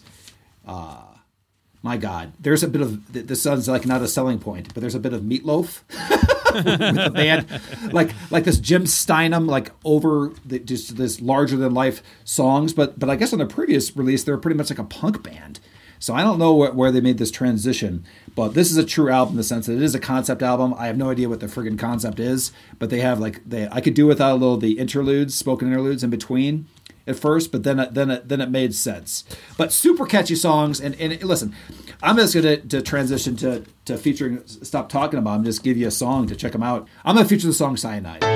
[1.85, 4.81] my God, there's a bit of th- this sounds like not a selling point, but
[4.81, 5.85] there's a bit of Meat Loaf
[6.55, 7.61] with the band,
[7.93, 12.73] like like this Jim Steinman, like over the, just this larger than life songs.
[12.73, 15.21] But but I guess on the previous release, they were pretty much like a punk
[15.21, 15.59] band.
[15.99, 18.03] So I don't know where, where they made this transition,
[18.35, 20.73] but this is a true album in the sense that it is a concept album.
[20.79, 23.79] I have no idea what the friggin' concept is, but they have like they I
[23.79, 26.65] could do without a little the interludes, spoken interludes in between
[27.07, 29.23] at first, but then then it, then it made sense.
[29.57, 31.55] But super catchy songs, and, and listen,
[32.01, 34.45] I'm just gonna to transition to to featuring.
[34.45, 35.45] Stop talking about them.
[35.45, 36.87] Just give you a song to check them out.
[37.03, 38.34] I'm gonna feature the song Cyanide.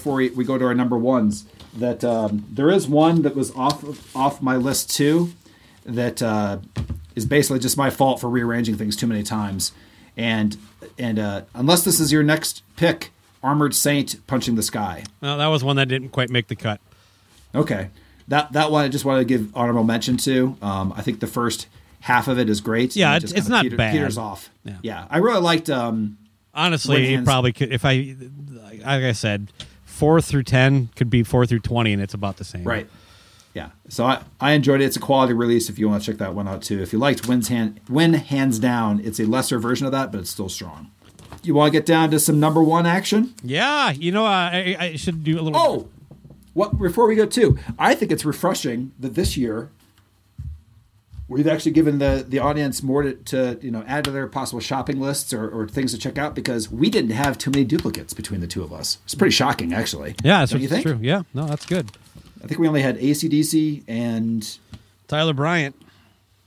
[0.00, 1.44] Before we, we go to our number ones
[1.76, 5.32] that um, there is one that was off of- off my list too.
[5.84, 6.58] That uh,
[7.14, 9.72] is basically just my fault for rearranging things too many times.
[10.16, 10.56] And
[10.98, 13.10] and uh, unless this is your next pick,
[13.42, 15.04] Armored Saint punching the sky.
[15.20, 16.80] Well, that was one that didn't quite make the cut.
[17.54, 17.88] Okay,
[18.28, 20.56] that that one I just wanted to give honorable mention to.
[20.62, 21.66] Um, I think the first
[22.00, 22.96] half of it is great.
[22.96, 23.92] Yeah, it it's- it's not peter- bad.
[23.92, 24.50] Peters off.
[24.64, 24.76] Yeah.
[24.82, 25.68] yeah, I really liked.
[25.70, 26.16] Um,
[26.52, 27.72] Honestly, you probably could.
[27.72, 28.16] If I,
[28.82, 29.52] like I said,
[30.00, 32.64] four through ten could be four through twenty, and it's about the same.
[32.64, 32.88] Right.
[33.54, 33.70] Yeah.
[33.88, 34.84] So I, I enjoyed it.
[34.84, 36.80] It's a quality release if you want to check that one out too.
[36.80, 40.20] If you liked Wins Hand Win Hands Down, it's a lesser version of that, but
[40.20, 40.90] it's still strong.
[41.42, 43.34] You want to get down to some number one action?
[43.42, 45.60] Yeah, you know, I, I should do a little.
[45.60, 45.88] Oh,
[46.54, 49.70] what before we go to, I think it's refreshing that this year
[51.30, 54.60] we've actually given the the audience more to, to you know add to their possible
[54.60, 58.12] shopping lists or, or things to check out because we didn't have too many duplicates
[58.12, 58.98] between the two of us.
[59.04, 60.14] It's pretty shocking, actually.
[60.22, 60.82] yeah, that's Don't you think?
[60.84, 60.98] true.
[61.00, 61.90] Yeah, no, that's good.
[62.44, 64.58] I think we only had ACDC and
[65.08, 65.76] Tyler Bryant.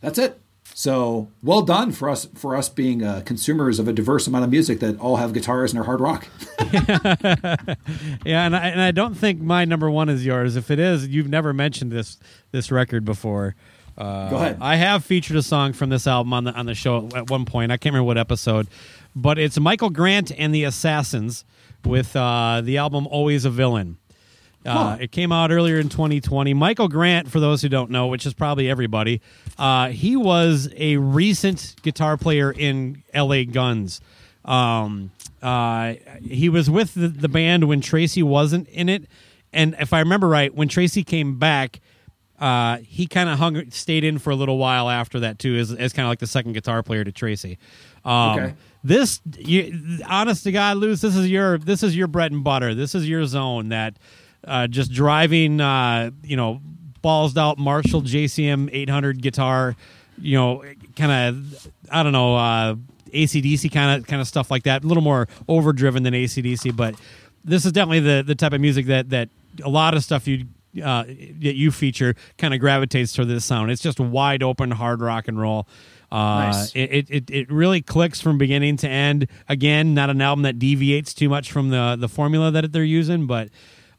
[0.01, 0.39] That's it.
[0.75, 4.49] So well done for us for us being uh, consumers of a diverse amount of
[4.49, 6.27] music that all have guitars and are hard rock.
[8.25, 10.55] Yeah, and I, and I don't think my number one is yours.
[10.55, 12.17] If it is, you've never mentioned this
[12.51, 13.55] this record before.
[13.97, 14.57] Uh, Go ahead.
[14.61, 17.45] I have featured a song from this album on the on the show at one
[17.45, 17.71] point.
[17.71, 18.67] I can't remember what episode,
[19.15, 21.45] but it's Michael Grant and the Assassins
[21.85, 23.97] with uh, the album "Always a Villain."
[24.65, 24.97] Uh, Huh.
[25.01, 26.53] It came out earlier in 2020.
[26.53, 29.19] Michael Grant, for those who don't know, which is probably everybody,
[29.59, 33.43] uh, he was a recent guitar player in L.A.
[33.43, 33.99] Guns.
[34.45, 35.11] Um,
[35.41, 35.95] uh,
[36.25, 39.03] he was with the, the band when Tracii wasn't in it,
[39.51, 41.81] and if I remember right, when Tracii came back,
[42.43, 45.71] uh, he kind of hung, stayed in for a little while after that too, as,
[45.71, 47.57] as kind of like the second guitar player to Tracii.
[48.03, 48.53] Um, Okay.
[48.83, 52.75] This, you, honest to God, Luce, this is your this is your bread and butter.
[52.75, 53.69] This is your zone.
[53.69, 53.97] That
[54.45, 56.59] uh, just driving, uh, you know,
[57.01, 59.77] balls out Marshall JCM 800 guitar,
[60.17, 60.65] you know,
[60.97, 62.75] kind of I don't know, uh,
[63.13, 64.83] ACDC kind of kind of stuff like that.
[64.83, 66.95] A little more overdriven than ACDC, but
[67.45, 69.29] this is definitely the the type of music that that
[69.63, 70.45] a lot of stuff you
[70.81, 73.71] uh, that you feature kind of gravitates to this sound.
[73.71, 75.67] It's just wide open hard rock and roll.
[76.11, 76.71] Uh, Nice.
[76.75, 79.27] it, it, it it really clicks from beginning to end.
[79.49, 83.25] Again, not an album that deviates too much from the the formula that they're using,
[83.25, 83.49] but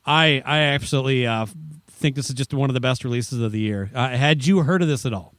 [0.06, 1.46] I I absolutely uh,
[1.88, 3.90] think this is just one of the best releases of the year.
[3.94, 5.34] Uh, had you heard of this at all?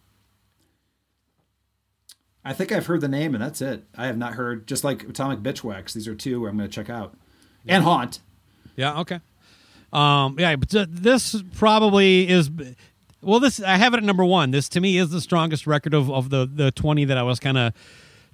[2.44, 3.86] I think I've heard the name and that's it.
[3.98, 5.94] I have not heard just like Atomic Bitchwax.
[5.94, 7.18] These are two I'm going to check out.
[7.68, 8.20] And Haunt.
[8.76, 9.00] Yeah.
[9.00, 9.20] Okay.
[9.96, 10.38] Um.
[10.40, 10.56] Yeah.
[10.56, 12.52] But this probably is.
[13.22, 14.52] Well, this I have it at number one.
[14.52, 17.40] This to me is the strongest record of, of the the twenty that I was
[17.40, 17.74] kind of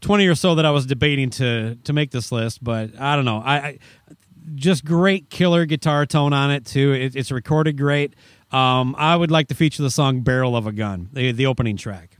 [0.01, 2.63] twenty or so that I was debating to to make this list.
[2.63, 3.38] But I don't know.
[3.38, 3.79] I, I
[4.55, 6.93] just great killer guitar tone on it too.
[6.93, 8.15] It, it's recorded great.
[8.51, 8.95] Um.
[8.97, 12.10] I would like to feature the song "Barrel of a Gun," the the opening track.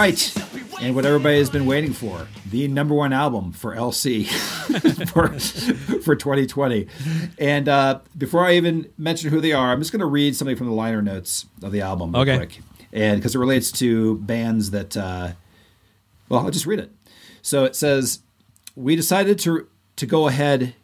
[0.00, 0.36] Right.
[0.80, 4.26] And what everybody has been waiting for the number one album for LC
[5.10, 5.28] for,
[6.00, 6.86] for 2020.
[7.38, 10.56] And uh, before I even mention who they are, I'm just going to read something
[10.56, 12.36] from the liner notes of the album real Okay.
[12.38, 12.60] quick.
[12.94, 15.32] And because it relates to bands that, uh,
[16.30, 16.90] well, I'll just read it.
[17.42, 18.20] So it says,
[18.74, 20.74] We decided to, to go ahead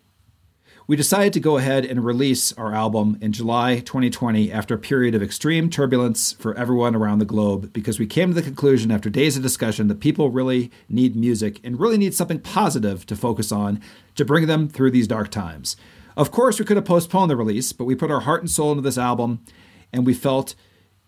[0.86, 5.16] we decided to go ahead and release our album in July 2020 after a period
[5.16, 9.10] of extreme turbulence for everyone around the globe because we came to the conclusion after
[9.10, 13.50] days of discussion that people really need music and really need something positive to focus
[13.50, 13.80] on
[14.14, 15.76] to bring them through these dark times.
[16.16, 18.70] Of course, we could have postponed the release, but we put our heart and soul
[18.70, 19.40] into this album
[19.92, 20.54] and we felt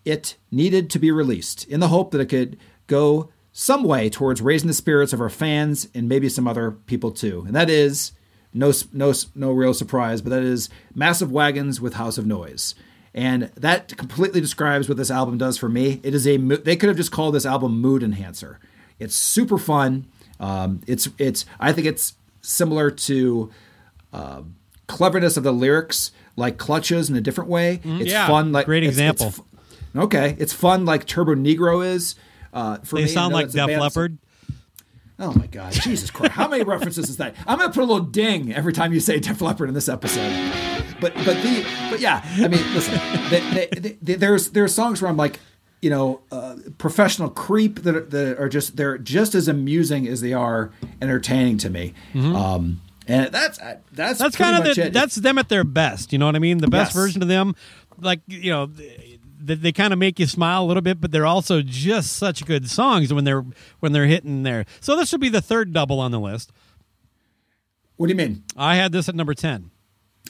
[0.04, 4.42] it needed to be released in the hope that it could go some way towards
[4.42, 7.44] raising the spirits of our fans and maybe some other people too.
[7.46, 8.12] And that is
[8.54, 12.74] no no no real surprise, but that is Massive Wagons with House of Noise.
[13.14, 16.00] And that completely describes what this album does for me.
[16.02, 18.60] It is a they could have just called this album mood enhancer.
[18.98, 20.06] It's super fun.
[20.38, 23.50] Um, it's it's I think it's similar to
[24.12, 24.42] uh,
[24.86, 27.80] cleverness of the lyrics, like clutches in a different way.
[27.84, 29.44] it's yeah, fun, like great it's- it's example.
[29.94, 32.14] f- okay, it's fun like Turbonegro is.
[32.52, 34.16] Uh, for They me, sound like it's Def Leppard.
[35.20, 36.32] Oh my God, Jesus Christ!
[36.32, 37.34] How many references is that?
[37.46, 40.30] I'm gonna put a little ding every time you say Def Leppard in this episode.
[41.00, 42.94] But but the but yeah, I mean, listen,
[43.30, 45.40] they, they, they, there's there's songs where I'm like,
[45.82, 50.20] you know, uh, professional creep that are, that are just they're just as amusing as
[50.20, 50.70] they are
[51.02, 51.94] entertaining to me.
[52.14, 53.80] Um, and that's that's
[54.20, 54.22] Mm-hmm.
[54.22, 56.12] That's kind of the, that's them at their best.
[56.12, 56.58] You know what I mean?
[56.58, 56.94] The best Yes.
[56.94, 57.56] version of them,
[58.00, 58.70] like you know,
[59.40, 62.44] they, they kind of make you smile a little bit, but they're also just such
[62.44, 63.44] good songs when they're
[63.80, 64.64] when they're hitting there.
[64.80, 66.52] So this should be the third double on the list.
[67.96, 68.44] what do you mean?
[68.56, 69.70] I had this at number ten.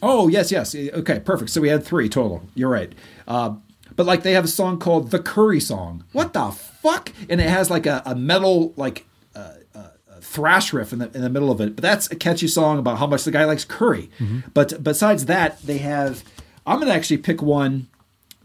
[0.03, 0.75] Oh yes, yes.
[0.75, 1.51] Okay, perfect.
[1.51, 2.43] So we had three total.
[2.55, 2.93] You're right.
[3.27, 3.57] Uh,
[3.97, 6.05] but like they have a song called the Curry Song.
[6.13, 7.13] What the fuck?
[7.29, 9.89] And it has like a, a metal like uh, uh,
[10.21, 11.75] thrash riff in the in the middle of it.
[11.75, 14.09] But that's a catchy song about how much the guy likes curry.
[14.55, 16.23] But besides that, they have.
[16.65, 17.89] I'm gonna actually pick one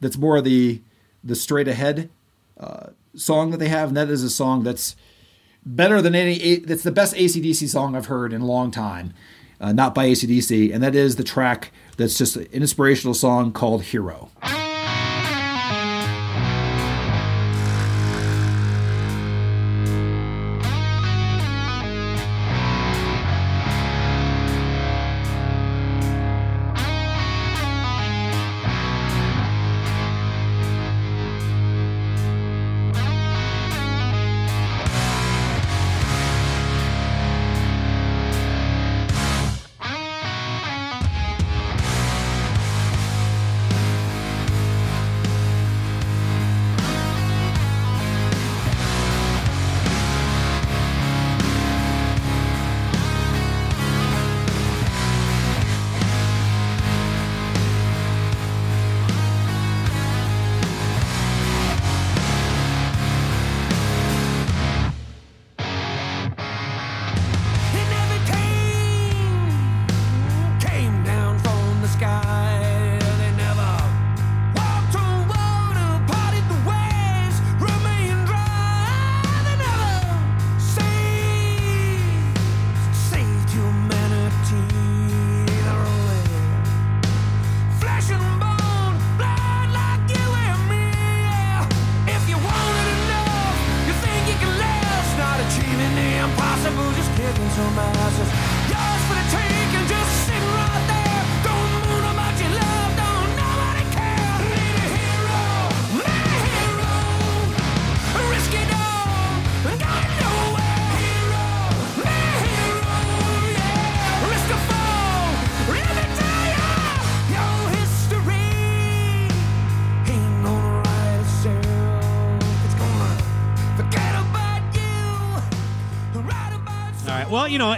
[0.04, 0.82] that's more the
[1.24, 2.10] the straight ahead
[2.60, 4.96] uh, song that they have, and that is a song that's
[5.66, 6.58] better than any.
[6.58, 9.14] That's the best ACDC song I've heard in a long time.
[9.62, 13.84] Uh, not by ACDC, and that is the track that's just an inspirational song called
[13.84, 14.30] Hero.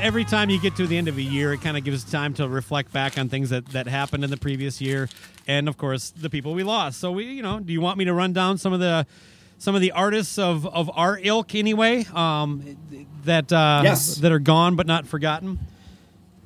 [0.05, 2.35] Every time you get to the end of a year, it kind of gives time
[2.35, 5.09] to reflect back on things that, that happened in the previous year,
[5.47, 6.99] and of course, the people we lost.
[6.99, 9.07] So we, you know, do you want me to run down some of the
[9.57, 12.05] some of the artists of, of our ilk anyway?
[12.13, 12.77] Um,
[13.23, 14.17] that uh, Yes.
[14.17, 15.57] that are gone but not forgotten.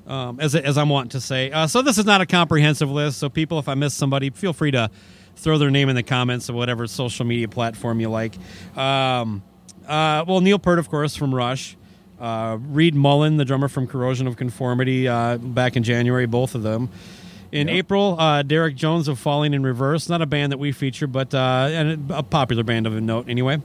[0.08, 1.52] Um, as as I'm wanting to say.
[1.52, 3.20] Uh, so this is not a comprehensive list.
[3.20, 4.90] So people, if I miss somebody, feel free to
[5.36, 8.36] throw their name in the comments of whatever social media platform you like.
[8.78, 9.44] Um,
[9.86, 11.76] uh, well, Neil Peart, of course, from Rush.
[12.20, 16.64] Uh, Reed Mullin, the drummer from Corrosion of Conformity, uh, back in January, both of
[16.64, 16.90] them.
[17.52, 21.08] In April, uh, Derek Jones of Falling in Reverse, not a band that we feature,
[21.08, 23.60] but uh, and a popular band of a note anyway.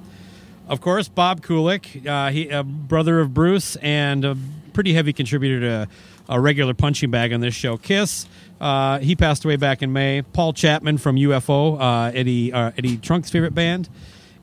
[0.69, 4.37] of course, Bob Kulick, uh, he a brother of Bruce and a
[4.73, 5.89] pretty heavy contributor to
[6.29, 7.77] a regular punching bag on this show.
[7.77, 8.27] Kiss.
[8.61, 10.23] Uh, he passed away back in May.
[10.23, 13.89] Paul Chapman from UFO, uh, Eddie uh, Eddie Trunk's favorite band.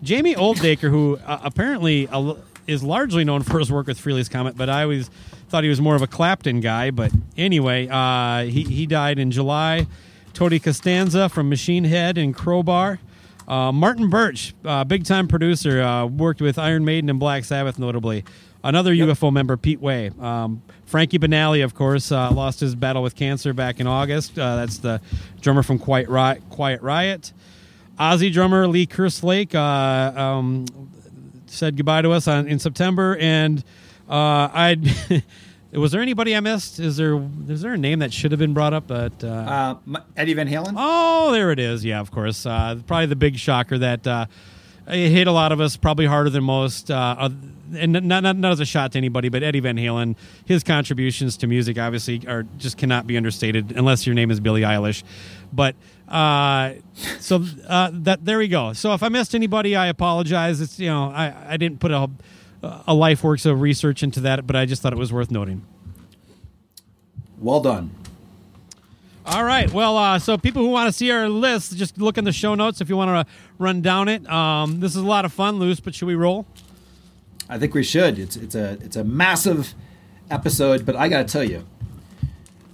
[0.04, 2.08] Jamie Oldaker, who uh, apparently
[2.68, 5.10] is largely known for his work with Frehley's Comet, but I always
[5.50, 6.92] thought he was more of a Clapton guy.
[6.92, 9.88] But anyway, uh, he he died in July.
[10.34, 13.00] Tony Costanza from Machine Head and Crowbar.
[13.48, 17.78] Uh, Martin Birch, uh, big time producer, uh, worked with Iron Maiden and Black Sabbath
[17.78, 18.24] notably.
[18.64, 20.12] Another UFO member, Pete Way.
[20.20, 24.38] Um, Frankie Banali, of course, uh, lost his battle with cancer back in August.
[24.38, 25.02] Uh, that's the
[25.42, 26.44] drummer from Quiet Riot.
[26.50, 27.34] Quiet Riot.
[28.00, 30.66] Ozzy drummer Lee Kerslake uh, um,
[31.52, 33.64] said goodbye to us on, in September, and
[34.10, 34.78] uh, I.
[35.74, 36.82] Was there anybody I missed?
[36.82, 37.18] Is there
[37.48, 38.88] is there a name that should have been brought up?
[38.88, 40.74] But uh, Uh, Eddie Van Halen.
[40.76, 41.86] Oh, there it is.
[41.86, 42.46] Yeah, of course.
[42.46, 44.26] Uh, probably the big shocker that uh,
[44.92, 46.92] it hit a lot of us, probably harder than most.
[46.92, 47.30] Uh, uh,
[47.74, 51.38] and not, not, not as a shot to anybody, but Eddie Van Halen, his contributions
[51.38, 55.04] to music obviously are just cannot be understated unless your name is Billie Eilish.
[55.54, 55.76] But
[56.10, 56.74] uh,
[57.20, 58.74] so uh, that there we go.
[58.74, 60.60] So if I missed anybody, I apologize.
[60.60, 62.10] It's you know I, I didn't put a
[62.64, 65.66] a life works of research into that, but I just thought it was worth noting.
[67.40, 67.92] Well done.
[69.26, 69.72] All right.
[69.72, 72.56] Well, uh, so people who want to see our list, just look in the show
[72.56, 74.28] notes if you want to run down it.
[74.30, 75.80] Um, this is a lot of fun, loose.
[75.80, 76.46] But should we roll?
[77.48, 78.18] I think we should.
[78.18, 79.76] It's it's a it's a massive
[80.30, 81.66] episode, but I got to tell you,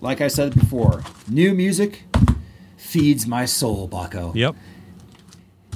[0.01, 2.03] like I said before, new music
[2.77, 4.33] feeds my soul, Baco.
[4.35, 4.55] Yep.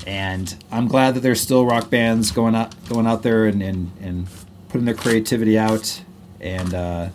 [0.08, 3.92] And I'm glad that there's still rock bands going out going out there and and,
[4.02, 4.28] and
[4.70, 6.02] putting their creativity out.
[6.40, 7.10] And uh,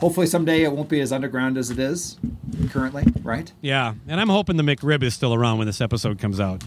[0.00, 2.18] hopefully someday it won't be as underground as it is
[2.70, 3.52] currently, right?
[3.60, 6.64] Yeah, and I'm hoping the McRib is still around when this episode comes out.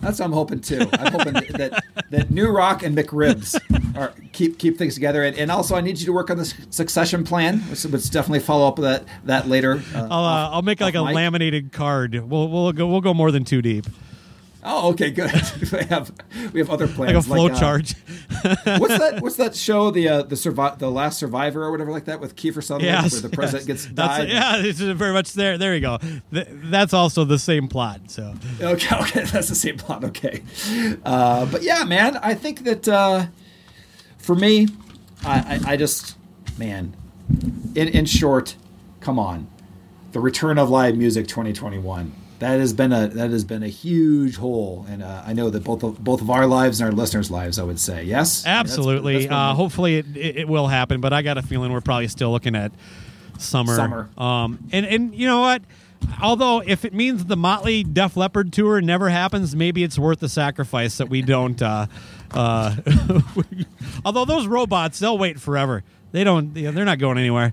[0.00, 0.88] That's what I'm hoping too.
[0.92, 3.58] I'm hoping that that New Rock and McRibs
[3.96, 5.24] are keep keep things together.
[5.24, 7.58] And, and also, I need you to work on the succession plan.
[7.60, 9.82] Which, definitely follow up with that that later.
[9.94, 11.14] Uh, I'll uh, off- I'll make like a mic.
[11.14, 12.14] laminated card.
[12.14, 13.86] We'll we'll go we'll go more than two deep,
[14.68, 15.30] Oh, okay, good.
[15.72, 16.10] we have
[16.52, 17.14] we have other plans.
[17.14, 17.94] like a flow uh, chart.
[18.80, 19.18] what's that?
[19.20, 19.92] What's that show?
[19.92, 23.12] The uh, the survi- the last survivor or whatever like that with Kiefer Sutherland, Yes,
[23.12, 23.84] where the president yes.
[23.84, 24.28] gets That's died.
[24.28, 25.56] yeah, it's very much there.
[25.56, 25.98] There you go.
[26.32, 28.00] Th- that's also the same plot.
[28.10, 30.02] So Okay, okay, that's the same plot.
[30.02, 30.42] Okay,
[31.04, 33.26] uh, but yeah, man, I think that uh,
[34.18, 34.66] for me,
[35.24, 36.16] I, I, I just,
[36.58, 36.96] man,
[37.76, 38.56] in in short,
[38.98, 39.46] come on,
[40.10, 42.12] the return of live music 2021.
[42.38, 45.64] That has been a that has been a huge hole, and uh, I know that
[45.64, 48.48] both of, both of our lives and our listeners' lives, I would say, yes, I
[48.48, 49.28] mean, that's- absolutely.
[49.28, 52.30] uh, hopefully it, it, it will happen, but I got a feeling we're probably still
[52.30, 52.72] looking at
[53.38, 53.74] summer.
[53.74, 54.10] Summer.
[54.18, 55.62] Um, and and you know what?
[56.22, 60.28] Although if it means the Motley Def Leppard tour never happens, maybe it's worth the
[60.28, 61.60] sacrifice that we don't.
[61.60, 61.86] Uh,
[62.32, 62.76] uh,
[64.04, 65.84] although those robots, they'll wait forever.
[66.12, 66.54] They don't.
[66.56, 67.52] you know, They're not going anywhere.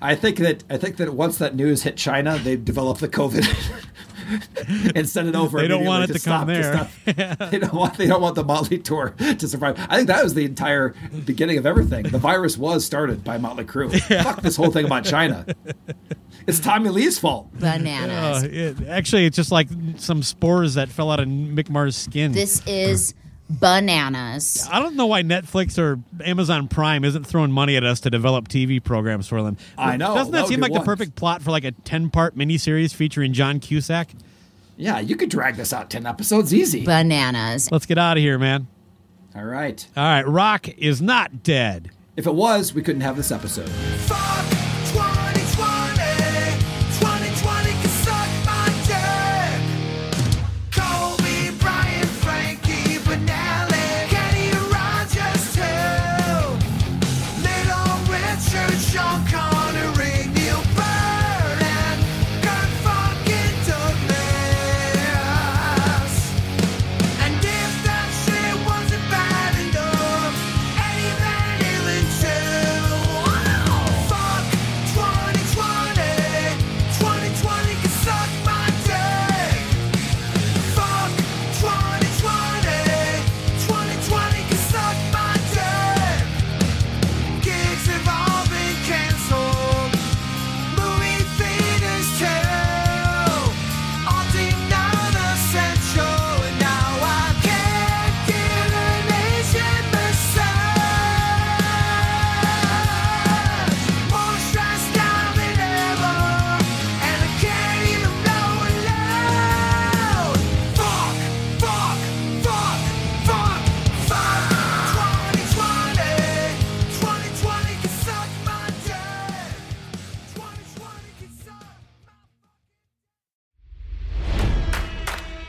[0.00, 3.44] I think that I think that once that news hit China, they developed the COVID
[4.94, 5.58] and send it over.
[5.60, 7.50] They don't want it to come stop- stop.
[7.50, 9.78] they don't want they don't want the Motley tour to survive.
[9.88, 10.94] I think that was the entire
[11.24, 12.04] beginning of everything.
[12.04, 13.98] The virus was started by Motley Crue.
[14.22, 15.46] Fuck this whole thing about China.
[16.46, 17.48] It's Tommy Lee's fault.
[17.58, 18.44] Bananas.
[18.44, 22.32] Uh, it- actually, it's just like some spores that fell out of Mick Mars' skin.
[22.32, 23.14] this is
[23.50, 24.68] bananas.
[24.70, 28.48] I don't know why Netflix or Amazon Prime isn't throwing money at us to develop
[28.48, 29.56] TV programs for them.
[29.76, 30.80] I know, Doesn't that that, seem like one.
[30.80, 34.10] the perfect plot for like a ten-part miniseries featuring John Cusack?
[34.76, 36.84] Yeah, you could drag this out ten episodes easy.
[36.84, 37.70] Bananas.
[37.70, 38.66] Let's get out of here, man.
[39.36, 39.86] All right.
[39.96, 41.90] All right, Rock is not dead.
[42.16, 43.68] If it was, we couldn't have this episode.
[43.68, 44.53] Fuck